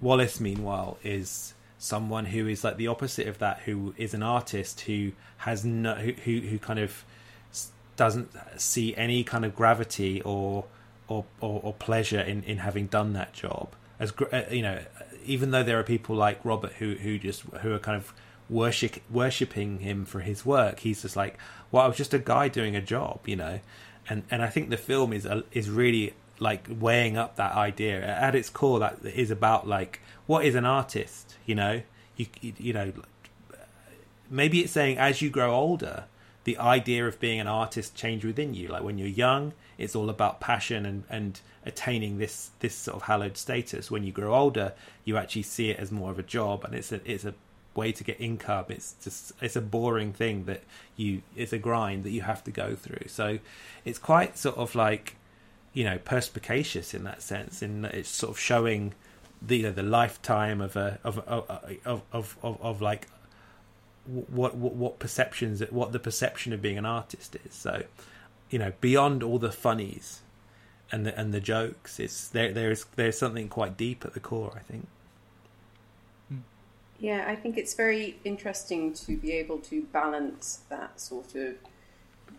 Wallace, 0.00 0.40
meanwhile, 0.40 0.98
is 1.04 1.54
someone 1.78 2.26
who 2.26 2.48
is 2.48 2.64
like 2.64 2.76
the 2.76 2.88
opposite 2.88 3.28
of 3.28 3.38
that, 3.38 3.60
who 3.60 3.94
is 3.96 4.12
an 4.14 4.22
artist 4.22 4.82
who 4.82 5.12
has 5.38 5.64
no, 5.64 5.94
who 5.94 6.40
who, 6.40 6.58
kind 6.58 6.78
of 6.78 7.04
doesn't 7.96 8.30
see 8.60 8.94
any 8.96 9.24
kind 9.24 9.44
of 9.44 9.54
gravity 9.54 10.20
or 10.22 10.64
or, 11.08 11.24
or, 11.40 11.60
or 11.62 11.72
pleasure 11.72 12.20
in, 12.20 12.42
in 12.42 12.58
having 12.58 12.88
done 12.88 13.12
that 13.12 13.32
job 13.32 13.68
as 13.98 14.12
uh, 14.32 14.42
you 14.50 14.62
know, 14.62 14.80
even 15.24 15.50
though 15.50 15.62
there 15.62 15.78
are 15.78 15.84
people 15.84 16.16
like 16.16 16.44
Robert 16.44 16.72
who 16.74 16.94
who 16.94 17.18
just 17.18 17.42
who 17.62 17.72
are 17.72 17.78
kind 17.78 17.96
of 17.96 18.12
worship 18.48 18.96
worshiping 19.10 19.80
him 19.80 20.04
for 20.04 20.20
his 20.20 20.44
work, 20.44 20.80
he's 20.80 21.02
just 21.02 21.16
like, 21.16 21.38
well, 21.70 21.84
I 21.84 21.88
was 21.88 21.96
just 21.96 22.14
a 22.14 22.18
guy 22.18 22.48
doing 22.48 22.76
a 22.76 22.80
job, 22.80 23.20
you 23.26 23.36
know, 23.36 23.60
and 24.08 24.24
and 24.30 24.42
I 24.42 24.48
think 24.48 24.70
the 24.70 24.76
film 24.76 25.12
is 25.12 25.24
a, 25.26 25.44
is 25.52 25.70
really 25.70 26.14
like 26.38 26.66
weighing 26.68 27.16
up 27.16 27.36
that 27.36 27.52
idea 27.52 28.04
at 28.04 28.34
its 28.34 28.50
core. 28.50 28.78
That 28.78 28.98
is 29.04 29.30
about 29.30 29.66
like 29.66 30.00
what 30.26 30.44
is 30.44 30.54
an 30.54 30.64
artist, 30.64 31.36
you 31.46 31.54
know, 31.54 31.82
you 32.16 32.26
you, 32.40 32.72
know, 32.72 32.92
maybe 34.30 34.60
it's 34.60 34.72
saying 34.72 34.98
as 34.98 35.22
you 35.22 35.30
grow 35.30 35.54
older, 35.54 36.04
the 36.44 36.58
idea 36.58 37.06
of 37.06 37.18
being 37.18 37.40
an 37.40 37.46
artist 37.46 37.94
change 37.94 38.24
within 38.24 38.54
you. 38.54 38.68
Like 38.68 38.82
when 38.82 38.98
you're 38.98 39.08
young, 39.08 39.52
it's 39.78 39.94
all 39.94 40.10
about 40.10 40.40
passion 40.40 40.86
and 40.86 41.04
and 41.08 41.40
attaining 41.64 42.18
this 42.18 42.50
this 42.60 42.74
sort 42.74 42.96
of 42.96 43.02
hallowed 43.02 43.36
status. 43.36 43.90
When 43.90 44.04
you 44.04 44.12
grow 44.12 44.34
older, 44.34 44.72
you 45.04 45.16
actually 45.16 45.42
see 45.42 45.70
it 45.70 45.78
as 45.78 45.90
more 45.90 46.10
of 46.10 46.18
a 46.18 46.22
job, 46.22 46.64
and 46.64 46.74
it's 46.74 46.92
a 46.92 47.00
it's 47.10 47.24
a 47.24 47.34
way 47.74 47.92
to 47.92 48.04
get 48.04 48.20
income. 48.20 48.66
It's 48.68 48.94
just 49.02 49.32
it's 49.40 49.56
a 49.56 49.60
boring 49.60 50.12
thing 50.12 50.44
that 50.44 50.62
you 50.96 51.22
it's 51.34 51.52
a 51.52 51.58
grind 51.58 52.04
that 52.04 52.10
you 52.10 52.22
have 52.22 52.42
to 52.44 52.50
go 52.50 52.74
through. 52.74 53.08
So 53.08 53.38
it's 53.84 53.98
quite 53.98 54.38
sort 54.38 54.56
of 54.56 54.74
like 54.74 55.16
you 55.72 55.84
know 55.84 55.98
perspicacious 55.98 56.94
in 56.94 57.04
that 57.04 57.22
sense, 57.22 57.62
in 57.62 57.82
that 57.82 57.94
it's 57.94 58.08
sort 58.08 58.30
of 58.30 58.38
showing 58.38 58.94
the 59.42 59.58
you 59.58 59.62
know, 59.64 59.72
the 59.72 59.82
lifetime 59.82 60.60
of 60.60 60.76
a 60.76 60.98
of 61.04 61.18
of 61.20 61.50
of 61.84 62.02
of, 62.12 62.36
of, 62.42 62.60
of 62.62 62.82
like 62.82 63.08
what, 64.06 64.54
what 64.56 64.74
what 64.74 64.98
perceptions 64.98 65.60
what 65.70 65.92
the 65.92 65.98
perception 65.98 66.52
of 66.52 66.62
being 66.62 66.78
an 66.78 66.86
artist 66.86 67.36
is. 67.44 67.54
So 67.54 67.82
you 68.50 68.58
know 68.58 68.72
beyond 68.80 69.22
all 69.22 69.38
the 69.38 69.52
funnies 69.52 70.22
and 70.92 71.06
the 71.06 71.18
and 71.18 71.32
the 71.32 71.40
jokes. 71.40 71.98
It's 71.98 72.28
there. 72.28 72.52
There's 72.52 72.84
there's 72.96 73.18
something 73.18 73.48
quite 73.48 73.76
deep 73.76 74.04
at 74.04 74.14
the 74.14 74.20
core. 74.20 74.52
I 74.54 74.60
think. 74.60 74.86
Yeah, 76.98 77.26
I 77.28 77.36
think 77.36 77.58
it's 77.58 77.74
very 77.74 78.18
interesting 78.24 78.94
to 78.94 79.16
be 79.16 79.32
able 79.32 79.58
to 79.58 79.82
balance 79.82 80.60
that 80.70 80.98
sort 80.98 81.34
of 81.34 81.56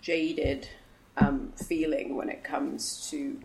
jaded 0.01 0.67
um, 1.15 1.53
feeling 1.55 2.15
when 2.15 2.29
it 2.29 2.43
comes 2.43 3.07
to 3.11 3.39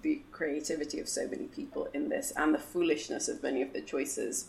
the 0.00 0.22
creativity 0.32 1.00
of 1.00 1.08
so 1.08 1.26
many 1.28 1.44
people 1.44 1.88
in 1.92 2.08
this 2.08 2.32
and 2.36 2.54
the 2.54 2.58
foolishness 2.58 3.28
of 3.28 3.42
many 3.42 3.60
of 3.60 3.74
the 3.74 3.80
choices 3.82 4.48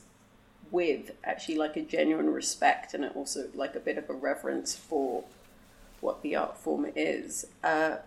with 0.72 1.12
actually 1.24 1.58
like 1.58 1.76
a 1.76 1.82
genuine 1.82 2.30
respect 2.32 2.94
and 2.94 3.04
also 3.16 3.50
like 3.54 3.76
a 3.76 3.80
bit 3.80 3.98
of 3.98 4.10
a 4.10 4.14
reverence 4.14 4.76
for 4.76 5.24
what 6.02 6.22
the 6.22 6.36
art 6.36 6.58
form 6.58 6.86
is. 6.96 7.46
Uh, 7.64 7.98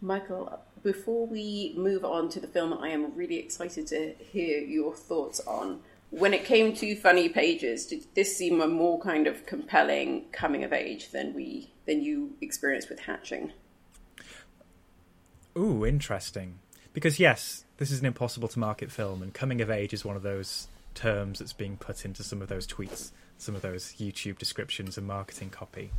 Michael, 0.00 0.60
before 0.82 1.26
we 1.26 1.74
move 1.76 2.04
on 2.04 2.28
to 2.30 2.40
the 2.40 2.46
film, 2.46 2.72
I 2.72 2.88
am 2.88 3.14
really 3.14 3.38
excited 3.38 3.86
to 3.88 4.14
hear 4.18 4.58
your 4.60 4.94
thoughts 4.94 5.40
on. 5.40 5.80
When 6.10 6.34
it 6.34 6.44
came 6.44 6.74
to 6.76 6.96
funny 6.96 7.28
pages, 7.28 7.86
did 7.86 8.06
this 8.14 8.36
seem 8.36 8.60
a 8.60 8.66
more 8.66 9.00
kind 9.00 9.26
of 9.26 9.46
compelling 9.46 10.24
coming 10.32 10.64
of 10.64 10.72
age 10.72 11.10
than 11.10 11.34
we 11.34 11.70
than 11.86 12.02
you 12.02 12.36
experienced 12.40 12.88
with 12.88 13.00
Hatching? 13.00 13.52
Ooh, 15.56 15.84
interesting. 15.84 16.58
Because 16.92 17.20
yes, 17.20 17.64
this 17.76 17.90
is 17.90 18.00
an 18.00 18.06
impossible 18.06 18.48
to 18.48 18.58
market 18.58 18.90
film, 18.90 19.22
and 19.22 19.32
coming 19.32 19.60
of 19.60 19.70
age 19.70 19.92
is 19.92 20.04
one 20.04 20.16
of 20.16 20.22
those 20.22 20.68
terms 20.94 21.38
that's 21.38 21.52
being 21.52 21.76
put 21.76 22.04
into 22.04 22.24
some 22.24 22.42
of 22.42 22.48
those 22.48 22.66
tweets, 22.66 23.10
some 23.38 23.54
of 23.54 23.62
those 23.62 23.94
YouTube 23.94 24.38
descriptions 24.38 24.98
and 24.98 25.06
marketing 25.06 25.50
copy. 25.50 25.90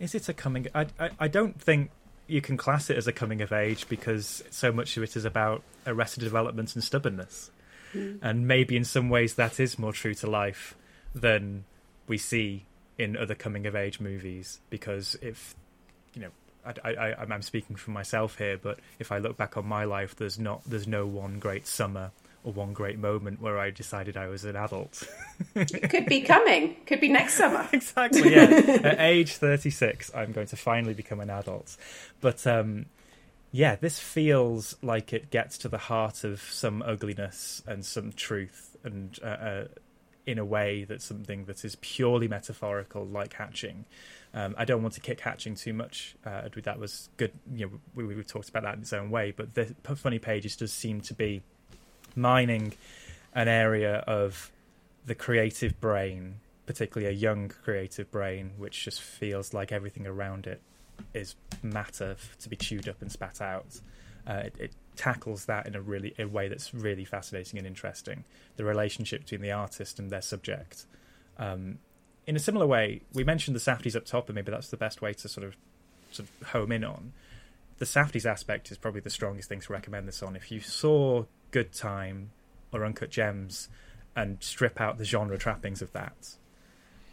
Is 0.00 0.14
it 0.14 0.28
a 0.28 0.32
coming? 0.32 0.66
I, 0.74 0.86
I, 0.98 1.10
I 1.20 1.28
don't 1.28 1.60
think 1.60 1.90
you 2.26 2.40
can 2.40 2.56
class 2.56 2.90
it 2.90 2.96
as 2.96 3.06
a 3.06 3.12
coming 3.12 3.42
of 3.42 3.52
age 3.52 3.88
because 3.88 4.42
so 4.50 4.72
much 4.72 4.96
of 4.96 5.02
it 5.02 5.14
is 5.14 5.24
about 5.24 5.62
arrested 5.86 6.24
development 6.24 6.74
and 6.74 6.82
stubbornness. 6.82 7.50
Mm. 7.92 8.18
And 8.22 8.48
maybe 8.48 8.76
in 8.76 8.84
some 8.84 9.10
ways 9.10 9.34
that 9.34 9.60
is 9.60 9.78
more 9.78 9.92
true 9.92 10.14
to 10.14 10.30
life 10.30 10.74
than 11.14 11.64
we 12.06 12.18
see 12.18 12.64
in 12.98 13.16
other 13.16 13.34
coming 13.34 13.66
of 13.66 13.76
age 13.76 14.00
movies. 14.00 14.60
Because 14.70 15.16
if, 15.20 15.54
you 16.14 16.22
know, 16.22 16.30
I, 16.84 16.90
I, 16.90 17.14
I'm 17.20 17.42
speaking 17.42 17.76
for 17.76 17.90
myself 17.90 18.38
here, 18.38 18.56
but 18.56 18.78
if 18.98 19.12
I 19.12 19.18
look 19.18 19.36
back 19.36 19.56
on 19.56 19.66
my 19.66 19.84
life, 19.84 20.16
there's 20.16 20.38
not, 20.38 20.62
there's 20.64 20.86
no 20.86 21.06
one 21.06 21.38
great 21.38 21.66
summer 21.66 22.10
or 22.42 22.52
one 22.52 22.72
great 22.72 22.98
moment 22.98 23.40
where 23.40 23.58
I 23.58 23.70
decided 23.70 24.16
I 24.16 24.28
was 24.28 24.44
an 24.44 24.56
adult. 24.56 25.02
it 25.54 25.90
could 25.90 26.06
be 26.06 26.22
coming. 26.22 26.76
Could 26.86 27.00
be 27.00 27.08
next 27.08 27.34
summer. 27.34 27.68
exactly. 27.72 28.32
Yeah. 28.32 28.44
At 28.84 29.00
age 29.00 29.34
36, 29.34 30.10
I'm 30.14 30.32
going 30.32 30.46
to 30.46 30.56
finally 30.56 30.94
become 30.94 31.20
an 31.20 31.30
adult. 31.30 31.76
But 32.20 32.46
um, 32.46 32.86
yeah, 33.52 33.76
this 33.76 33.98
feels 33.98 34.76
like 34.82 35.12
it 35.12 35.30
gets 35.30 35.58
to 35.58 35.68
the 35.68 35.78
heart 35.78 36.24
of 36.24 36.40
some 36.40 36.82
ugliness 36.82 37.62
and 37.66 37.84
some 37.84 38.12
truth, 38.12 38.76
and 38.84 39.18
uh, 39.22 39.26
uh, 39.26 39.64
in 40.26 40.38
a 40.38 40.44
way 40.44 40.84
that's 40.84 41.04
something 41.04 41.44
that 41.46 41.64
is 41.64 41.76
purely 41.76 42.28
metaphorical, 42.28 43.04
like 43.04 43.34
hatching. 43.34 43.84
Um, 44.32 44.54
I 44.56 44.64
don't 44.64 44.82
want 44.82 44.94
to 44.94 45.00
kick 45.00 45.20
hatching 45.20 45.56
too 45.56 45.72
much. 45.72 46.14
Uh, 46.24 46.42
that 46.62 46.78
was 46.78 47.08
good. 47.16 47.32
You 47.52 47.66
know, 47.66 47.72
we, 47.94 48.14
we 48.14 48.22
talked 48.22 48.48
about 48.48 48.62
that 48.62 48.76
in 48.76 48.82
its 48.82 48.92
own 48.92 49.10
way, 49.10 49.32
but 49.32 49.54
the 49.54 49.74
funny 49.96 50.20
pages 50.20 50.56
does 50.56 50.72
seem 50.72 51.00
to 51.02 51.14
be 51.14 51.42
mining 52.16 52.74
an 53.34 53.48
area 53.48 53.96
of 54.06 54.50
the 55.06 55.14
creative 55.14 55.80
brain, 55.80 56.36
particularly 56.66 57.12
a 57.12 57.16
young 57.16 57.48
creative 57.48 58.10
brain, 58.10 58.52
which 58.58 58.84
just 58.84 59.00
feels 59.00 59.54
like 59.54 59.72
everything 59.72 60.06
around 60.06 60.46
it 60.46 60.60
is 61.14 61.34
matter 61.62 62.16
to 62.38 62.48
be 62.48 62.56
chewed 62.56 62.88
up 62.88 63.00
and 63.00 63.10
spat 63.10 63.40
out. 63.40 63.80
Uh, 64.26 64.42
it, 64.44 64.54
it, 64.58 64.72
tackles 64.96 65.46
that 65.46 65.66
in 65.66 65.74
a 65.74 65.80
really 65.80 66.14
a 66.18 66.26
way 66.26 66.46
that's 66.46 66.74
really 66.74 67.06
fascinating 67.06 67.58
and 67.58 67.66
interesting. 67.66 68.22
The 68.56 68.64
relationship 68.64 69.22
between 69.22 69.40
the 69.40 69.52
artist 69.52 69.98
and 69.98 70.10
their 70.10 70.20
subject. 70.20 70.84
Um, 71.38 71.78
in 72.26 72.36
a 72.36 72.38
similar 72.38 72.66
way, 72.66 73.00
we 73.14 73.24
mentioned 73.24 73.56
the 73.56 73.60
Safdies 73.60 73.96
up 73.96 74.04
top, 74.04 74.28
and 74.28 74.34
maybe 74.34 74.50
that's 74.50 74.68
the 74.68 74.76
best 74.76 75.00
way 75.00 75.14
to 75.14 75.28
sort 75.28 75.46
of 75.46 75.56
sort 76.10 76.28
of 76.28 76.48
home 76.48 76.70
in 76.70 76.84
on. 76.84 77.12
The 77.78 77.86
Safdies 77.86 78.26
aspect 78.26 78.70
is 78.70 78.76
probably 78.76 79.00
the 79.00 79.10
strongest 79.10 79.48
thing 79.48 79.60
to 79.60 79.72
recommend 79.72 80.06
this 80.06 80.22
on. 80.22 80.36
If 80.36 80.52
you 80.52 80.60
saw 80.60 81.24
Good 81.50 81.72
Time 81.72 82.30
or 82.72 82.84
Uncut 82.84 83.10
Gems 83.10 83.68
and 84.14 84.38
strip 84.40 84.80
out 84.80 84.98
the 84.98 85.04
genre 85.04 85.38
trappings 85.38 85.82
of 85.82 85.92
that, 85.92 86.36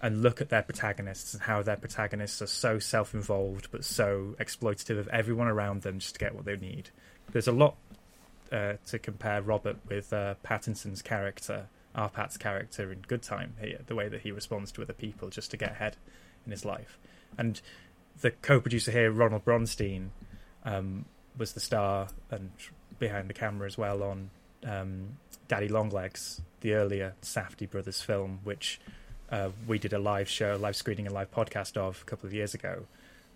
and 0.01 0.21
look 0.21 0.41
at 0.41 0.49
their 0.49 0.61
protagonists 0.61 1.33
and 1.33 1.43
how 1.43 1.61
their 1.61 1.75
protagonists 1.75 2.41
are 2.41 2.47
so 2.47 2.79
self-involved 2.79 3.69
but 3.71 3.83
so 3.83 4.35
exploitative 4.39 4.99
of 4.99 5.07
everyone 5.09 5.47
around 5.47 5.81
them 5.81 5.99
just 5.99 6.15
to 6.15 6.19
get 6.19 6.35
what 6.35 6.45
they 6.45 6.55
need. 6.55 6.89
There's 7.31 7.47
a 7.47 7.51
lot 7.51 7.75
uh, 8.51 8.73
to 8.88 8.99
compare 8.99 9.41
Robert 9.41 9.77
with 9.88 10.13
uh, 10.13 10.35
Pattinson's 10.43 11.01
character, 11.01 11.67
our 11.95 12.09
Pat's 12.09 12.38
character 12.38 12.91
in 12.91 12.99
Good 13.07 13.23
Time 13.23 13.55
here, 13.59 13.79
the 13.88 13.95
way 13.95 14.07
that 14.07 14.21
he 14.21 14.31
responds 14.31 14.71
to 14.73 14.81
other 14.81 14.93
people 14.93 15.29
just 15.29 15.51
to 15.51 15.57
get 15.57 15.71
ahead 15.71 15.97
in 16.45 16.51
his 16.51 16.63
life. 16.63 16.97
And 17.38 17.59
the 18.21 18.31
co-producer 18.31 18.91
here, 18.91 19.11
Ronald 19.11 19.45
Bronstein, 19.45 20.09
um, 20.63 21.05
was 21.38 21.53
the 21.53 21.59
star 21.59 22.07
and 22.31 22.51
behind 22.99 23.29
the 23.29 23.33
camera 23.33 23.67
as 23.67 23.77
well 23.77 24.03
on 24.03 24.29
um, 24.65 25.17
Daddy 25.47 25.67
Longlegs, 25.67 26.41
the 26.61 26.73
earlier 26.73 27.13
Safdie 27.21 27.69
brothers 27.69 28.01
film, 28.01 28.39
which 28.43 28.79
uh, 29.31 29.49
we 29.67 29.79
did 29.79 29.93
a 29.93 29.99
live 29.99 30.29
show, 30.29 30.57
live 30.59 30.75
screening, 30.75 31.05
and 31.05 31.13
live 31.13 31.31
podcast 31.31 31.77
of 31.77 32.01
a 32.01 32.05
couple 32.05 32.27
of 32.27 32.33
years 32.33 32.53
ago. 32.53 32.85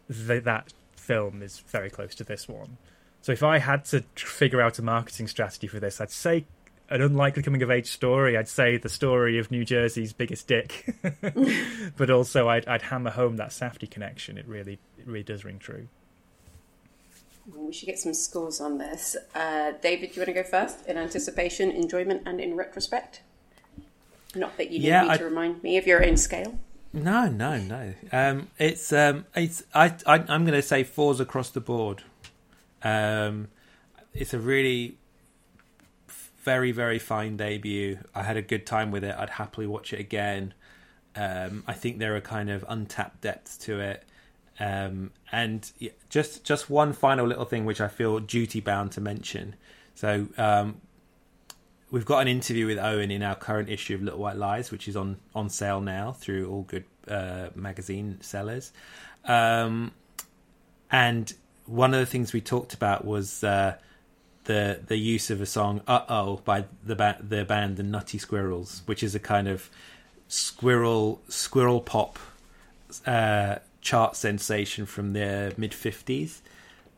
that 0.08 0.74
film 0.96 1.42
is 1.42 1.60
very 1.60 1.90
close 1.90 2.16
to 2.16 2.24
this 2.24 2.48
one. 2.48 2.78
So 3.22 3.32
if 3.32 3.44
I 3.44 3.60
had 3.60 3.86
to 3.86 4.04
figure 4.16 4.62
out 4.62 4.80
a 4.80 4.82
marketing 4.82 5.28
strategy 5.28 5.68
for 5.68 5.80
this, 5.80 6.02
I'd 6.02 6.12
say 6.12 6.46
an 6.90 7.02
unlikely 7.02 7.44
coming 7.44 7.62
of 7.62 7.72
age 7.72 7.88
story. 7.88 8.36
I'd 8.36 8.50
say 8.50 8.78
the 8.78 8.90
story 8.90 9.38
of 9.38 9.52
New 9.52 9.64
Jersey's 9.64 10.12
biggest 10.12 10.48
dick, 10.48 10.96
but 11.98 12.10
also 12.10 12.50
I'd, 12.50 12.68
I'd, 12.68 12.82
hammer 12.82 13.12
home 13.12 13.38
that 13.38 13.50
Safdie 13.50 13.90
connection. 13.90 14.38
It 14.38 14.48
really, 14.48 14.80
it 14.98 15.08
really 15.08 15.24
does 15.24 15.46
ring 15.46 15.60
true. 15.60 15.88
We 17.48 17.74
should 17.74 17.88
get 17.88 18.00
some 18.00 18.14
scores 18.14 18.62
on 18.62 18.78
this. 18.78 19.16
Uh, 19.34 19.74
David, 19.82 20.12
do 20.12 20.16
you 20.16 20.22
want 20.22 20.28
to 20.28 20.34
go 20.34 20.44
first? 20.44 20.86
In 20.86 20.98
anticipation, 20.98 21.72
enjoyment, 21.72 22.24
and 22.26 22.40
in 22.40 22.56
retrospect. 22.56 23.22
Not 24.36 24.58
that 24.58 24.72
you 24.72 24.80
need 24.80 24.88
yeah, 24.88 25.04
me 25.04 25.10
I... 25.10 25.18
to 25.18 25.26
remind 25.26 25.64
me 25.64 25.78
of 25.78 25.88
your 25.88 26.06
own 26.06 26.18
scale. 26.18 26.58
No, 26.94 27.28
no, 27.28 27.58
no. 27.58 27.94
Um, 28.12 28.50
it's 28.58 28.92
um, 28.92 29.26
it's 29.36 29.64
I, 29.74 29.94
I 30.06 30.18
am 30.18 30.46
going 30.46 30.54
to 30.54 30.62
say 30.62 30.84
fours 30.84 31.20
across 31.20 31.50
the 31.50 31.62
board. 31.62 32.04
Um, 32.84 33.48
it's 34.14 34.34
a 34.34 34.40
really 34.40 34.98
very 36.44 36.72
very 36.72 37.00
fine 37.00 37.38
debut. 37.38 38.00
I 38.14 38.24
had 38.24 38.36
a 38.36 38.42
good 38.42 38.66
time 38.66 38.92
with 38.92 39.04
it. 39.04 39.16
I'd 39.18 39.30
happily 39.32 39.68
watch 39.68 39.94
it 39.94 40.00
again. 40.00 40.54
Um, 41.16 41.64
I 41.68 41.74
think 41.74 42.00
there 42.00 42.16
are 42.16 42.22
kind 42.22 42.50
of 42.50 42.66
untapped 42.68 43.22
depths 43.22 43.58
to 43.60 43.80
it. 43.80 44.04
Um, 44.62 45.10
and 45.32 45.72
just 46.10 46.44
just 46.44 46.70
one 46.70 46.94
final 46.94 47.26
little 47.26 47.46
thing 47.46 47.66
which 47.66 47.82
I 47.82 47.88
feel 47.88 48.20
duty 48.20 48.60
bound 48.60 48.92
to 48.92 49.02
mention. 49.02 49.56
So 49.96 50.28
um, 50.38 50.82
we've 51.90 52.06
got 52.06 52.20
an 52.20 52.28
interview 52.28 52.68
with 52.68 52.78
Owen 52.78 53.10
in 53.10 53.24
our 53.24 53.34
current 53.34 53.70
issue 53.70 53.96
of 53.96 54.04
Little 54.04 54.20
White 54.20 54.38
Lies, 54.38 54.70
which 54.70 54.88
is 54.88 54.96
on 54.96 55.18
on 55.34 55.50
sale 55.50 55.82
now 55.82 56.12
through 56.12 56.48
all 56.48 56.62
good 56.62 56.86
uh, 57.08 57.48
magazine 57.56 58.20
sellers. 58.22 58.72
Um, 59.26 59.94
and 60.92 61.34
one 61.66 61.96
of 61.96 62.00
the 62.00 62.06
things 62.06 62.32
we 62.32 62.42
talked 62.42 62.76
about 62.76 63.04
was 63.04 63.44
uh, 63.44 63.78
the 64.44 64.80
the 64.86 64.98
use 64.98 65.32
of 65.32 65.42
a 65.42 65.48
song 65.48 65.82
"Uh 65.88 66.06
Oh" 66.08 66.42
by 66.46 66.66
the 66.84 66.96
ba- 66.96 67.18
the 67.20 67.46
band 67.46 67.78
The 67.78 67.84
Nutty 67.84 68.20
Squirrels, 68.20 68.84
which 68.86 69.02
is 69.02 69.16
a 69.16 69.20
kind 69.20 69.48
of 69.48 69.72
squirrel 70.28 71.20
squirrel 71.30 71.82
pop 71.82 72.20
uh, 73.08 73.56
chart 73.82 74.16
sensation 74.16 74.86
from 74.86 75.14
the 75.14 75.54
mid 75.58 75.74
fifties, 75.74 76.42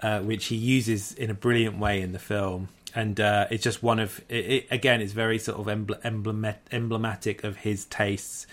uh, 0.02 0.20
which 0.20 0.46
he 0.46 0.56
uses 0.56 1.14
in 1.14 1.30
a 1.30 1.34
brilliant 1.34 1.80
way 1.80 2.02
in 2.02 2.12
the 2.12 2.20
film. 2.20 2.70
And 2.96 3.20
uh, 3.20 3.48
it's 3.50 3.64
just 3.64 3.82
one 3.82 4.00
of 4.00 4.22
it, 4.30 4.46
it, 4.46 4.68
again 4.70 5.02
it's 5.02 5.14
very 5.14 5.40
sort 5.40 5.60
of 5.60 5.68
emblem, 5.68 6.46
emblematic 6.72 7.44
of 7.44 7.58
his 7.58 7.86
tastes. 7.86 8.46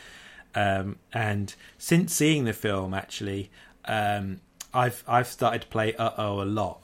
Um, 0.55 0.97
and 1.13 1.55
since 1.79 2.15
seeing 2.15 2.45
the 2.45 2.53
film 2.53 2.95
actually 2.95 3.51
um, 3.85 4.41
I've 4.73 5.05
I've 5.07 5.27
started 5.27 5.63
to 5.63 5.69
play 5.69 5.95
uh 5.95 6.11
oh 6.17 6.43
a 6.43 6.45
lot. 6.45 6.83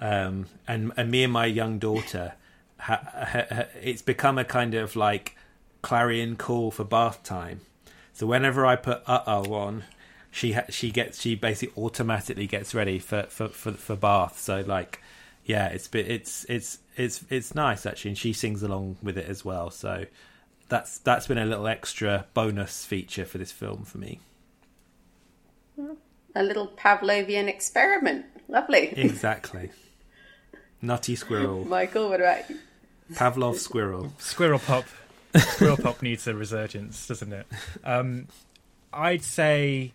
Um, 0.00 0.46
and 0.66 0.92
and 0.96 1.10
me 1.10 1.24
and 1.24 1.32
my 1.32 1.46
young 1.46 1.78
daughter 1.78 2.34
ha, 2.78 3.00
ha, 3.04 3.44
ha, 3.50 3.64
it's 3.82 4.02
become 4.02 4.38
a 4.38 4.44
kind 4.44 4.74
of 4.74 4.96
like 4.96 5.36
clarion 5.82 6.36
call 6.36 6.70
for 6.70 6.84
bath 6.84 7.22
time. 7.22 7.60
So 8.12 8.26
whenever 8.26 8.66
I 8.66 8.76
put 8.76 9.02
uh 9.06 9.22
oh 9.26 9.52
on 9.54 9.84
she 10.30 10.56
she 10.68 10.90
gets 10.90 11.20
she 11.20 11.34
basically 11.34 11.82
automatically 11.82 12.46
gets 12.46 12.74
ready 12.74 12.98
for 12.98 13.24
for 13.24 13.48
for, 13.48 13.72
for 13.72 13.96
bath 13.96 14.38
so 14.38 14.62
like 14.66 15.00
yeah, 15.48 15.68
it's 15.68 15.88
it's 15.92 16.44
it's 16.44 16.78
it's 16.94 17.24
it's 17.30 17.54
nice 17.54 17.86
actually, 17.86 18.10
and 18.10 18.18
she 18.18 18.34
sings 18.34 18.62
along 18.62 18.98
with 19.02 19.16
it 19.16 19.26
as 19.26 19.46
well. 19.46 19.70
So 19.70 20.04
that's 20.68 20.98
that's 20.98 21.26
been 21.26 21.38
a 21.38 21.46
little 21.46 21.66
extra 21.66 22.26
bonus 22.34 22.84
feature 22.84 23.24
for 23.24 23.38
this 23.38 23.50
film 23.50 23.84
for 23.84 23.96
me. 23.96 24.20
A 26.34 26.42
little 26.42 26.68
Pavlovian 26.68 27.48
experiment. 27.48 28.26
Lovely. 28.46 28.88
Exactly. 28.88 29.70
Nutty 30.82 31.16
squirrel. 31.16 31.64
Michael, 31.66 32.10
what 32.10 32.20
about 32.20 32.48
you? 32.50 32.58
Pavlov 33.14 33.56
squirrel. 33.56 34.12
Squirrel 34.18 34.58
pop. 34.58 34.84
Squirrel 35.34 35.78
pop 35.78 36.02
needs 36.02 36.26
a 36.26 36.34
resurgence, 36.34 37.06
doesn't 37.08 37.32
it? 37.32 37.46
Um, 37.84 38.26
I'd 38.92 39.24
say 39.24 39.94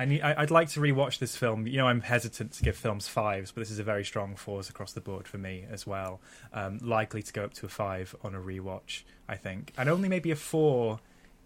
I 0.00 0.06
need, 0.06 0.22
I, 0.22 0.40
would 0.40 0.50
like 0.50 0.70
to 0.70 0.80
rewatch 0.80 1.18
this 1.18 1.36
film. 1.36 1.66
You 1.66 1.76
know, 1.76 1.86
I'm 1.86 2.00
hesitant 2.00 2.52
to 2.52 2.62
give 2.62 2.74
films 2.74 3.06
fives, 3.06 3.52
but 3.52 3.60
this 3.60 3.70
is 3.70 3.78
a 3.78 3.84
very 3.84 4.02
strong 4.02 4.34
fours 4.34 4.70
across 4.70 4.94
the 4.94 5.00
board 5.02 5.28
for 5.28 5.36
me 5.36 5.66
as 5.70 5.86
well. 5.86 6.22
Um, 6.54 6.78
likely 6.78 7.22
to 7.22 7.30
go 7.30 7.44
up 7.44 7.52
to 7.54 7.66
a 7.66 7.68
five 7.68 8.16
on 8.24 8.34
a 8.34 8.40
rewatch, 8.40 9.02
I 9.28 9.36
think, 9.36 9.74
and 9.76 9.90
only 9.90 10.08
maybe 10.08 10.30
a 10.30 10.36
four 10.36 11.00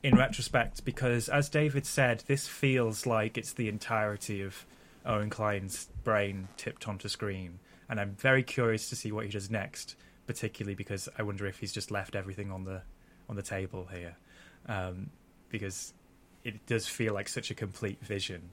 in 0.04 0.14
retrospect 0.14 0.84
because, 0.84 1.28
as 1.28 1.48
David 1.48 1.84
said, 1.84 2.22
this 2.28 2.46
feels 2.46 3.06
like 3.06 3.36
it's 3.36 3.52
the 3.52 3.68
entirety 3.68 4.40
of 4.40 4.64
Owen 5.04 5.30
Kline's 5.30 5.88
brain 6.04 6.46
tipped 6.56 6.86
onto 6.86 7.08
screen, 7.08 7.58
and 7.90 7.98
I'm 7.98 8.14
very 8.14 8.44
curious 8.44 8.88
to 8.90 8.94
see 8.94 9.10
what 9.10 9.24
he 9.24 9.32
does 9.32 9.50
next. 9.50 9.96
Particularly 10.28 10.76
because 10.76 11.08
I 11.18 11.22
wonder 11.24 11.44
if 11.46 11.58
he's 11.58 11.72
just 11.72 11.90
left 11.90 12.14
everything 12.14 12.52
on 12.52 12.64
the 12.64 12.82
on 13.28 13.34
the 13.34 13.42
table 13.42 13.88
here, 13.92 14.16
um, 14.68 15.10
because 15.50 15.92
it 16.44 16.66
does 16.66 16.86
feel 16.86 17.14
like 17.14 17.28
such 17.28 17.50
a 17.50 17.54
complete 17.54 18.00
vision. 18.04 18.50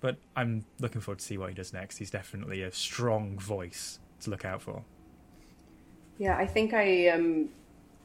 But 0.00 0.16
I'm 0.36 0.64
looking 0.78 1.00
forward 1.00 1.18
to 1.18 1.24
see 1.24 1.36
what 1.36 1.48
he 1.48 1.54
does 1.54 1.72
next. 1.72 1.98
He's 1.98 2.10
definitely 2.10 2.62
a 2.62 2.72
strong 2.72 3.38
voice 3.38 3.98
to 4.20 4.30
look 4.30 4.44
out 4.44 4.62
for. 4.62 4.84
Yeah, 6.18 6.36
I 6.36 6.46
think 6.46 6.74
I 6.74 7.08
um, 7.08 7.48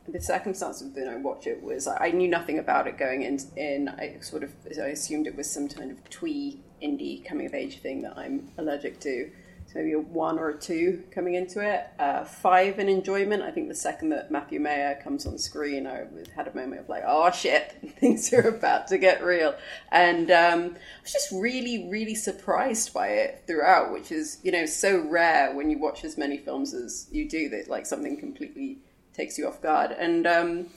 the 0.07 0.21
circumstance 0.21 0.81
of 0.81 0.95
when 0.95 1.07
I 1.07 1.17
watched 1.17 1.47
it 1.47 1.61
was 1.61 1.87
I 1.87 2.11
knew 2.11 2.27
nothing 2.27 2.59
about 2.59 2.87
it 2.87 2.97
going 2.97 3.23
in. 3.23 3.39
In 3.55 3.89
I 3.89 4.17
sort 4.21 4.43
of 4.43 4.53
I 4.77 4.87
assumed 4.87 5.27
it 5.27 5.35
was 5.35 5.49
some 5.49 5.67
kind 5.67 5.91
of 5.91 6.09
twee 6.09 6.59
indie 6.81 7.23
coming 7.25 7.45
of 7.45 7.53
age 7.53 7.79
thing 7.79 8.01
that 8.03 8.17
I'm 8.17 8.49
allergic 8.57 8.99
to 9.01 9.31
maybe 9.75 9.91
a 9.91 9.99
one 9.99 10.39
or 10.39 10.49
a 10.49 10.57
two 10.57 11.03
coming 11.11 11.35
into 11.35 11.59
it. 11.59 11.85
Uh, 11.99 12.23
five 12.23 12.79
in 12.79 12.87
enjoyment. 12.87 13.43
I 13.43 13.51
think 13.51 13.67
the 13.67 13.75
second 13.75 14.09
that 14.09 14.31
Matthew 14.31 14.59
Maher 14.61 14.95
comes 15.03 15.25
on 15.25 15.37
screen, 15.37 15.85
I 15.85 16.05
had 16.33 16.47
a 16.47 16.55
moment 16.55 16.81
of 16.81 16.89
like, 16.89 17.03
oh 17.05 17.29
shit, 17.31 17.77
things 17.99 18.31
are 18.33 18.47
about 18.47 18.87
to 18.87 18.97
get 18.97 19.23
real. 19.23 19.53
And 19.91 20.31
um, 20.31 20.61
I 20.63 21.01
was 21.03 21.11
just 21.11 21.31
really, 21.33 21.89
really 21.89 22.15
surprised 22.15 22.93
by 22.93 23.09
it 23.09 23.43
throughout, 23.45 23.91
which 23.91 24.13
is, 24.13 24.39
you 24.43 24.51
know, 24.51 24.65
so 24.65 25.05
rare 25.07 25.53
when 25.53 25.69
you 25.69 25.77
watch 25.77 26.05
as 26.05 26.17
many 26.17 26.37
films 26.37 26.73
as 26.73 27.07
you 27.11 27.27
do 27.27 27.49
that 27.49 27.67
like 27.69 27.85
something 27.85 28.17
completely 28.17 28.77
takes 29.13 29.37
you 29.37 29.45
off 29.47 29.61
guard. 29.61 29.91
And 29.91 30.25
um, 30.25 30.67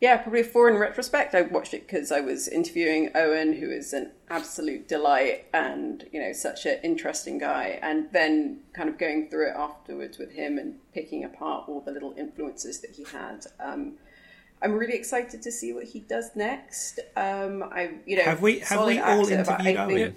yeah, 0.00 0.16
probably 0.18 0.40
a 0.40 0.44
four 0.44 0.68
in 0.68 0.76
retrospect. 0.76 1.34
I 1.34 1.42
watched 1.42 1.74
it 1.74 1.86
because 1.86 2.12
I 2.12 2.20
was 2.20 2.46
interviewing 2.46 3.10
Owen, 3.16 3.54
who 3.54 3.68
is 3.68 3.92
an 3.92 4.12
absolute 4.30 4.86
delight 4.86 5.46
and, 5.52 6.06
you 6.12 6.20
know, 6.20 6.32
such 6.32 6.66
an 6.66 6.78
interesting 6.84 7.38
guy. 7.38 7.80
And 7.82 8.08
then 8.12 8.60
kind 8.74 8.88
of 8.88 8.96
going 8.96 9.28
through 9.28 9.48
it 9.48 9.56
afterwards 9.56 10.16
with 10.16 10.32
him 10.32 10.56
and 10.56 10.76
picking 10.94 11.24
apart 11.24 11.64
all 11.68 11.80
the 11.80 11.90
little 11.90 12.14
influences 12.16 12.80
that 12.80 12.92
he 12.92 13.04
had. 13.04 13.46
Um, 13.58 13.94
I'm 14.62 14.72
really 14.72 14.94
excited 14.94 15.42
to 15.42 15.50
see 15.50 15.72
what 15.72 15.84
he 15.84 16.00
does 16.00 16.30
next. 16.36 17.00
Um, 17.16 17.64
I, 17.64 17.94
you 18.06 18.16
know, 18.18 18.24
have 18.24 18.42
we 18.42 18.60
have 18.60 18.86
we 18.86 18.98
all 18.98 19.28
interviewed 19.28 19.76
Owen? 19.76 20.16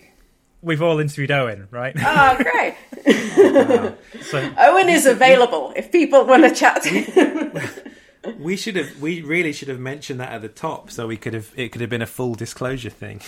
We've 0.63 0.81
all 0.81 0.99
interviewed 0.99 1.31
Owen, 1.31 1.67
right? 1.71 1.95
Oh, 1.97 2.37
great! 2.41 2.75
oh, 3.07 3.95
wow. 4.13 4.21
so, 4.21 4.53
Owen 4.59 4.89
is 4.89 5.07
available 5.07 5.73
if 5.75 5.91
people 5.91 6.25
want 6.25 6.43
to 6.43 6.53
chat 6.53 6.83
to 6.83 6.89
him 6.89 7.51
we 8.39 8.55
should 8.55 8.75
have. 8.75 8.99
We 8.99 9.21
really 9.21 9.53
should 9.53 9.67
have 9.67 9.79
mentioned 9.79 10.19
that 10.19 10.31
at 10.31 10.41
the 10.41 10.49
top, 10.49 10.91
so 10.91 11.07
we 11.07 11.17
could 11.17 11.33
have. 11.33 11.51
It 11.55 11.71
could 11.71 11.81
have 11.81 11.89
been 11.89 12.01
a 12.01 12.07
full 12.07 12.35
disclosure 12.35 12.89
thing. 12.89 13.21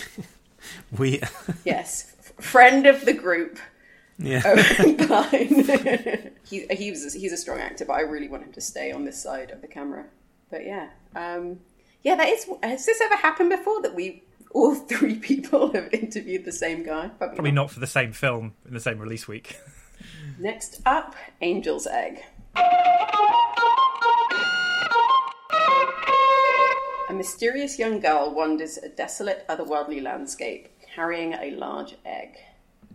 we 0.98 1.20
yes, 1.64 2.14
friend 2.40 2.86
of 2.86 3.04
the 3.04 3.12
group, 3.12 3.58
Yeah. 4.18 4.42
Oh, 4.44 4.56
fine. 5.06 6.30
he, 6.48 6.66
he 6.70 6.90
was 6.90 7.12
he's 7.12 7.32
a 7.32 7.36
strong 7.36 7.58
actor, 7.60 7.84
but 7.84 7.94
I 7.94 8.00
really 8.00 8.28
want 8.28 8.44
him 8.44 8.52
to 8.52 8.60
stay 8.60 8.92
on 8.92 9.04
this 9.04 9.20
side 9.20 9.50
of 9.50 9.60
the 9.60 9.68
camera. 9.68 10.06
But 10.50 10.64
yeah, 10.64 10.90
um, 11.16 11.60
yeah, 12.02 12.14
that 12.16 12.28
is. 12.28 12.46
Has 12.62 12.86
this 12.86 13.00
ever 13.00 13.16
happened 13.16 13.50
before 13.50 13.82
that 13.82 13.94
we 13.94 14.22
all 14.52 14.74
three 14.74 15.16
people 15.16 15.72
have 15.72 15.92
interviewed 15.92 16.44
the 16.44 16.52
same 16.52 16.84
guy? 16.84 17.08
Probably, 17.08 17.36
Probably 17.36 17.52
not 17.52 17.70
for 17.70 17.80
the 17.80 17.86
same 17.86 18.12
film 18.12 18.54
in 18.66 18.74
the 18.74 18.80
same 18.80 18.98
release 18.98 19.26
week. 19.26 19.58
Next 20.38 20.80
up, 20.86 21.14
Angel's 21.40 21.86
Egg. 21.86 22.22
A 27.14 27.16
mysterious 27.16 27.78
young 27.78 28.00
girl 28.00 28.34
wanders 28.34 28.76
a 28.76 28.88
desolate, 28.88 29.46
otherworldly 29.48 30.02
landscape, 30.02 30.68
carrying 30.82 31.32
a 31.32 31.52
large 31.52 31.94
egg. 32.04 32.38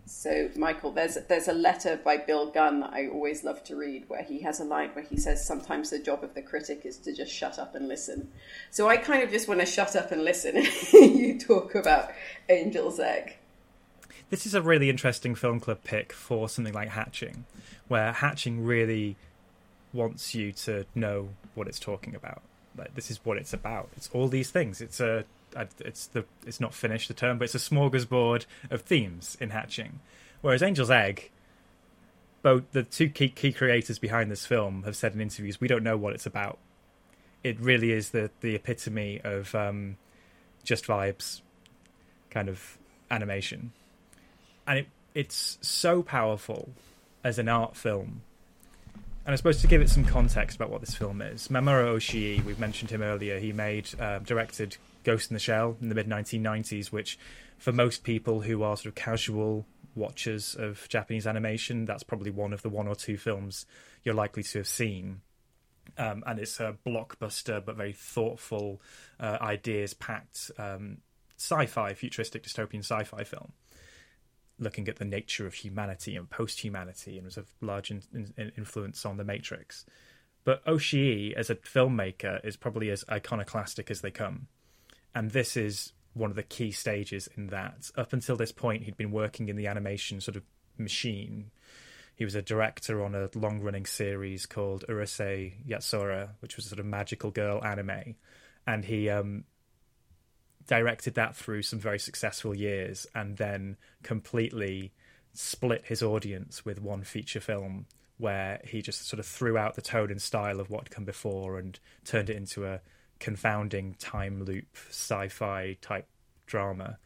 So, 0.06 0.50
Michael, 0.58 0.92
there's 0.92 1.16
there's 1.30 1.48
a 1.48 1.54
letter 1.54 1.98
by 2.04 2.18
Bill 2.18 2.52
Gunn 2.52 2.82
that 2.82 2.92
I 2.92 3.08
always 3.08 3.46
love 3.46 3.64
to 3.64 3.78
read, 3.78 4.10
where 4.10 4.22
he 4.22 4.42
has 4.42 4.60
a 4.60 4.66
line 4.66 4.90
where 4.90 5.06
he 5.06 5.16
says, 5.16 5.46
"Sometimes 5.46 5.90
the 5.90 6.00
job 6.00 6.22
of 6.22 6.34
the 6.34 6.42
critic 6.42 6.82
is 6.84 6.98
to 6.98 7.16
just 7.16 7.32
shut 7.32 7.58
up 7.58 7.76
and 7.76 7.88
listen." 7.88 8.30
So 8.72 8.90
I 8.90 8.98
kind 8.98 9.24
of 9.24 9.32
just 9.32 9.48
want 9.48 9.62
to 9.62 9.66
shut 9.66 9.96
up 9.96 10.12
and 10.12 10.26
listen. 10.26 10.68
you 10.92 11.40
talk 11.40 11.74
about 11.74 12.12
Angel's 12.50 13.00
Egg. 13.00 13.38
This 14.32 14.46
is 14.46 14.54
a 14.54 14.62
really 14.62 14.90
interesting 14.90 15.34
film 15.34 15.62
club 15.62 15.86
pick 15.86 16.12
for 16.12 16.50
something 16.50 16.74
like 16.74 16.90
Hatching, 16.90 17.46
where 17.88 18.12
Hatching 18.12 18.66
really 18.66 19.16
wants 19.94 20.36
you 20.36 20.52
to 20.52 20.86
know 20.94 21.30
what 21.56 21.70
it's 21.70 21.80
talking 21.80 22.16
about. 22.16 22.42
Like 22.78 22.96
this 22.96 23.12
is 23.12 23.20
what 23.24 23.38
it's 23.38 23.54
about. 23.54 23.90
It's 23.96 24.10
all 24.14 24.28
these 24.28 24.52
things. 24.52 24.82
It's 24.82 25.00
a 25.00 25.26
it's 25.80 26.08
the 26.08 26.26
it's 26.46 26.60
not 26.60 26.74
finished 26.74 27.08
the 27.08 27.14
term, 27.14 27.38
but 27.38 27.46
it's 27.46 27.56
a 27.56 27.58
smorgasbord 27.58 28.46
of 28.70 28.82
themes 28.82 29.38
in 29.40 29.50
Hatching. 29.50 30.00
Whereas 30.42 30.64
Angel's 30.64 30.92
Egg, 30.92 31.32
both 32.42 32.72
the 32.72 32.84
two 32.84 33.10
key, 33.10 33.30
key 33.30 33.52
creators 33.52 34.00
behind 34.00 34.32
this 34.32 34.46
film 34.46 34.84
have 34.84 34.96
said 34.96 35.14
in 35.14 35.22
interviews, 35.22 35.60
we 35.60 35.68
don't 35.68 35.84
know 35.84 35.98
what 35.98 36.14
it's 36.14 36.26
about. 36.26 36.60
It 37.44 37.60
really 37.60 37.92
is 37.92 38.12
the 38.12 38.30
the 38.42 38.56
epitome 38.56 39.22
of 39.24 39.54
um, 39.56 39.98
just 40.64 40.86
vibes, 40.86 41.42
kind 42.30 42.50
of 42.50 42.78
animation, 43.10 43.72
and 44.68 44.80
it 44.80 44.88
it's 45.16 45.58
so 45.62 46.04
powerful 46.04 46.70
as 47.24 47.40
an 47.40 47.50
art 47.50 47.76
film 47.76 48.22
and 49.26 49.34
I 49.34 49.36
suppose 49.36 49.62
to 49.62 49.68
give 49.68 49.82
it 49.82 49.90
some 49.90 50.06
context 50.06 50.56
about 50.56 50.70
what 50.70 50.82
this 50.82 50.96
film 50.96 51.22
is, 51.22 51.50
Mamoru 51.50 51.96
Oshii, 51.96 52.44
we've 52.44 52.60
mentioned 52.60 52.92
him 52.92 53.02
earlier. 53.02 53.40
He 53.40 53.52
made, 53.52 53.90
uh, 54.00 54.20
directed 54.20 54.78
Ghost 55.04 55.30
in 55.30 55.36
the 55.36 55.40
Shell 55.40 55.78
in 55.82 55.90
the 55.90 55.96
mid 55.96 56.08
1990s, 56.08 56.88
which, 56.88 57.20
for 57.58 57.72
most 57.72 58.04
people 58.04 58.42
who 58.42 58.64
are 58.64 58.78
sort 58.78 58.88
of 58.88 58.96
casual 58.96 59.66
watchers 59.96 60.56
of 60.56 60.88
Japanese 60.90 61.28
animation, 61.28 61.86
that's 61.86 62.04
probably 62.04 62.32
one 62.32 62.54
of 62.54 62.62
the 62.62 62.70
one 62.70 62.88
or 62.88 62.96
two 62.96 63.18
films 63.18 63.66
you're 64.04 64.16
likely 64.16 64.44
to 64.44 64.60
have 64.60 64.68
seen. 64.68 65.22
Um, 65.98 66.24
and 66.26 66.40
it's 66.40 66.60
a 66.60 66.76
blockbuster, 66.86 67.64
but 67.64 67.76
very 67.76 67.94
thoughtful, 67.94 68.82
uh, 69.20 69.38
ideas 69.42 69.94
packed 69.94 70.52
um, 70.58 71.00
sci 71.38 71.66
fi, 71.66 71.94
futuristic 71.94 72.44
dystopian 72.44 72.80
sci 72.80 73.04
fi 73.04 73.24
film 73.24 73.52
looking 74.60 74.88
at 74.88 74.98
the 74.98 75.06
nature 75.06 75.48
of 75.48 75.54
humanity 75.54 76.16
and 76.16 76.30
post 76.30 76.60
humanity 76.60 77.18
and 77.18 77.26
was 77.26 77.38
a 77.38 77.46
large 77.62 77.92
in, 77.92 78.04
in, 78.14 78.52
influence 78.58 79.06
on 79.06 79.18
The 79.18 79.24
Matrix. 79.24 79.86
But 80.44 80.64
Oshii, 80.66 81.34
as 81.34 81.50
a 81.50 81.56
filmmaker, 81.56 82.44
is 82.46 82.58
probably 82.58 82.90
as 82.90 83.06
iconoclastic 83.10 83.90
as 83.90 84.02
they 84.02 84.12
come. 84.12 84.48
And 85.14 85.32
this 85.32 85.58
is 85.58 85.94
one 86.14 86.30
of 86.30 86.36
the 86.36 86.44
key 86.44 86.72
stages 86.72 87.30
in 87.36 87.48
that. 87.48 87.90
Up 87.96 88.14
until 88.14 88.36
this 88.36 88.52
point, 88.52 88.84
he'd 88.84 88.98
been 88.98 89.12
working 89.12 89.50
in 89.50 89.56
the 89.56 89.68
animation 89.68 90.22
sort 90.22 90.36
of 90.38 90.44
machine. 90.78 91.52
He 92.16 92.26
was 92.26 92.36
a 92.36 92.42
director 92.42 93.04
on 93.04 93.16
a 93.16 93.30
long 93.36 93.62
running 93.62 93.86
series 93.86 94.46
called 94.46 94.86
Urusei 94.90 95.54
Yatsura, 95.68 96.32
which 96.40 96.56
was 96.56 96.66
a 96.66 96.70
sort 96.70 96.80
of 96.80 96.86
magical 96.86 97.32
girl 97.32 97.64
anime. 97.64 98.16
And 98.68 98.86
he 98.86 99.10
um, 99.10 99.46
directed 100.70 101.16
that 101.16 101.36
through 101.36 101.64
some 101.64 101.80
very 101.80 101.98
successful 101.98 102.56
years 102.56 103.08
and 103.16 103.38
then 103.38 103.76
completely 104.04 104.94
split 105.34 105.84
his 105.86 106.04
audience 106.04 106.64
with 106.64 106.80
one 106.80 107.02
feature 107.02 107.40
film 107.40 107.88
where 108.18 108.62
he 108.64 108.80
just 108.80 109.08
sort 109.08 109.20
of 109.20 109.26
threw 109.26 109.58
out 109.58 109.74
the 109.74 109.82
tone 109.82 110.12
and 110.12 110.22
style 110.22 110.60
of 110.60 110.70
what 110.70 110.82
had 110.84 110.92
come 110.92 111.06
before 111.06 111.58
and 111.58 111.80
turned 112.06 112.30
it 112.30 112.36
into 112.36 112.68
a 112.68 112.82
confounding 113.20 113.96
time 113.96 114.44
loop 114.44 114.68
sci-fi 114.90 115.76
type 115.82 116.08
drama. 116.46 117.00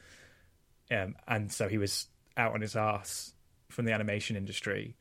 Um, 0.92 1.16
and 1.26 1.50
so 1.50 1.70
he 1.70 1.78
was 1.78 2.08
out 2.36 2.54
on 2.54 2.60
his 2.60 2.76
ass 2.76 3.34
from 3.70 3.86
the 3.86 3.94
animation 3.94 4.36
industry 4.36 4.98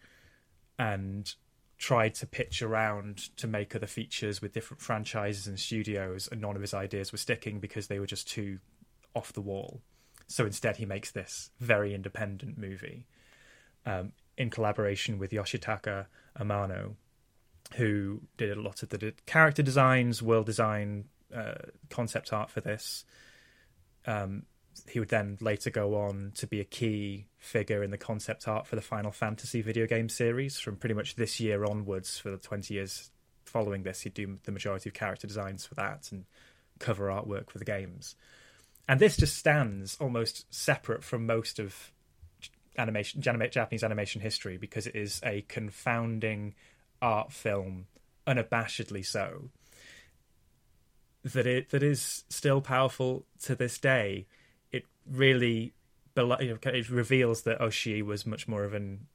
and 0.79 1.35
tried 1.83 2.14
to 2.14 2.28
pitch 2.28 2.62
around 2.62 3.16
to 3.37 3.49
make 3.49 3.74
other 3.74 3.89
features 3.89 4.41
with 4.41 4.53
different 4.53 4.80
franchises 4.80 5.49
and 5.49 5.59
studios, 5.59 6.28
and 6.30 6.41
none 6.41 6.55
of 6.55 6.62
his 6.62 6.72
ideas 6.72 7.11
were 7.11 7.18
sticking 7.18 7.59
because 7.59 7.89
they 7.89 7.99
were 7.99 8.07
just 8.07 8.28
too 8.28 8.61
off 9.16 9.33
the 9.33 9.41
wall. 9.41 9.83
So 10.28 10.47
instead, 10.47 10.76
he 10.76 10.87
makes 10.87 11.11
this 11.11 11.51
very 11.59 11.93
independent 11.93 12.57
movie 12.57 13.09
um, 13.85 14.12
in 14.39 14.49
collaboration 14.49 15.18
with 15.18 15.33
Yoshitaka 15.33 16.07
Amano, 16.39 16.95
who 17.74 18.20
did 18.37 18.57
a 18.57 18.62
lot 18.62 18.85
of 18.85 18.91
the 18.91 19.12
character 19.26 19.64
designs, 19.64 20.22
world 20.22 20.47
design, 20.47 21.07
uh, 21.35 21.55
concept 21.91 22.33
art 22.33 22.49
for 22.49 22.61
this. 22.61 23.05
Um, 24.07 24.45
he 24.89 24.99
would 24.99 25.09
then 25.09 25.39
later 25.41 25.70
go 25.70 25.95
on 25.95 26.33
to 26.37 26.47
be 26.47 26.61
a 26.61 26.64
key 26.64 27.27
figure 27.39 27.83
in 27.83 27.91
the 27.91 27.99
concept 27.99 28.47
art 28.47 28.66
for 28.66 28.77
the 28.77 28.83
Final 28.83 29.11
Fantasy 29.11 29.62
video 29.62 29.87
game 29.87 30.09
series 30.09 30.59
from 30.59 30.77
pretty 30.77 30.95
much 30.95 31.16
this 31.16 31.41
year 31.41 31.64
onwards 31.64 32.18
for 32.18 32.31
the 32.31 32.39
20 32.39 32.75
years 32.75 33.11
following 33.45 33.83
this. 33.83 34.03
He'd 34.03 34.14
do 34.14 34.39
the 34.45 34.53
majority 34.53 34.89
of 34.89 34.95
character 34.95 35.27
designs 35.27 35.66
for 35.66 35.75
that 35.77 36.11
and 36.12 36.25
cover 36.79 37.09
artwork 37.09 37.51
for 37.51 37.59
the 37.59 37.64
games. 37.64 38.14
And 38.89 39.01
this 39.01 39.16
just 39.16 39.37
stands 39.37 39.97
almost 40.01 40.53
separate 40.53 41.05
from 41.05 41.27
most 41.27 41.59
of 41.59 41.93
animation 42.77 43.20
Japanese 43.20 43.85
animation 43.85 44.20
history 44.20 44.57
because 44.57 44.87
it 44.87 44.97
is 44.97 45.20
a 45.25 45.43
confounding 45.49 46.55
art 47.01 47.33
film, 47.33 47.87
unabashedly 48.27 49.05
so. 49.05 49.51
That 51.25 51.47
it 51.47 51.70
that 51.70 51.83
is 51.85 52.25
still 52.29 52.61
powerful 52.61 53.25
to 53.43 53.55
this 53.55 53.79
day 53.79 54.27
really 55.11 55.75
it 56.27 56.91
reveals 56.91 57.43
that 57.43 57.59
Oshii 57.61 58.03
was 58.03 58.27
much 58.27 58.47
more 58.47 58.65
of 58.65 58.75
an 58.75 59.07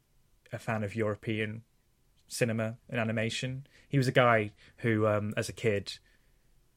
a 0.51 0.57
fan 0.57 0.83
of 0.83 0.95
European 0.95 1.63
cinema 2.27 2.77
and 2.89 2.99
animation. 2.99 3.67
He 3.87 3.97
was 3.97 4.07
a 4.07 4.13
guy 4.13 4.51
who, 4.77 5.07
um, 5.07 5.33
as 5.37 5.49
a 5.49 5.53
kid, 5.53 5.99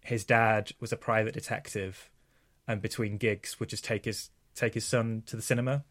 his 0.00 0.24
dad 0.24 0.72
was 0.80 0.92
a 0.92 0.96
private 0.96 1.34
detective, 1.34 2.10
and 2.66 2.82
between 2.82 3.16
gigs 3.16 3.60
would 3.60 3.68
just 3.68 3.84
take 3.84 4.04
his 4.04 4.30
take 4.54 4.74
his 4.74 4.86
son 4.86 5.22
to 5.26 5.36
the 5.36 5.42
cinema. 5.42 5.84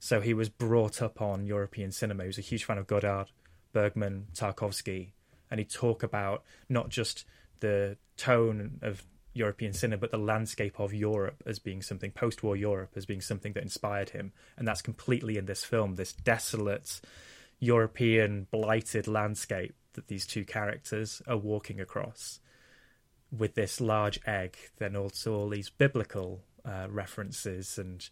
So 0.00 0.20
he 0.20 0.32
was 0.32 0.48
brought 0.48 1.02
up 1.02 1.20
on 1.20 1.44
European 1.44 1.90
cinema. 1.90 2.22
He 2.24 2.28
was 2.28 2.38
a 2.38 2.42
huge 2.42 2.64
fan 2.64 2.78
of 2.78 2.86
Godard, 2.86 3.28
Bergman, 3.72 4.28
Tarkovsky, 4.32 5.12
and 5.50 5.58
he'd 5.58 5.70
talk 5.70 6.02
about 6.02 6.44
not 6.68 6.88
just 6.88 7.24
the 7.60 7.96
tone 8.16 8.78
of 8.82 9.04
European 9.34 9.72
cinema, 9.72 10.00
but 10.00 10.10
the 10.10 10.18
landscape 10.18 10.80
of 10.80 10.92
Europe 10.92 11.42
as 11.46 11.58
being 11.58 11.82
something 11.82 12.10
post-war 12.10 12.56
Europe 12.56 12.92
as 12.96 13.06
being 13.06 13.20
something 13.20 13.52
that 13.52 13.62
inspired 13.62 14.10
him, 14.10 14.32
and 14.56 14.66
that's 14.66 14.82
completely 14.82 15.36
in 15.36 15.46
this 15.46 15.64
film. 15.64 15.94
This 15.94 16.12
desolate 16.12 17.00
European 17.60 18.46
blighted 18.50 19.06
landscape 19.06 19.74
that 19.94 20.08
these 20.08 20.26
two 20.26 20.44
characters 20.44 21.22
are 21.26 21.36
walking 21.36 21.80
across, 21.80 22.40
with 23.36 23.54
this 23.54 23.80
large 23.80 24.18
egg, 24.26 24.56
then 24.78 24.96
also 24.96 25.34
all 25.34 25.48
these 25.48 25.70
biblical 25.70 26.40
uh, 26.64 26.86
references 26.88 27.78
and 27.78 28.08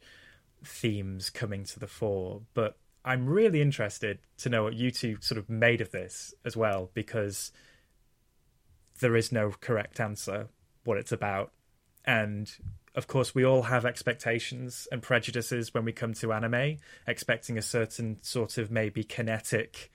themes 0.65 1.31
coming 1.31 1.65
to 1.65 1.79
the 1.79 1.87
fore. 1.87 2.43
But 2.55 2.77
I'm 3.05 3.27
really 3.27 3.63
interested 3.63 4.19
to 4.39 4.49
know 4.49 4.65
what 4.65 4.75
you 4.75 4.91
two 4.91 5.17
sort 5.21 5.39
of 5.39 5.49
made 5.49 5.81
of 5.81 5.91
this 5.91 6.35
as 6.45 6.57
well, 6.57 6.91
because 6.93 7.53
there 9.01 9.17
is 9.17 9.31
no 9.33 9.53
correct 9.61 10.01
answer 10.01 10.49
what 10.87 10.99
it's 10.99 11.13
about. 11.13 11.53
And 12.05 12.51
of 12.95 13.07
course, 13.07 13.35
we 13.35 13.45
all 13.45 13.63
have 13.63 13.85
expectations 13.85 14.89
and 14.91 15.03
prejudices 15.03 15.75
when 15.75 15.85
we 15.85 15.93
come 15.93 16.15
to 16.15 16.33
anime, 16.33 16.79
expecting 17.07 17.59
a 17.59 17.63
certain 17.63 18.19
sort 18.23 18.57
of 18.57 18.71
maybe 18.71 19.05
kinetic, 19.05 19.93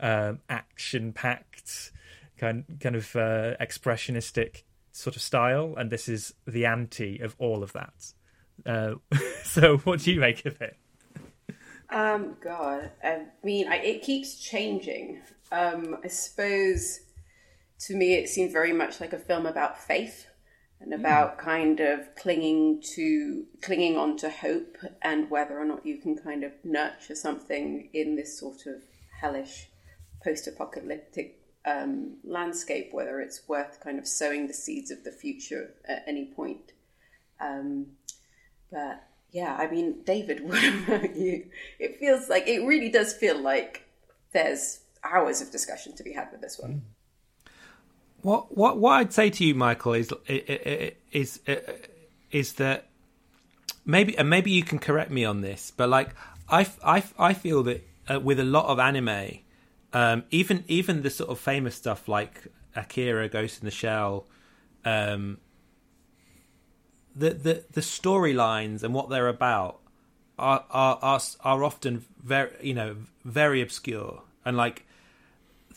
um, 0.00 0.40
action-packed, 0.48 1.92
kind 2.38 2.64
kind 2.80 2.96
of 2.96 3.14
uh, 3.14 3.54
expressionistic 3.60 4.62
sort 4.92 5.16
of 5.16 5.22
style, 5.22 5.74
and 5.76 5.90
this 5.90 6.08
is 6.08 6.32
the 6.46 6.64
anti 6.64 7.18
of 7.18 7.36
all 7.38 7.62
of 7.62 7.72
that. 7.74 8.12
Uh, 8.64 8.94
so, 9.44 9.76
what 9.78 10.00
do 10.00 10.12
you 10.12 10.20
make 10.20 10.46
of 10.46 10.60
it? 10.62 10.76
Um, 11.90 12.36
God, 12.40 12.90
I 13.02 13.24
mean, 13.42 13.68
I, 13.68 13.76
it 13.76 14.02
keeps 14.02 14.38
changing. 14.38 15.20
Um, 15.50 15.98
I 16.04 16.08
suppose 16.08 17.00
to 17.80 17.94
me, 17.94 18.14
it 18.14 18.28
seemed 18.28 18.52
very 18.52 18.72
much 18.72 19.00
like 19.00 19.12
a 19.12 19.18
film 19.18 19.46
about 19.46 19.78
faith 19.82 20.26
and 20.80 20.92
about 20.92 21.38
kind 21.38 21.80
of 21.80 22.14
clinging 22.16 22.80
to 22.94 23.44
clinging 23.62 23.96
on 23.96 24.16
to 24.16 24.30
hope 24.30 24.76
and 25.02 25.30
whether 25.30 25.58
or 25.58 25.64
not 25.64 25.84
you 25.84 25.98
can 25.98 26.16
kind 26.16 26.44
of 26.44 26.52
nurture 26.64 27.14
something 27.14 27.88
in 27.92 28.14
this 28.16 28.38
sort 28.38 28.66
of 28.66 28.82
hellish 29.20 29.68
post-apocalyptic 30.22 31.40
um, 31.64 32.16
landscape, 32.24 32.90
whether 32.92 33.20
it's 33.20 33.42
worth 33.48 33.80
kind 33.80 33.98
of 33.98 34.06
sowing 34.06 34.46
the 34.46 34.54
seeds 34.54 34.90
of 34.90 35.04
the 35.04 35.12
future 35.12 35.74
at 35.86 36.04
any 36.06 36.26
point. 36.26 36.72
Um, 37.40 37.86
but 38.70 39.04
yeah, 39.32 39.56
I 39.56 39.70
mean, 39.70 40.02
David, 40.04 40.40
what 40.44 40.64
about 40.64 41.16
you? 41.16 41.46
It 41.78 41.98
feels 41.98 42.28
like 42.28 42.46
it 42.46 42.64
really 42.64 42.90
does 42.90 43.12
feel 43.12 43.40
like 43.40 43.84
there's 44.32 44.80
hours 45.04 45.40
of 45.40 45.50
discussion 45.50 45.94
to 45.96 46.02
be 46.02 46.12
had 46.12 46.30
with 46.32 46.40
this 46.40 46.58
one. 46.58 46.82
What 48.22 48.56
what 48.56 48.78
what 48.78 48.92
I'd 48.94 49.12
say 49.12 49.30
to 49.30 49.44
you, 49.44 49.54
Michael, 49.54 49.94
is 49.94 50.12
is 51.12 51.40
is 52.30 52.52
that 52.54 52.88
maybe 53.84 54.16
and 54.18 54.28
maybe 54.28 54.50
you 54.50 54.62
can 54.62 54.78
correct 54.78 55.10
me 55.10 55.24
on 55.24 55.40
this, 55.40 55.72
but 55.76 55.88
like 55.88 56.10
I 56.48 56.66
I 56.84 57.02
I 57.18 57.32
feel 57.32 57.62
that 57.64 57.86
uh, 58.08 58.20
with 58.20 58.40
a 58.40 58.44
lot 58.44 58.66
of 58.66 58.78
anime, 58.78 59.38
um, 59.92 60.24
even 60.30 60.64
even 60.66 61.02
the 61.02 61.10
sort 61.10 61.30
of 61.30 61.38
famous 61.38 61.74
stuff 61.76 62.08
like 62.08 62.48
Akira, 62.74 63.28
Ghost 63.28 63.60
in 63.60 63.64
the 63.66 63.70
Shell, 63.70 64.26
um, 64.84 65.38
the 67.14 67.30
the 67.30 67.64
the 67.72 67.80
storylines 67.80 68.82
and 68.82 68.94
what 68.94 69.10
they're 69.10 69.28
about 69.28 69.80
are, 70.38 70.64
are 70.70 70.98
are 71.02 71.20
are 71.44 71.64
often 71.64 72.04
very 72.22 72.52
you 72.62 72.74
know 72.74 72.96
very 73.24 73.60
obscure. 73.60 74.22
And 74.44 74.56
like 74.56 74.86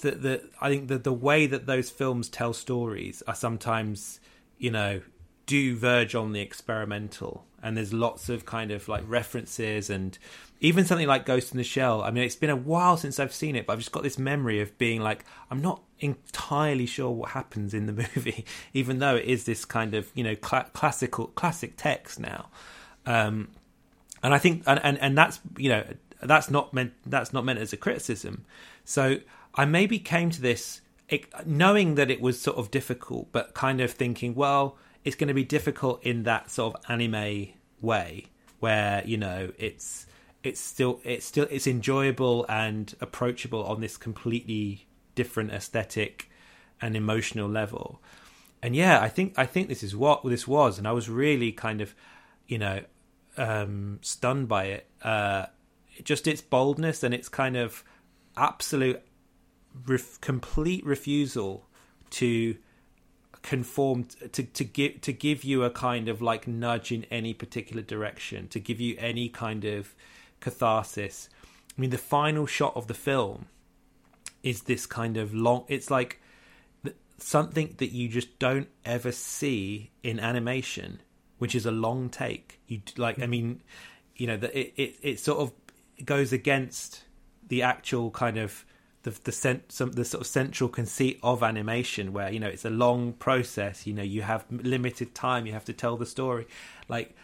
the 0.02 0.12
the 0.12 0.50
I 0.60 0.70
think 0.70 0.88
that 0.90 1.04
the 1.04 1.14
way 1.14 1.48
that 1.48 1.66
those 1.66 1.90
films 1.90 2.30
tell 2.30 2.54
stories 2.54 3.24
are 3.28 3.36
sometimes 3.36 4.20
you 4.58 4.72
know 4.72 5.02
do 5.46 5.76
verge 5.76 6.16
on 6.16 6.34
the 6.34 6.40
experimental 6.40 7.46
and 7.64 7.78
there's 7.78 7.94
lots 7.94 8.30
of 8.30 8.46
kind 8.46 8.72
of 8.72 8.88
like 8.88 9.04
references 9.08 9.90
and 9.90 10.18
even 10.60 10.86
something 10.86 11.08
like 11.08 11.26
Ghost 11.26 11.52
in 11.52 11.58
the 11.58 11.64
Shell. 11.64 12.04
I 12.04 12.12
mean, 12.12 12.24
it's 12.24 12.36
been 12.36 12.52
a 12.52 12.56
while 12.56 12.96
since 12.96 13.20
I've 13.20 13.34
seen 13.34 13.56
it, 13.56 13.66
but 13.66 13.74
I've 13.74 13.80
just 13.80 13.92
got 13.92 14.04
this 14.04 14.20
memory 14.20 14.62
of 14.62 14.78
being 14.78 15.02
like, 15.02 15.26
I'm 15.50 15.62
not 15.62 15.82
entirely 16.00 16.86
sure 16.86 17.10
what 17.10 17.32
happens 17.32 17.74
in 17.74 17.88
the 17.88 17.94
movie, 18.16 18.46
even 18.74 19.00
though 19.00 19.16
it 19.16 19.26
is 19.26 19.46
this 19.46 19.66
kind 19.66 19.94
of 19.94 20.12
you 20.14 20.24
know 20.24 20.36
cl- 20.36 20.70
classical 20.74 21.28
classic 21.28 21.74
text 21.78 22.20
now. 22.20 22.50
Um, 23.06 23.50
and 24.24 24.34
I 24.34 24.38
think, 24.38 24.64
and, 24.68 24.80
and 24.84 25.00
and 25.00 25.18
that's 25.18 25.40
you 25.58 25.70
know 25.70 25.84
that's 26.22 26.52
not 26.52 26.74
meant 26.74 26.94
that's 27.06 27.34
not 27.34 27.44
meant 27.44 27.60
as 27.60 27.74
a 27.74 27.78
criticism. 27.78 28.46
So 28.86 29.18
I 29.56 29.66
maybe 29.66 30.00
came 30.00 30.30
to 30.32 30.42
this 30.42 30.82
knowing 31.46 31.96
that 31.96 32.10
it 32.10 32.22
was 32.22 32.40
sort 32.40 32.58
of 32.58 32.72
difficult, 32.72 33.32
but 33.32 33.54
kind 33.54 33.82
of 33.82 33.92
thinking, 33.92 34.34
well, 34.34 34.78
it's 35.04 35.16
going 35.16 35.28
to 35.28 35.34
be 35.34 35.44
difficult 35.44 36.02
in 36.04 36.24
that 36.24 36.50
sort 36.50 36.76
of 36.76 36.86
anime 36.90 37.50
way, 37.82 38.28
where 38.60 39.04
you 39.06 39.18
know 39.18 39.52
it's 39.58 40.06
it's 40.44 40.60
still 40.60 41.02
it's 41.04 41.26
still 41.26 41.48
it's 41.50 41.68
enjoyable 41.68 42.46
and 42.48 42.96
approachable 43.02 43.64
on 43.66 43.82
this 43.82 43.98
completely 43.98 44.88
different 45.16 45.52
aesthetic 45.52 46.30
and 46.82 46.96
emotional 46.96 47.50
level. 47.50 48.02
And 48.64 48.76
yeah, 48.76 49.02
I 49.02 49.10
think 49.10 49.34
I 49.38 49.46
think 49.46 49.68
this 49.68 49.84
is 49.84 49.96
what 49.96 50.24
this 50.24 50.48
was, 50.48 50.78
and 50.78 50.88
I 50.88 50.92
was 50.92 51.10
really 51.10 51.52
kind 51.52 51.82
of, 51.82 51.96
you 52.48 52.58
know, 52.58 52.84
um, 53.38 54.00
stunned 54.02 54.48
by 54.48 54.66
it. 54.66 54.88
Uh, 55.02 55.48
just 56.04 56.28
its 56.28 56.42
boldness 56.42 57.04
and 57.04 57.14
its 57.14 57.28
kind 57.28 57.58
of 57.58 57.84
absolute, 58.38 59.02
ref- 59.86 60.20
complete 60.22 60.86
refusal 60.86 61.66
to 62.12 62.58
conform 63.42 64.06
to 64.32 64.44
to 64.44 64.64
give 64.64 65.02
to 65.02 65.12
give 65.12 65.44
you 65.44 65.64
a 65.64 65.70
kind 65.70 66.08
of 66.08 66.22
like 66.22 66.48
nudge 66.48 66.92
in 66.92 67.06
any 67.12 67.34
particular 67.34 67.82
direction, 67.82 68.48
to 68.50 68.60
give 68.60 68.80
you 68.80 68.96
any 69.00 69.30
kind 69.30 69.66
of 69.66 69.96
catharsis. 70.40 71.30
I 71.78 71.82
mean, 71.82 71.90
the 71.90 71.98
final 71.98 72.46
shot 72.46 72.76
of 72.76 72.88
the 72.88 72.94
film 72.94 73.48
is 74.44 74.64
this 74.64 74.86
kind 74.86 75.18
of 75.18 75.34
long. 75.34 75.66
It's 75.68 75.90
like 75.90 76.22
something 77.18 77.76
that 77.78 77.92
you 77.92 78.10
just 78.10 78.40
don't 78.40 78.68
ever 78.84 79.12
see 79.12 79.92
in 80.04 80.20
animation, 80.20 81.02
which 81.38 81.56
is 81.56 81.66
a 81.66 81.72
long 81.72 82.10
take. 82.10 82.60
You 82.68 82.82
like, 82.98 83.22
I 83.22 83.28
mean, 83.28 83.62
you 84.16 84.28
know, 84.28 84.38
that 84.38 84.58
it, 84.58 84.74
it 84.76 84.96
it 85.02 85.20
sort 85.20 85.40
of 85.40 85.54
goes 86.04 86.34
against 86.34 87.04
the 87.48 87.62
actual 87.62 88.12
kind 88.12 88.38
of 88.38 88.66
the 89.04 89.12
the 89.24 89.62
some 89.70 89.92
the 89.92 90.06
sort 90.06 90.22
of 90.22 90.28
central 90.28 90.70
conceit 90.70 91.20
of 91.24 91.44
animation, 91.44 92.14
where 92.14 92.32
you 92.32 92.40
know 92.40 92.48
it's 92.48 92.66
a 92.66 92.70
long 92.70 93.14
process. 93.14 93.88
You 93.88 93.94
know, 93.94 94.04
you 94.04 94.22
have 94.22 94.46
limited 94.50 95.16
time. 95.16 95.46
You 95.46 95.54
have 95.54 95.66
to 95.66 95.74
tell 95.74 95.98
the 95.98 96.06
story, 96.06 96.48
like 96.88 97.16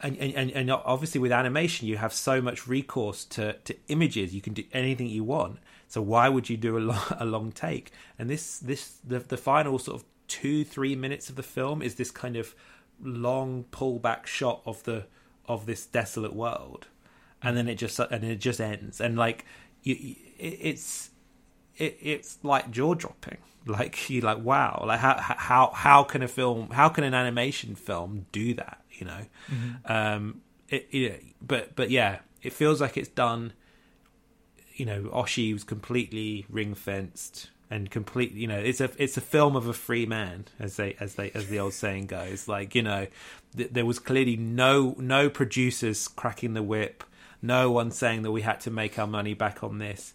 and, 0.00 0.16
and 0.16 0.50
and 0.52 0.70
obviously 0.70 1.20
with 1.20 1.32
animation 1.32 1.88
you 1.88 1.96
have 1.96 2.12
so 2.12 2.40
much 2.40 2.68
recourse 2.68 3.24
to 3.24 3.54
to 3.64 3.76
images 3.88 4.34
you 4.34 4.40
can 4.40 4.52
do 4.52 4.64
anything 4.72 5.06
you 5.06 5.24
want 5.24 5.58
so 5.88 6.00
why 6.00 6.28
would 6.28 6.48
you 6.48 6.56
do 6.56 6.78
a 6.78 6.80
long, 6.80 7.02
a 7.18 7.24
long 7.24 7.50
take 7.50 7.90
and 8.18 8.30
this 8.30 8.58
this 8.58 8.98
the 9.04 9.18
the 9.18 9.36
final 9.36 9.78
sort 9.78 10.00
of 10.00 10.04
2 10.28 10.64
3 10.64 10.94
minutes 10.94 11.28
of 11.28 11.36
the 11.36 11.42
film 11.42 11.82
is 11.82 11.96
this 11.96 12.10
kind 12.10 12.36
of 12.36 12.54
long 13.02 13.64
pullback 13.70 14.26
shot 14.26 14.62
of 14.66 14.82
the 14.84 15.06
of 15.46 15.66
this 15.66 15.86
desolate 15.86 16.34
world 16.34 16.86
and 17.42 17.56
then 17.56 17.68
it 17.68 17.76
just 17.76 17.98
and 17.98 18.24
it 18.24 18.36
just 18.38 18.60
ends 18.60 19.00
and 19.00 19.16
like 19.16 19.44
you, 19.82 20.16
it, 20.38 20.58
it's 20.60 21.10
it, 21.76 21.98
it's 22.00 22.38
like 22.42 22.70
jaw 22.70 22.94
dropping 22.94 23.38
like 23.66 24.08
you 24.10 24.20
like 24.20 24.38
wow 24.38 24.82
like 24.86 25.00
how 25.00 25.16
how 25.18 25.70
how 25.74 26.02
can 26.02 26.22
a 26.22 26.28
film 26.28 26.70
how 26.70 26.88
can 26.88 27.04
an 27.04 27.14
animation 27.14 27.74
film 27.74 28.26
do 28.32 28.54
that 28.54 28.82
you 28.98 29.06
know. 29.06 29.26
Mm-hmm. 29.50 29.92
Um, 29.92 30.40
it, 30.68 30.88
it, 30.90 31.24
but 31.40 31.74
but 31.76 31.90
yeah, 31.90 32.18
it 32.42 32.52
feels 32.52 32.80
like 32.80 32.96
it's 32.96 33.08
done. 33.08 33.52
You 34.74 34.86
know, 34.86 35.02
Oshii 35.04 35.52
was 35.52 35.64
completely 35.64 36.46
ring 36.48 36.74
fenced 36.74 37.50
and 37.70 37.90
completely. 37.90 38.40
You 38.40 38.48
know, 38.48 38.58
it's 38.58 38.80
a 38.80 38.90
it's 38.98 39.16
a 39.16 39.20
film 39.20 39.56
of 39.56 39.66
a 39.66 39.72
free 39.72 40.06
man, 40.06 40.46
as 40.58 40.76
they 40.76 40.96
as 41.00 41.14
they 41.14 41.30
as 41.32 41.48
the 41.48 41.58
old 41.58 41.72
saying 41.72 42.06
goes. 42.06 42.48
Like 42.48 42.74
you 42.74 42.82
know, 42.82 43.06
th- 43.56 43.70
there 43.72 43.86
was 43.86 43.98
clearly 43.98 44.36
no 44.36 44.94
no 44.98 45.30
producers 45.30 46.06
cracking 46.08 46.54
the 46.54 46.62
whip, 46.62 47.04
no 47.42 47.70
one 47.70 47.90
saying 47.90 48.22
that 48.22 48.32
we 48.32 48.42
had 48.42 48.60
to 48.60 48.70
make 48.70 48.98
our 48.98 49.06
money 49.06 49.34
back 49.34 49.62
on 49.62 49.78
this. 49.78 50.14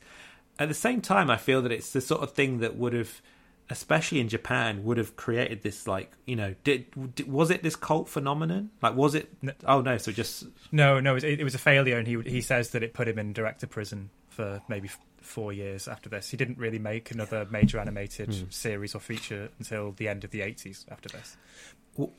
At 0.59 0.67
the 0.67 0.73
same 0.73 1.01
time, 1.01 1.29
I 1.29 1.37
feel 1.37 1.61
that 1.63 1.71
it's 1.71 1.91
the 1.91 2.01
sort 2.01 2.21
of 2.21 2.33
thing 2.33 2.59
that 2.59 2.75
would 2.75 2.93
have 2.93 3.21
especially 3.69 4.19
in 4.19 4.29
Japan, 4.29 4.83
would 4.83 4.97
have 4.97 5.15
created 5.15 5.63
this 5.63 5.87
like 5.87 6.11
you 6.25 6.35
know 6.35 6.55
did, 6.63 6.85
did 7.15 7.31
was 7.31 7.49
it 7.49 7.63
this 7.63 7.75
cult 7.75 8.09
phenomenon? 8.09 8.69
Like 8.81 8.95
was 8.95 9.15
it? 9.15 9.29
No, 9.41 9.53
oh 9.65 9.81
no, 9.81 9.97
so 9.97 10.11
just 10.11 10.45
no, 10.71 10.99
no. 10.99 11.15
It, 11.15 11.23
it 11.23 11.43
was 11.43 11.55
a 11.55 11.59
failure, 11.59 11.97
and 11.97 12.07
he 12.07 12.19
he 12.21 12.41
says 12.41 12.71
that 12.71 12.83
it 12.83 12.93
put 12.93 13.07
him 13.07 13.19
in 13.19 13.33
director 13.33 13.67
prison 13.67 14.09
for 14.29 14.61
maybe 14.67 14.89
four 15.21 15.53
years 15.53 15.87
after 15.87 16.09
this. 16.09 16.29
He 16.29 16.37
didn't 16.37 16.57
really 16.57 16.79
make 16.79 17.11
another 17.11 17.47
major 17.49 17.79
animated 17.79 18.29
mm. 18.29 18.53
series 18.53 18.95
or 18.95 18.99
feature 18.99 19.49
until 19.59 19.91
the 19.91 20.07
end 20.07 20.23
of 20.23 20.31
the 20.31 20.41
eighties. 20.41 20.85
After 20.89 21.09
this, 21.09 21.37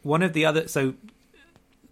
one 0.03 0.23
of 0.23 0.33
the 0.33 0.47
other 0.47 0.69
so. 0.69 0.95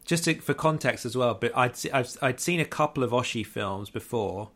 Just 0.05 0.25
to, 0.25 0.35
for 0.35 0.55
context 0.55 1.07
as 1.07 1.17
well, 1.17 1.35
but 1.35 1.57
I'd 1.57 1.75
I've, 1.93 2.17
I'd 2.21 2.41
seen 2.41 2.59
a 2.61 2.65
couple 2.65 3.05
of 3.05 3.13
Oshii 3.13 3.47
films 3.47 3.89
before, 3.89 4.51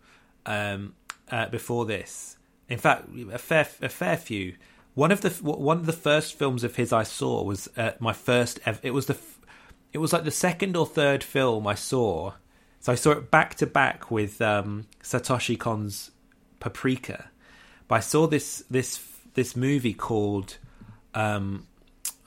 um, 0.44 0.94
uh, 1.30 1.49
before 1.49 1.86
this. 1.86 2.36
In 2.68 2.78
fact, 2.78 3.09
a 3.32 3.38
fair 3.38 3.68
a 3.80 3.88
fair 3.88 4.16
few 4.16 4.55
one 4.97 5.12
of 5.12 5.20
the 5.20 5.30
one 5.42 5.76
of 5.76 5.84
the 5.84 5.92
first 5.92 6.34
films 6.34 6.64
of 6.64 6.76
his 6.76 6.90
I 6.90 7.03
saw 7.03 7.42
was 7.44 7.68
uh, 7.76 7.92
my 8.01 8.14
first. 8.14 8.59
It 8.82 8.92
was 8.92 9.07
the 9.07 9.18
it 9.92 9.99
was 9.99 10.12
like 10.14 10.24
the 10.24 10.30
second 10.30 10.74
or 10.74 10.86
third 10.86 11.22
film 11.22 11.66
I 11.66 11.74
saw. 11.74 12.32
So 12.80 12.92
I 12.92 12.94
saw 12.94 13.11
it 13.11 13.30
back 13.30 13.57
to 13.57 13.66
back 13.66 14.11
with 14.11 14.40
um, 14.40 14.86
Satoshi 15.03 15.59
Kon's 15.59 16.12
Paprika. 16.61 17.28
But 17.88 17.97
I 17.97 18.01
saw 18.01 18.26
this 18.26 18.64
this 18.70 19.07
this 19.34 19.55
movie 19.55 19.92
called 19.92 20.57
um, 21.12 21.66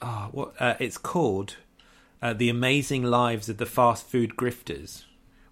oh, 0.00 0.28
what 0.30 0.54
uh, 0.60 0.74
it's 0.78 0.96
called 0.96 1.56
uh, 2.22 2.32
The 2.32 2.48
Amazing 2.48 3.04
Lives 3.04 3.48
of 3.48 3.56
the 3.56 3.66
Fast 3.66 4.06
Food 4.06 4.36
Grifters, 4.36 5.04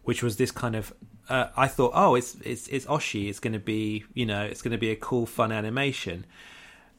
which 0.03 0.23
was 0.23 0.37
this 0.37 0.51
kind 0.51 0.75
of 0.75 0.93
uh, 1.29 1.49
I 1.57 1.69
thought, 1.69 1.93
oh, 1.95 2.15
it's 2.15 2.37
it's 2.43 2.69
it's 2.69 2.87
Oshii. 2.87 3.29
It's 3.29 3.41
going 3.41 3.53
to 3.53 3.59
be 3.59 4.05
you 4.15 4.27
know 4.27 4.45
it's 4.45 4.63
going 4.63 4.73
to 4.73 4.79
be 4.79 4.91
a 4.91 4.97
cool 4.97 5.27
fun 5.27 5.53
animation. 5.53 6.25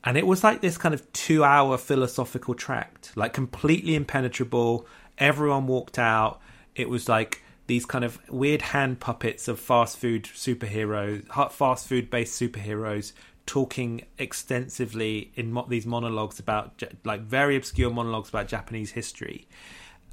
And 0.04 0.18
it 0.18 0.26
was 0.26 0.44
like 0.44 0.62
this 0.62 0.78
kind 0.78 0.94
of 0.94 1.12
two 1.12 1.44
hour 1.44 1.78
philosophical 1.78 2.54
tract 2.54 3.12
like 3.16 3.34
completely 3.34 3.96
impenetrable. 3.96 4.86
Everyone 5.18 5.68
walked 5.68 6.00
out. 6.00 6.40
It 6.76 6.90
was 6.90 7.10
like 7.10 7.42
these 7.68 7.86
kind 7.86 8.06
of 8.06 8.20
weird 8.30 8.62
hand 8.62 9.00
puppets 9.00 9.48
of 9.48 9.60
fast 9.60 9.98
food 9.98 10.24
superheroes 10.24 11.52
fast 11.52 11.88
food 11.88 12.10
based 12.10 12.40
superheroes 12.40 13.14
talking 13.50 14.06
extensively 14.20 15.32
in 15.36 15.52
mo- 15.52 15.66
these 15.68 15.86
monologues 15.86 16.40
about 16.40 16.84
like 17.04 17.22
very 17.22 17.56
obscure 17.56 17.90
monologues 17.90 18.30
about 18.30 18.48
japanese 18.48 18.92
history 18.92 19.48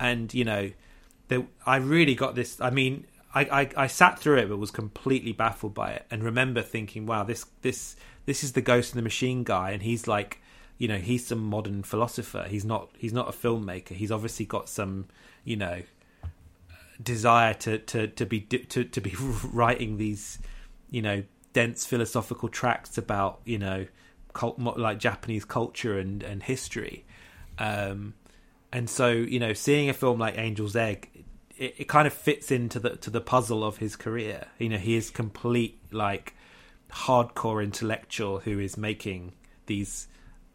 and 0.01 0.33
you 0.33 0.45
know 0.45 0.71
there, 1.29 1.45
i 1.67 1.77
really 1.77 2.15
got 2.15 2.35
this 2.35 2.61
i 2.61 2.71
mean 2.71 3.07
I, 3.35 3.41
I, 3.41 3.71
I 3.77 3.87
sat 3.89 4.19
through 4.19 4.39
it 4.39 4.49
but 4.49 4.57
was 4.57 4.71
completely 4.71 5.33
baffled 5.33 5.75
by 5.75 5.91
it 5.91 6.07
and 6.11 6.23
remember 6.23 6.63
thinking 6.63 7.05
wow 7.05 7.23
this 7.25 7.45
this 7.61 7.97
this 8.27 8.43
is 8.43 8.53
the 8.53 8.61
Ghost 8.61 8.93
in 8.93 8.99
the 8.99 9.03
Machine 9.03 9.45
guy, 9.45 9.71
and 9.71 9.83
he's 9.83 10.07
like 10.07 10.41
you 10.79 10.89
know 10.89 10.99
he's 10.99 11.27
some 11.27 11.43
modern 11.43 11.83
philosopher. 11.83 12.45
He's 12.49 12.65
not 12.65 12.91
he's 12.99 13.13
not 13.13 13.29
a 13.29 13.33
filmmaker. 13.33 13.93
He's 13.93 14.13
obviously 14.13 14.45
got 14.45 14.69
some 14.69 15.07
you 15.45 15.57
know 15.57 15.83
desire 17.03 17.55
to 17.55 17.79
to 17.79 18.09
to 18.09 18.27
be 18.27 18.41
to 18.41 18.85
to 18.85 19.01
be 19.01 19.15
writing 19.45 19.97
these 19.97 20.39
you 20.91 21.01
know 21.01 21.23
dense 21.57 21.87
philosophical 21.87 22.51
tracts 22.51 22.99
about 22.99 23.41
you 23.47 23.59
know 23.59 23.87
cult, 24.35 24.59
like 24.59 24.99
Japanese 24.99 25.47
culture 25.47 25.99
and 25.99 26.23
and 26.23 26.43
history. 26.43 27.07
Um, 27.59 28.13
and 28.71 28.91
so 28.91 29.09
you 29.09 29.41
know, 29.41 29.55
seeing 29.55 29.89
a 29.89 29.95
film 29.95 30.19
like 30.19 30.37
Angel's 30.37 30.77
Egg, 30.77 31.25
it, 31.57 31.75
it, 31.79 31.89
kind 31.89 32.07
of 32.07 32.13
fits 32.13 32.51
into 32.51 32.79
the 32.79 32.97
to 32.97 33.09
the 33.09 33.23
puzzle 33.23 33.65
of 33.65 33.79
his 33.79 33.97
career. 33.97 34.49
You 34.59 34.69
know, 34.69 34.77
he 34.77 34.97
is 34.97 35.09
complete 35.09 35.79
like 35.91 36.35
hardcore 36.91 37.65
intellectual 37.65 38.41
who 38.41 38.59
is 38.59 38.77
making 38.77 39.33
these 39.65 40.09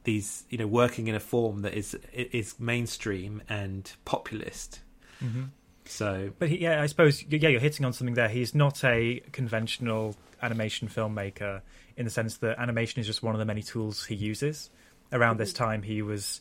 these 0.04 0.44
you 0.52 0.60
know 0.60 0.68
working 0.68 1.08
in 1.08 1.16
a 1.16 1.20
form 1.20 1.64
that 1.64 1.74
is 1.74 1.98
is 2.14 2.60
mainstream 2.60 3.42
and 3.50 3.92
populist. 4.06 4.82
Mm-hmm. 5.24 5.46
So, 5.92 6.32
but 6.40 6.48
he, 6.48 6.60
yeah, 6.60 6.82
I 6.82 6.86
suppose 6.86 7.22
yeah, 7.28 7.50
you're 7.50 7.60
hitting 7.60 7.86
on 7.86 7.92
something 7.92 8.14
there. 8.14 8.30
He's 8.30 8.56
not 8.56 8.82
a 8.86 9.22
conventional 9.34 10.16
animation 10.42 10.88
filmmaker 10.88 11.62
in 11.98 12.06
the 12.06 12.12
sense 12.12 12.38
that 12.38 12.58
animation 12.58 13.02
is 13.02 13.08
just 13.08 13.22
one 13.22 13.36
of 13.36 13.40
the 13.40 13.46
many 13.46 13.62
tools 13.62 14.06
he 14.06 14.16
uses. 14.16 14.70
Around 15.12 15.38
this 15.38 15.52
time, 15.52 15.84
he 15.84 16.02
was 16.02 16.40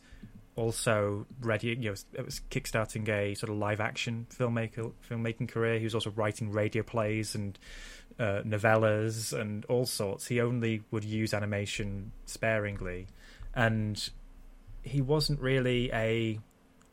also 0.54 1.26
ready. 1.40 1.70
You 1.70 1.90
know, 1.90 1.94
it 2.12 2.24
was 2.24 2.40
kickstarting 2.48 3.08
a 3.08 3.34
sort 3.34 3.50
of 3.50 3.56
live 3.56 3.80
action 3.80 4.28
filmmaker 4.32 4.92
filmmaking 5.10 5.48
career. 5.48 5.78
He 5.78 5.84
was 5.84 5.96
also 5.96 6.10
writing 6.10 6.52
radio 6.52 6.84
plays 6.84 7.34
and 7.34 7.58
uh, 8.20 8.42
novellas 8.46 9.38
and 9.38 9.64
all 9.64 9.84
sorts. 9.84 10.28
He 10.28 10.40
only 10.40 10.82
would 10.92 11.02
use 11.02 11.34
animation 11.34 12.12
sparingly, 12.24 13.08
and 13.52 14.10
he 14.84 15.00
wasn't 15.00 15.40
really 15.40 15.90
a 15.92 16.38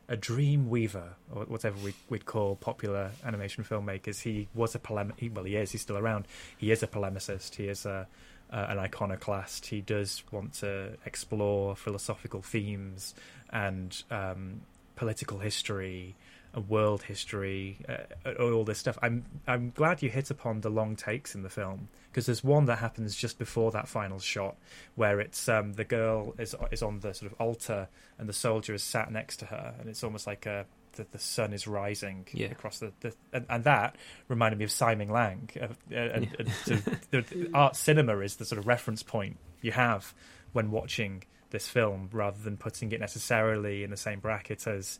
a 0.09 0.15
dream 0.15 0.69
weaver 0.69 1.15
or 1.33 1.43
whatever 1.45 1.77
we, 1.83 1.93
would 2.09 2.25
call 2.25 2.55
popular 2.55 3.11
animation 3.25 3.63
filmmakers. 3.63 4.21
He 4.21 4.47
was 4.53 4.75
a 4.75 4.79
polemic. 4.79 5.31
Well, 5.33 5.43
he 5.43 5.55
is. 5.55 5.71
He's 5.71 5.81
still 5.81 5.97
around. 5.97 6.27
He 6.57 6.71
is 6.71 6.81
a 6.83 6.87
polemicist. 6.87 7.55
He 7.55 7.67
is 7.67 7.85
a, 7.85 8.07
an 8.49 8.79
iconoclast. 8.79 9.65
He 9.65 9.81
does 9.81 10.23
want 10.31 10.53
to 10.55 10.97
explore 11.05 11.75
philosophical 11.75 12.41
themes 12.41 13.15
and 13.49 14.01
um, 14.09 14.61
political 14.95 15.39
history 15.39 16.15
world 16.61 17.03
history, 17.03 17.77
uh, 17.87 18.31
all 18.39 18.63
this 18.63 18.79
stuff. 18.79 18.97
I'm 19.01 19.25
I'm 19.47 19.71
glad 19.71 20.01
you 20.01 20.09
hit 20.09 20.31
upon 20.31 20.61
the 20.61 20.69
long 20.69 20.95
takes 20.95 21.35
in 21.35 21.43
the 21.43 21.49
film 21.49 21.89
because 22.11 22.25
there's 22.25 22.43
one 22.43 22.65
that 22.65 22.79
happens 22.79 23.15
just 23.15 23.37
before 23.37 23.71
that 23.71 23.87
final 23.87 24.19
shot 24.19 24.55
where 24.95 25.19
it's 25.19 25.47
um, 25.47 25.73
the 25.73 25.83
girl 25.83 26.33
is 26.37 26.55
is 26.71 26.81
on 26.81 26.99
the 26.99 27.13
sort 27.13 27.31
of 27.31 27.39
altar 27.39 27.87
and 28.17 28.27
the 28.27 28.33
soldier 28.33 28.73
is 28.73 28.83
sat 28.83 29.11
next 29.11 29.37
to 29.37 29.45
her 29.45 29.75
and 29.79 29.89
it's 29.89 30.03
almost 30.03 30.25
like 30.25 30.45
a 30.45 30.65
the, 30.93 31.05
the 31.11 31.19
sun 31.19 31.53
is 31.53 31.67
rising 31.67 32.27
yeah. 32.33 32.47
across 32.47 32.79
the, 32.79 32.91
the 33.01 33.13
and, 33.31 33.45
and, 33.49 33.63
that 33.63 33.95
reminded 34.27 34.57
me 34.57 34.65
of 34.65 34.71
Simon 34.71 35.09
Lang 35.09 35.49
uh, 35.61 35.67
and, 35.91 36.25
yeah. 36.25 36.29
and 36.39 36.51
so 36.65 36.75
the, 37.11 37.21
the 37.21 37.49
art 37.53 37.75
cinema 37.75 38.17
is 38.19 38.37
the 38.37 38.45
sort 38.45 38.57
of 38.57 38.65
reference 38.65 39.03
point 39.03 39.37
you 39.61 39.71
have 39.71 40.13
when 40.53 40.71
watching 40.71 41.23
this 41.51 41.67
film 41.67 42.09
rather 42.11 42.41
than 42.43 42.57
putting 42.57 42.91
it 42.91 42.99
necessarily 42.99 43.83
in 43.83 43.91
the 43.91 43.97
same 43.97 44.19
bracket 44.19 44.67
as 44.67 44.99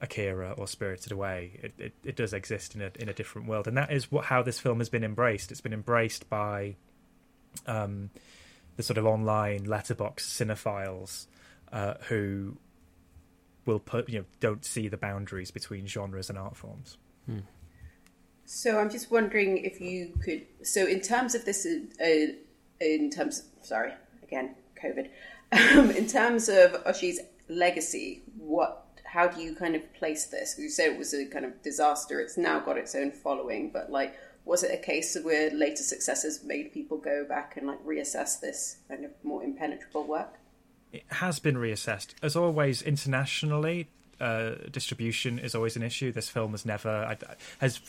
Akira 0.00 0.54
or 0.56 0.66
Spirited 0.66 1.12
Away. 1.12 1.58
It, 1.62 1.74
it, 1.78 1.92
it 2.04 2.16
does 2.16 2.32
exist 2.32 2.74
in 2.74 2.82
a 2.82 2.90
in 2.98 3.08
a 3.08 3.12
different 3.12 3.48
world, 3.48 3.66
and 3.66 3.76
that 3.76 3.92
is 3.92 4.10
what 4.10 4.26
how 4.26 4.42
this 4.42 4.58
film 4.58 4.78
has 4.78 4.88
been 4.88 5.04
embraced. 5.04 5.50
It's 5.50 5.60
been 5.60 5.72
embraced 5.72 6.28
by 6.28 6.76
um, 7.66 8.10
the 8.76 8.82
sort 8.82 8.98
of 8.98 9.06
online 9.06 9.66
Letterboxd 9.66 10.20
cinephiles 10.20 11.26
uh, 11.72 11.94
who 12.08 12.56
will 13.64 13.80
put 13.80 14.08
you 14.08 14.20
know 14.20 14.24
don't 14.40 14.64
see 14.64 14.88
the 14.88 14.96
boundaries 14.96 15.50
between 15.50 15.86
genres 15.86 16.28
and 16.30 16.38
art 16.38 16.56
forms. 16.56 16.98
Hmm. 17.26 17.40
So 18.44 18.78
I'm 18.78 18.90
just 18.90 19.10
wondering 19.10 19.58
if 19.58 19.80
you 19.80 20.12
could. 20.22 20.46
So 20.62 20.86
in 20.86 21.00
terms 21.00 21.34
of 21.34 21.44
this, 21.44 21.66
uh, 21.66 22.04
in 22.80 23.10
terms, 23.10 23.42
sorry, 23.62 23.92
again, 24.22 24.54
COVID. 24.82 25.08
Um, 25.52 25.92
in 25.92 26.08
terms 26.08 26.48
of 26.48 26.72
Oshii's 26.86 27.20
legacy, 27.48 28.20
what 28.36 28.85
how 29.06 29.28
do 29.28 29.40
you 29.40 29.54
kind 29.54 29.74
of 29.74 29.92
place 29.94 30.26
this? 30.26 30.56
You 30.58 30.68
said 30.68 30.92
it 30.92 30.98
was 30.98 31.14
a 31.14 31.26
kind 31.26 31.44
of 31.44 31.62
disaster. 31.62 32.20
It's 32.20 32.36
now 32.36 32.60
got 32.60 32.76
its 32.76 32.94
own 32.94 33.10
following, 33.10 33.70
but 33.70 33.90
like, 33.90 34.16
was 34.44 34.62
it 34.62 34.72
a 34.72 34.76
case 34.76 35.16
where 35.22 35.50
later 35.50 35.82
successes 35.82 36.44
made 36.44 36.72
people 36.72 36.98
go 36.98 37.24
back 37.24 37.56
and 37.56 37.66
like 37.66 37.84
reassess 37.84 38.40
this 38.40 38.76
kind 38.88 39.04
of 39.04 39.10
more 39.22 39.42
impenetrable 39.42 40.04
work? 40.04 40.34
It 40.92 41.04
has 41.08 41.38
been 41.38 41.56
reassessed. 41.56 42.14
As 42.22 42.36
always, 42.36 42.82
internationally, 42.82 43.88
uh, 44.20 44.52
distribution 44.70 45.38
is 45.38 45.54
always 45.54 45.76
an 45.76 45.82
issue. 45.82 46.12
This 46.12 46.28
film 46.28 46.52
has 46.52 46.64
never 46.64 47.16
has 47.58 47.80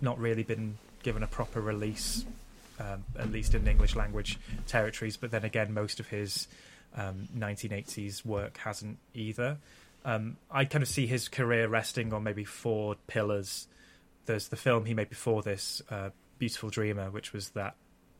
not 0.00 0.18
really 0.18 0.42
been 0.42 0.78
given 1.02 1.22
a 1.22 1.26
proper 1.26 1.60
release, 1.60 2.24
um, 2.78 3.04
at 3.18 3.30
least 3.30 3.54
in 3.54 3.66
English 3.66 3.94
language 3.96 4.38
territories. 4.66 5.16
But 5.16 5.30
then 5.30 5.44
again, 5.44 5.72
most 5.72 6.00
of 6.00 6.08
his 6.08 6.48
um, 6.96 7.28
1980s 7.36 8.24
work 8.24 8.58
hasn't 8.58 8.98
either. 9.14 9.58
Um, 10.04 10.36
I 10.50 10.64
kind 10.64 10.82
of 10.82 10.88
see 10.88 11.06
his 11.06 11.28
career 11.28 11.68
resting 11.68 12.12
on 12.12 12.24
maybe 12.24 12.44
four 12.44 12.96
pillars. 13.06 13.68
There's 14.26 14.48
the 14.48 14.56
film 14.56 14.84
he 14.84 14.94
made 14.94 15.08
before 15.08 15.42
this, 15.42 15.82
uh, 15.90 16.10
Beautiful 16.38 16.70
Dreamer, 16.70 17.10
which 17.10 17.32
was 17.32 17.50
that 17.50 17.76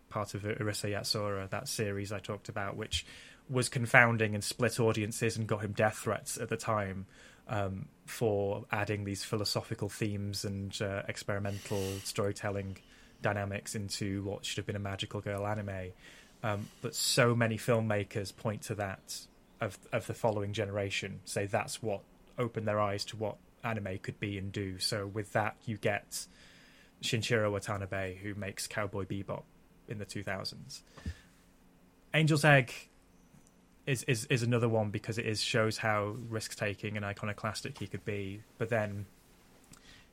part 0.08 0.34
of 0.34 0.42
Urusei 0.42 0.92
Yatsura, 0.92 1.48
that 1.50 1.68
series 1.68 2.12
I 2.12 2.18
talked 2.18 2.48
about, 2.48 2.76
which 2.76 3.04
was 3.48 3.68
confounding 3.68 4.34
and 4.34 4.44
split 4.44 4.78
audiences 4.78 5.36
and 5.36 5.46
got 5.46 5.62
him 5.62 5.72
death 5.72 5.98
threats 5.98 6.38
at 6.38 6.48
the 6.48 6.56
time 6.56 7.06
um, 7.48 7.88
for 8.06 8.64
adding 8.70 9.04
these 9.04 9.24
philosophical 9.24 9.88
themes 9.88 10.44
and 10.44 10.80
uh, 10.80 11.02
experimental 11.08 11.82
storytelling 12.04 12.76
dynamics 13.20 13.74
into 13.74 14.22
what 14.22 14.44
should 14.44 14.58
have 14.58 14.66
been 14.66 14.76
a 14.76 14.80
magical 14.80 15.20
girl 15.20 15.46
anime. 15.46 15.92
Um, 16.42 16.68
but 16.80 16.94
so 16.94 17.34
many 17.34 17.56
filmmakers 17.56 18.34
point 18.34 18.62
to 18.62 18.74
that 18.76 19.26
of 19.62 19.78
of 19.92 20.06
the 20.06 20.14
following 20.14 20.52
generation 20.52 21.20
say 21.24 21.46
that's 21.46 21.82
what 21.82 22.00
opened 22.36 22.66
their 22.66 22.80
eyes 22.80 23.04
to 23.06 23.16
what 23.16 23.36
anime 23.64 23.98
could 24.02 24.18
be 24.18 24.36
and 24.36 24.50
do. 24.52 24.78
So 24.78 25.06
with 25.06 25.32
that, 25.32 25.56
you 25.64 25.76
get 25.76 26.26
Shinichiro 27.02 27.50
Watanabe, 27.50 28.16
who 28.16 28.34
makes 28.34 28.66
Cowboy 28.66 29.04
Bebop 29.04 29.44
in 29.88 29.98
the 29.98 30.04
2000s. 30.04 30.82
Angel's 32.12 32.44
Egg 32.44 32.72
is, 33.86 34.02
is 34.04 34.26
is 34.26 34.42
another 34.42 34.68
one 34.68 34.90
because 34.90 35.16
it 35.16 35.26
is 35.26 35.40
shows 35.40 35.78
how 35.78 36.16
risk 36.28 36.56
taking 36.56 36.96
and 36.96 37.06
iconoclastic 37.06 37.78
he 37.78 37.86
could 37.86 38.04
be. 38.04 38.42
But 38.58 38.68
then, 38.68 39.06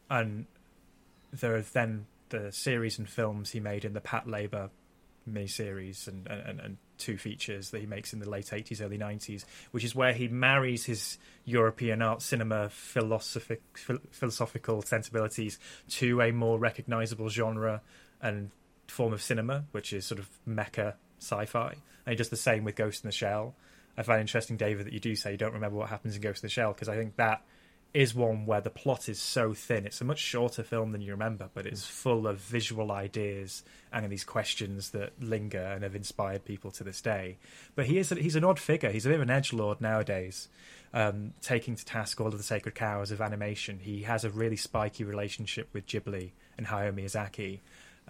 and 0.09 0.45
there 1.33 1.55
are 1.55 1.61
then 1.61 2.05
the 2.29 2.51
series 2.51 2.99
and 2.99 3.09
films 3.09 3.51
he 3.51 3.59
made 3.59 3.83
in 3.83 3.93
the 3.93 4.01
Patlabor 4.01 4.69
miniseries 5.33 6.07
and, 6.07 6.27
and, 6.27 6.59
and 6.59 6.77
two 6.97 7.17
features 7.17 7.71
that 7.71 7.79
he 7.79 7.87
makes 7.87 8.13
in 8.13 8.19
the 8.19 8.29
late 8.29 8.47
80s, 8.47 8.81
early 8.81 8.97
90s, 8.97 9.45
which 9.71 9.83
is 9.83 9.95
where 9.95 10.13
he 10.13 10.27
marries 10.27 10.85
his 10.85 11.17
European 11.45 12.01
art 12.01 12.21
cinema 12.21 12.69
philosophic, 12.69 13.61
philosophical 14.11 14.81
sensibilities 14.81 15.59
to 15.89 16.21
a 16.21 16.31
more 16.31 16.59
recognizable 16.59 17.29
genre 17.29 17.81
and 18.21 18.51
form 18.87 19.13
of 19.13 19.21
cinema, 19.21 19.65
which 19.71 19.93
is 19.93 20.05
sort 20.05 20.19
of 20.19 20.29
mecha 20.47 20.95
sci 21.19 21.45
fi. 21.45 21.75
And 22.05 22.13
he 22.13 22.15
does 22.15 22.29
the 22.29 22.35
same 22.35 22.63
with 22.63 22.75
Ghost 22.75 23.03
in 23.03 23.07
the 23.07 23.13
Shell. 23.13 23.55
I 23.97 24.03
find 24.03 24.21
interesting, 24.21 24.57
David, 24.57 24.85
that 24.85 24.93
you 24.93 24.99
do 24.99 25.15
say 25.15 25.31
you 25.31 25.37
don't 25.37 25.53
remember 25.53 25.77
what 25.77 25.89
happens 25.89 26.15
in 26.15 26.21
Ghost 26.21 26.43
in 26.43 26.47
the 26.47 26.51
Shell, 26.51 26.73
because 26.73 26.89
I 26.89 26.95
think 26.95 27.15
that 27.17 27.43
is 27.93 28.13
one 28.13 28.45
where 28.45 28.61
the 28.61 28.69
plot 28.69 29.09
is 29.09 29.19
so 29.19 29.53
thin. 29.53 29.85
It's 29.85 30.01
a 30.01 30.05
much 30.05 30.19
shorter 30.19 30.61
film 30.61 30.91
than 30.91 31.01
you 31.01 31.11
remember, 31.11 31.49
but 31.53 31.65
it's 31.65 31.85
full 31.85 32.27
of 32.27 32.37
visual 32.37 32.91
ideas 32.91 33.63
and 33.91 34.05
of 34.05 34.11
these 34.11 34.23
questions 34.23 34.91
that 34.91 35.11
linger 35.21 35.63
and 35.63 35.83
have 35.83 35.95
inspired 35.95 36.45
people 36.45 36.69
to 36.71 36.83
this 36.83 37.01
day. 37.01 37.37
But 37.75 37.87
he 37.87 37.97
is 37.97 38.11
a, 38.11 38.15
he's 38.15 38.35
an 38.35 38.43
odd 38.43 38.59
figure. 38.59 38.91
He's 38.91 39.07
a 39.07 39.09
bit 39.09 39.15
of 39.15 39.23
an 39.23 39.31
edge 39.31 39.53
lord 39.53 39.81
nowadays, 39.81 40.49
um, 40.93 41.33
taking 41.41 41.75
to 41.75 41.83
task 41.83 42.21
all 42.21 42.27
of 42.27 42.37
the 42.37 42.43
sacred 42.43 42.75
cows 42.75 43.09
of 43.09 43.21
animation. 43.21 43.79
He 43.81 44.03
has 44.03 44.23
a 44.23 44.29
really 44.29 44.57
spiky 44.57 45.03
relationship 45.03 45.69
with 45.73 45.87
Ghibli 45.87 46.31
and 46.57 46.67
Hayao 46.67 46.93
Miyazaki. 46.93 47.59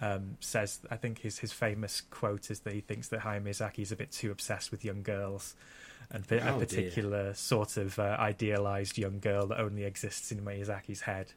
Um, 0.02 0.38
says 0.40 0.80
I 0.90 0.96
think 0.96 1.18
his 1.18 1.40
his 1.40 1.52
famous 1.52 2.00
quote 2.00 2.50
is 2.50 2.60
that 2.60 2.72
he 2.72 2.80
thinks 2.80 3.08
that 3.08 3.20
Hayao 3.20 3.42
Miyazaki 3.42 3.80
is 3.80 3.92
a 3.92 3.96
bit 3.96 4.10
too 4.10 4.30
obsessed 4.30 4.70
with 4.70 4.82
young 4.82 5.02
girls 5.02 5.54
and 6.10 6.24
oh, 6.30 6.36
a 6.36 6.58
particular 6.58 7.24
dear. 7.24 7.34
sort 7.34 7.76
of 7.76 7.98
uh, 7.98 8.16
idealized 8.18 8.98
young 8.98 9.20
girl 9.20 9.46
that 9.46 9.60
only 9.60 9.84
exists 9.84 10.32
in 10.32 10.40
Miyazaki's 10.40 11.02
head. 11.02 11.32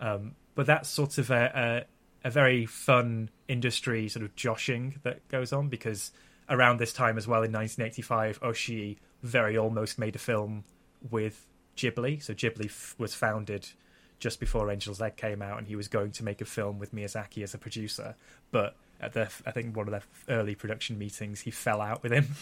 Um, 0.00 0.34
but 0.54 0.66
that's 0.66 0.88
sort 0.88 1.18
of 1.18 1.30
a, 1.30 1.86
a, 2.24 2.28
a, 2.28 2.30
very 2.30 2.66
fun 2.66 3.30
industry 3.48 4.08
sort 4.08 4.24
of 4.24 4.34
joshing 4.36 4.96
that 5.02 5.26
goes 5.28 5.52
on 5.52 5.68
because 5.68 6.12
around 6.48 6.78
this 6.78 6.92
time 6.92 7.16
as 7.16 7.26
well 7.26 7.42
in 7.42 7.52
1985, 7.52 8.40
Oshii 8.40 8.96
very 9.22 9.56
almost 9.58 9.98
made 9.98 10.16
a 10.16 10.18
film 10.18 10.64
with 11.10 11.46
Ghibli. 11.76 12.22
So 12.22 12.34
Ghibli 12.34 12.66
f- 12.66 12.94
was 12.98 13.14
founded 13.14 13.68
just 14.18 14.40
before 14.40 14.70
Angel's 14.70 15.00
Egg 15.00 15.16
came 15.16 15.42
out, 15.42 15.58
and 15.58 15.66
he 15.66 15.76
was 15.76 15.86
going 15.88 16.10
to 16.12 16.24
make 16.24 16.40
a 16.40 16.44
film 16.44 16.78
with 16.78 16.92
Miyazaki 16.92 17.42
as 17.42 17.54
a 17.54 17.58
producer, 17.58 18.16
but 18.50 18.74
at 19.00 19.12
the 19.12 19.28
I 19.46 19.50
think 19.50 19.76
one 19.76 19.88
of 19.88 19.92
their 19.92 20.02
early 20.28 20.54
production 20.54 20.98
meetings, 20.98 21.40
he 21.40 21.50
fell 21.50 21.80
out 21.80 22.02
with 22.02 22.12
him, 22.12 22.34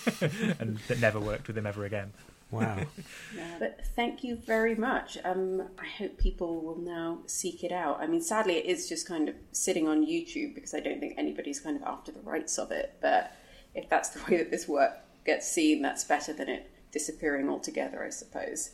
and 0.59 0.78
that 0.89 1.01
never 1.01 1.20
worked 1.20 1.49
with 1.49 1.59
him 1.59 1.66
ever 1.66 1.85
again. 1.85 2.12
Wow. 2.51 2.78
Yeah, 3.35 3.57
but 3.59 3.81
thank 3.95 4.24
you 4.24 4.37
very 4.37 4.74
much. 4.74 5.19
Um, 5.24 5.62
I 5.78 5.87
hope 5.87 6.16
people 6.16 6.62
will 6.62 6.78
now 6.78 7.19
seek 7.27 7.65
it 7.65 7.73
out. 7.73 8.01
I 8.01 8.07
mean, 8.07 8.23
sadly, 8.23 8.55
it 8.55 8.65
is 8.65 8.89
just 8.89 9.07
kind 9.07 9.28
of 9.28 9.35
sitting 9.53 9.87
on 9.87 10.07
YouTube 10.07 10.55
because 10.55 10.73
I 10.73 10.81
don't 10.81 11.01
think 11.01 11.15
anybody's 11.19 11.61
kind 11.61 11.77
of 11.77 11.83
after 11.83 12.12
the 12.12 12.20
rights 12.20 12.59
of 12.59 12.70
it. 12.70 12.95
But 13.03 13.37
if 13.74 13.91
that's 13.91 14.11
the 14.11 14.20
way 14.31 14.39
that 14.39 14.51
this 14.51 14.66
work 14.66 14.93
gets 15.27 15.51
seen, 15.51 15.83
that's 15.83 16.05
better 16.05 16.33
than 16.33 16.49
it 16.49 16.70
disappearing 16.93 17.51
altogether, 17.51 18.03
I 18.03 18.11
suppose. 18.11 18.70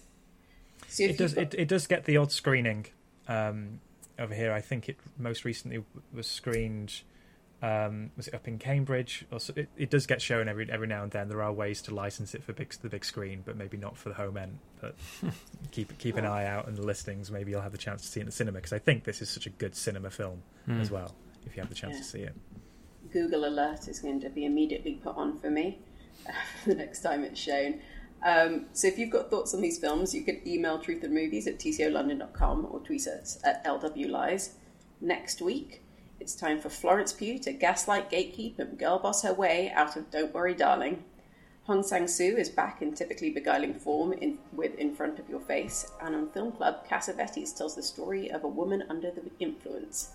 So 0.88 1.04
it 1.04 1.18
does. 1.18 1.34
Got... 1.34 1.42
It, 1.42 1.54
it 1.58 1.68
does 1.68 1.86
get 1.86 2.04
the 2.04 2.16
odd 2.18 2.30
screening 2.30 2.86
um, 3.26 3.80
over 4.18 4.34
here. 4.34 4.52
I 4.52 4.60
think 4.60 4.88
it 4.88 4.98
most 5.18 5.44
recently 5.44 5.82
was 6.12 6.28
screened 6.28 7.00
um, 7.62 8.10
was 8.16 8.26
it 8.26 8.34
up 8.34 8.48
in 8.48 8.58
Cambridge? 8.58 9.24
Also, 9.32 9.52
it, 9.54 9.68
it, 9.76 9.88
does 9.88 10.04
get 10.04 10.20
shown 10.20 10.48
every 10.48 10.68
every 10.68 10.88
now 10.88 11.04
and 11.04 11.12
then. 11.12 11.28
There 11.28 11.42
are 11.42 11.52
ways 11.52 11.80
to 11.82 11.94
license 11.94 12.34
it 12.34 12.42
for 12.42 12.52
big, 12.52 12.72
the 12.82 12.88
big 12.88 13.04
screen, 13.04 13.42
but 13.44 13.56
maybe 13.56 13.76
not 13.76 13.96
for 13.96 14.08
the 14.08 14.16
home 14.16 14.36
end. 14.36 14.58
But 14.80 14.96
keep 15.70 15.96
keep 15.98 16.16
an 16.16 16.26
eye 16.26 16.46
out 16.46 16.66
on 16.66 16.74
the 16.74 16.82
listings. 16.82 17.30
Maybe 17.30 17.52
you'll 17.52 17.60
have 17.60 17.70
the 17.70 17.78
chance 17.78 18.02
to 18.02 18.08
see 18.08 18.18
it 18.18 18.22
in 18.22 18.26
the 18.26 18.32
cinema 18.32 18.58
because 18.58 18.72
I 18.72 18.80
think 18.80 19.04
this 19.04 19.22
is 19.22 19.30
such 19.30 19.46
a 19.46 19.50
good 19.50 19.76
cinema 19.76 20.10
film 20.10 20.42
mm. 20.68 20.80
as 20.80 20.90
well. 20.90 21.14
If 21.46 21.54
you 21.56 21.62
have 21.62 21.68
the 21.68 21.76
chance 21.76 21.94
yeah. 21.94 22.00
to 22.00 22.04
see 22.04 22.20
it, 22.22 22.34
Google 23.12 23.44
Alert 23.44 23.86
is 23.86 24.00
going 24.00 24.20
to 24.22 24.28
be 24.28 24.44
immediately 24.44 24.94
put 24.94 25.16
on 25.16 25.38
for 25.38 25.48
me 25.48 25.78
uh, 26.28 26.32
the 26.66 26.74
next 26.74 27.00
time 27.00 27.22
it's 27.22 27.38
shown. 27.38 27.80
Um, 28.24 28.66
so 28.72 28.88
if 28.88 28.98
you've 28.98 29.10
got 29.10 29.30
thoughts 29.30 29.54
on 29.54 29.60
these 29.60 29.78
films, 29.78 30.12
you 30.14 30.22
can 30.22 30.46
email 30.46 30.78
truthandmovies 30.78 31.46
at 31.46 31.58
tcolondon.com 31.58 32.68
or 32.70 32.80
tweet 32.80 33.06
us 33.06 33.38
at 33.44 33.64
lwlies. 33.64 34.50
Next 35.00 35.40
week, 35.42 35.82
it's 36.22 36.36
time 36.36 36.60
for 36.60 36.68
Florence 36.68 37.12
Pugh 37.12 37.36
to 37.40 37.52
gaslight, 37.52 38.08
gatekeep, 38.08 38.60
and 38.60 38.78
girl 38.78 39.00
boss 39.00 39.24
her 39.24 39.34
way 39.34 39.72
out 39.74 39.96
of 39.96 40.08
Don't 40.12 40.32
Worry, 40.32 40.54
Darling. 40.54 41.02
Hong 41.64 41.82
Sang-soo 41.82 42.36
is 42.38 42.48
back 42.48 42.80
in 42.80 42.94
typically 42.94 43.30
beguiling 43.30 43.74
form 43.74 44.12
in, 44.12 44.38
with 44.52 44.76
In 44.76 44.94
Front 44.94 45.18
of 45.18 45.28
Your 45.28 45.40
Face, 45.40 45.90
and 46.00 46.14
on 46.14 46.30
Film 46.30 46.52
Club, 46.52 46.86
Cassavetes 46.88 47.56
tells 47.56 47.74
the 47.74 47.82
story 47.82 48.30
of 48.30 48.44
a 48.44 48.48
woman 48.48 48.84
under 48.88 49.10
the 49.10 49.32
influence. 49.40 50.12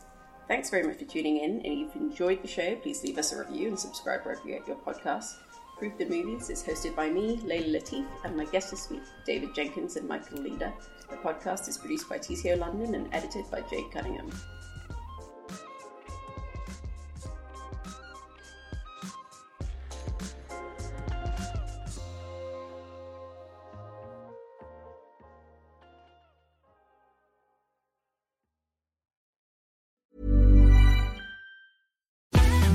Thanks 0.47 0.69
very 0.69 0.87
much 0.87 0.97
for 0.97 1.03
tuning 1.03 1.39
in, 1.39 1.59
and 1.59 1.65
if 1.65 1.93
you've 1.93 1.95
enjoyed 1.97 2.41
the 2.41 2.47
show, 2.47 2.77
please 2.77 3.03
leave 3.03 3.17
us 3.17 3.33
a 3.33 3.39
review 3.39 3.67
and 3.67 3.77
subscribe 3.77 4.21
wherever 4.21 4.47
you 4.47 4.57
get 4.57 4.65
your 4.65 4.77
podcasts. 4.77 5.35
Truth 5.77 5.99
and 5.99 6.09
Movies 6.09 6.49
is 6.49 6.63
hosted 6.63 6.95
by 6.95 7.09
me, 7.09 7.41
Leila 7.43 7.79
Latif, 7.79 8.05
and 8.23 8.37
my 8.37 8.45
guests 8.45 8.71
this 8.71 8.89
week, 8.89 9.03
David 9.25 9.53
Jenkins 9.53 9.97
and 9.97 10.07
Michael 10.07 10.41
Leader. 10.41 10.71
The 11.09 11.17
podcast 11.17 11.67
is 11.67 11.77
produced 11.77 12.07
by 12.07 12.17
TCO 12.17 12.57
London 12.57 12.95
and 12.95 13.13
edited 13.13 13.51
by 13.51 13.59
Jake 13.69 13.91
Cunningham. 13.91 14.31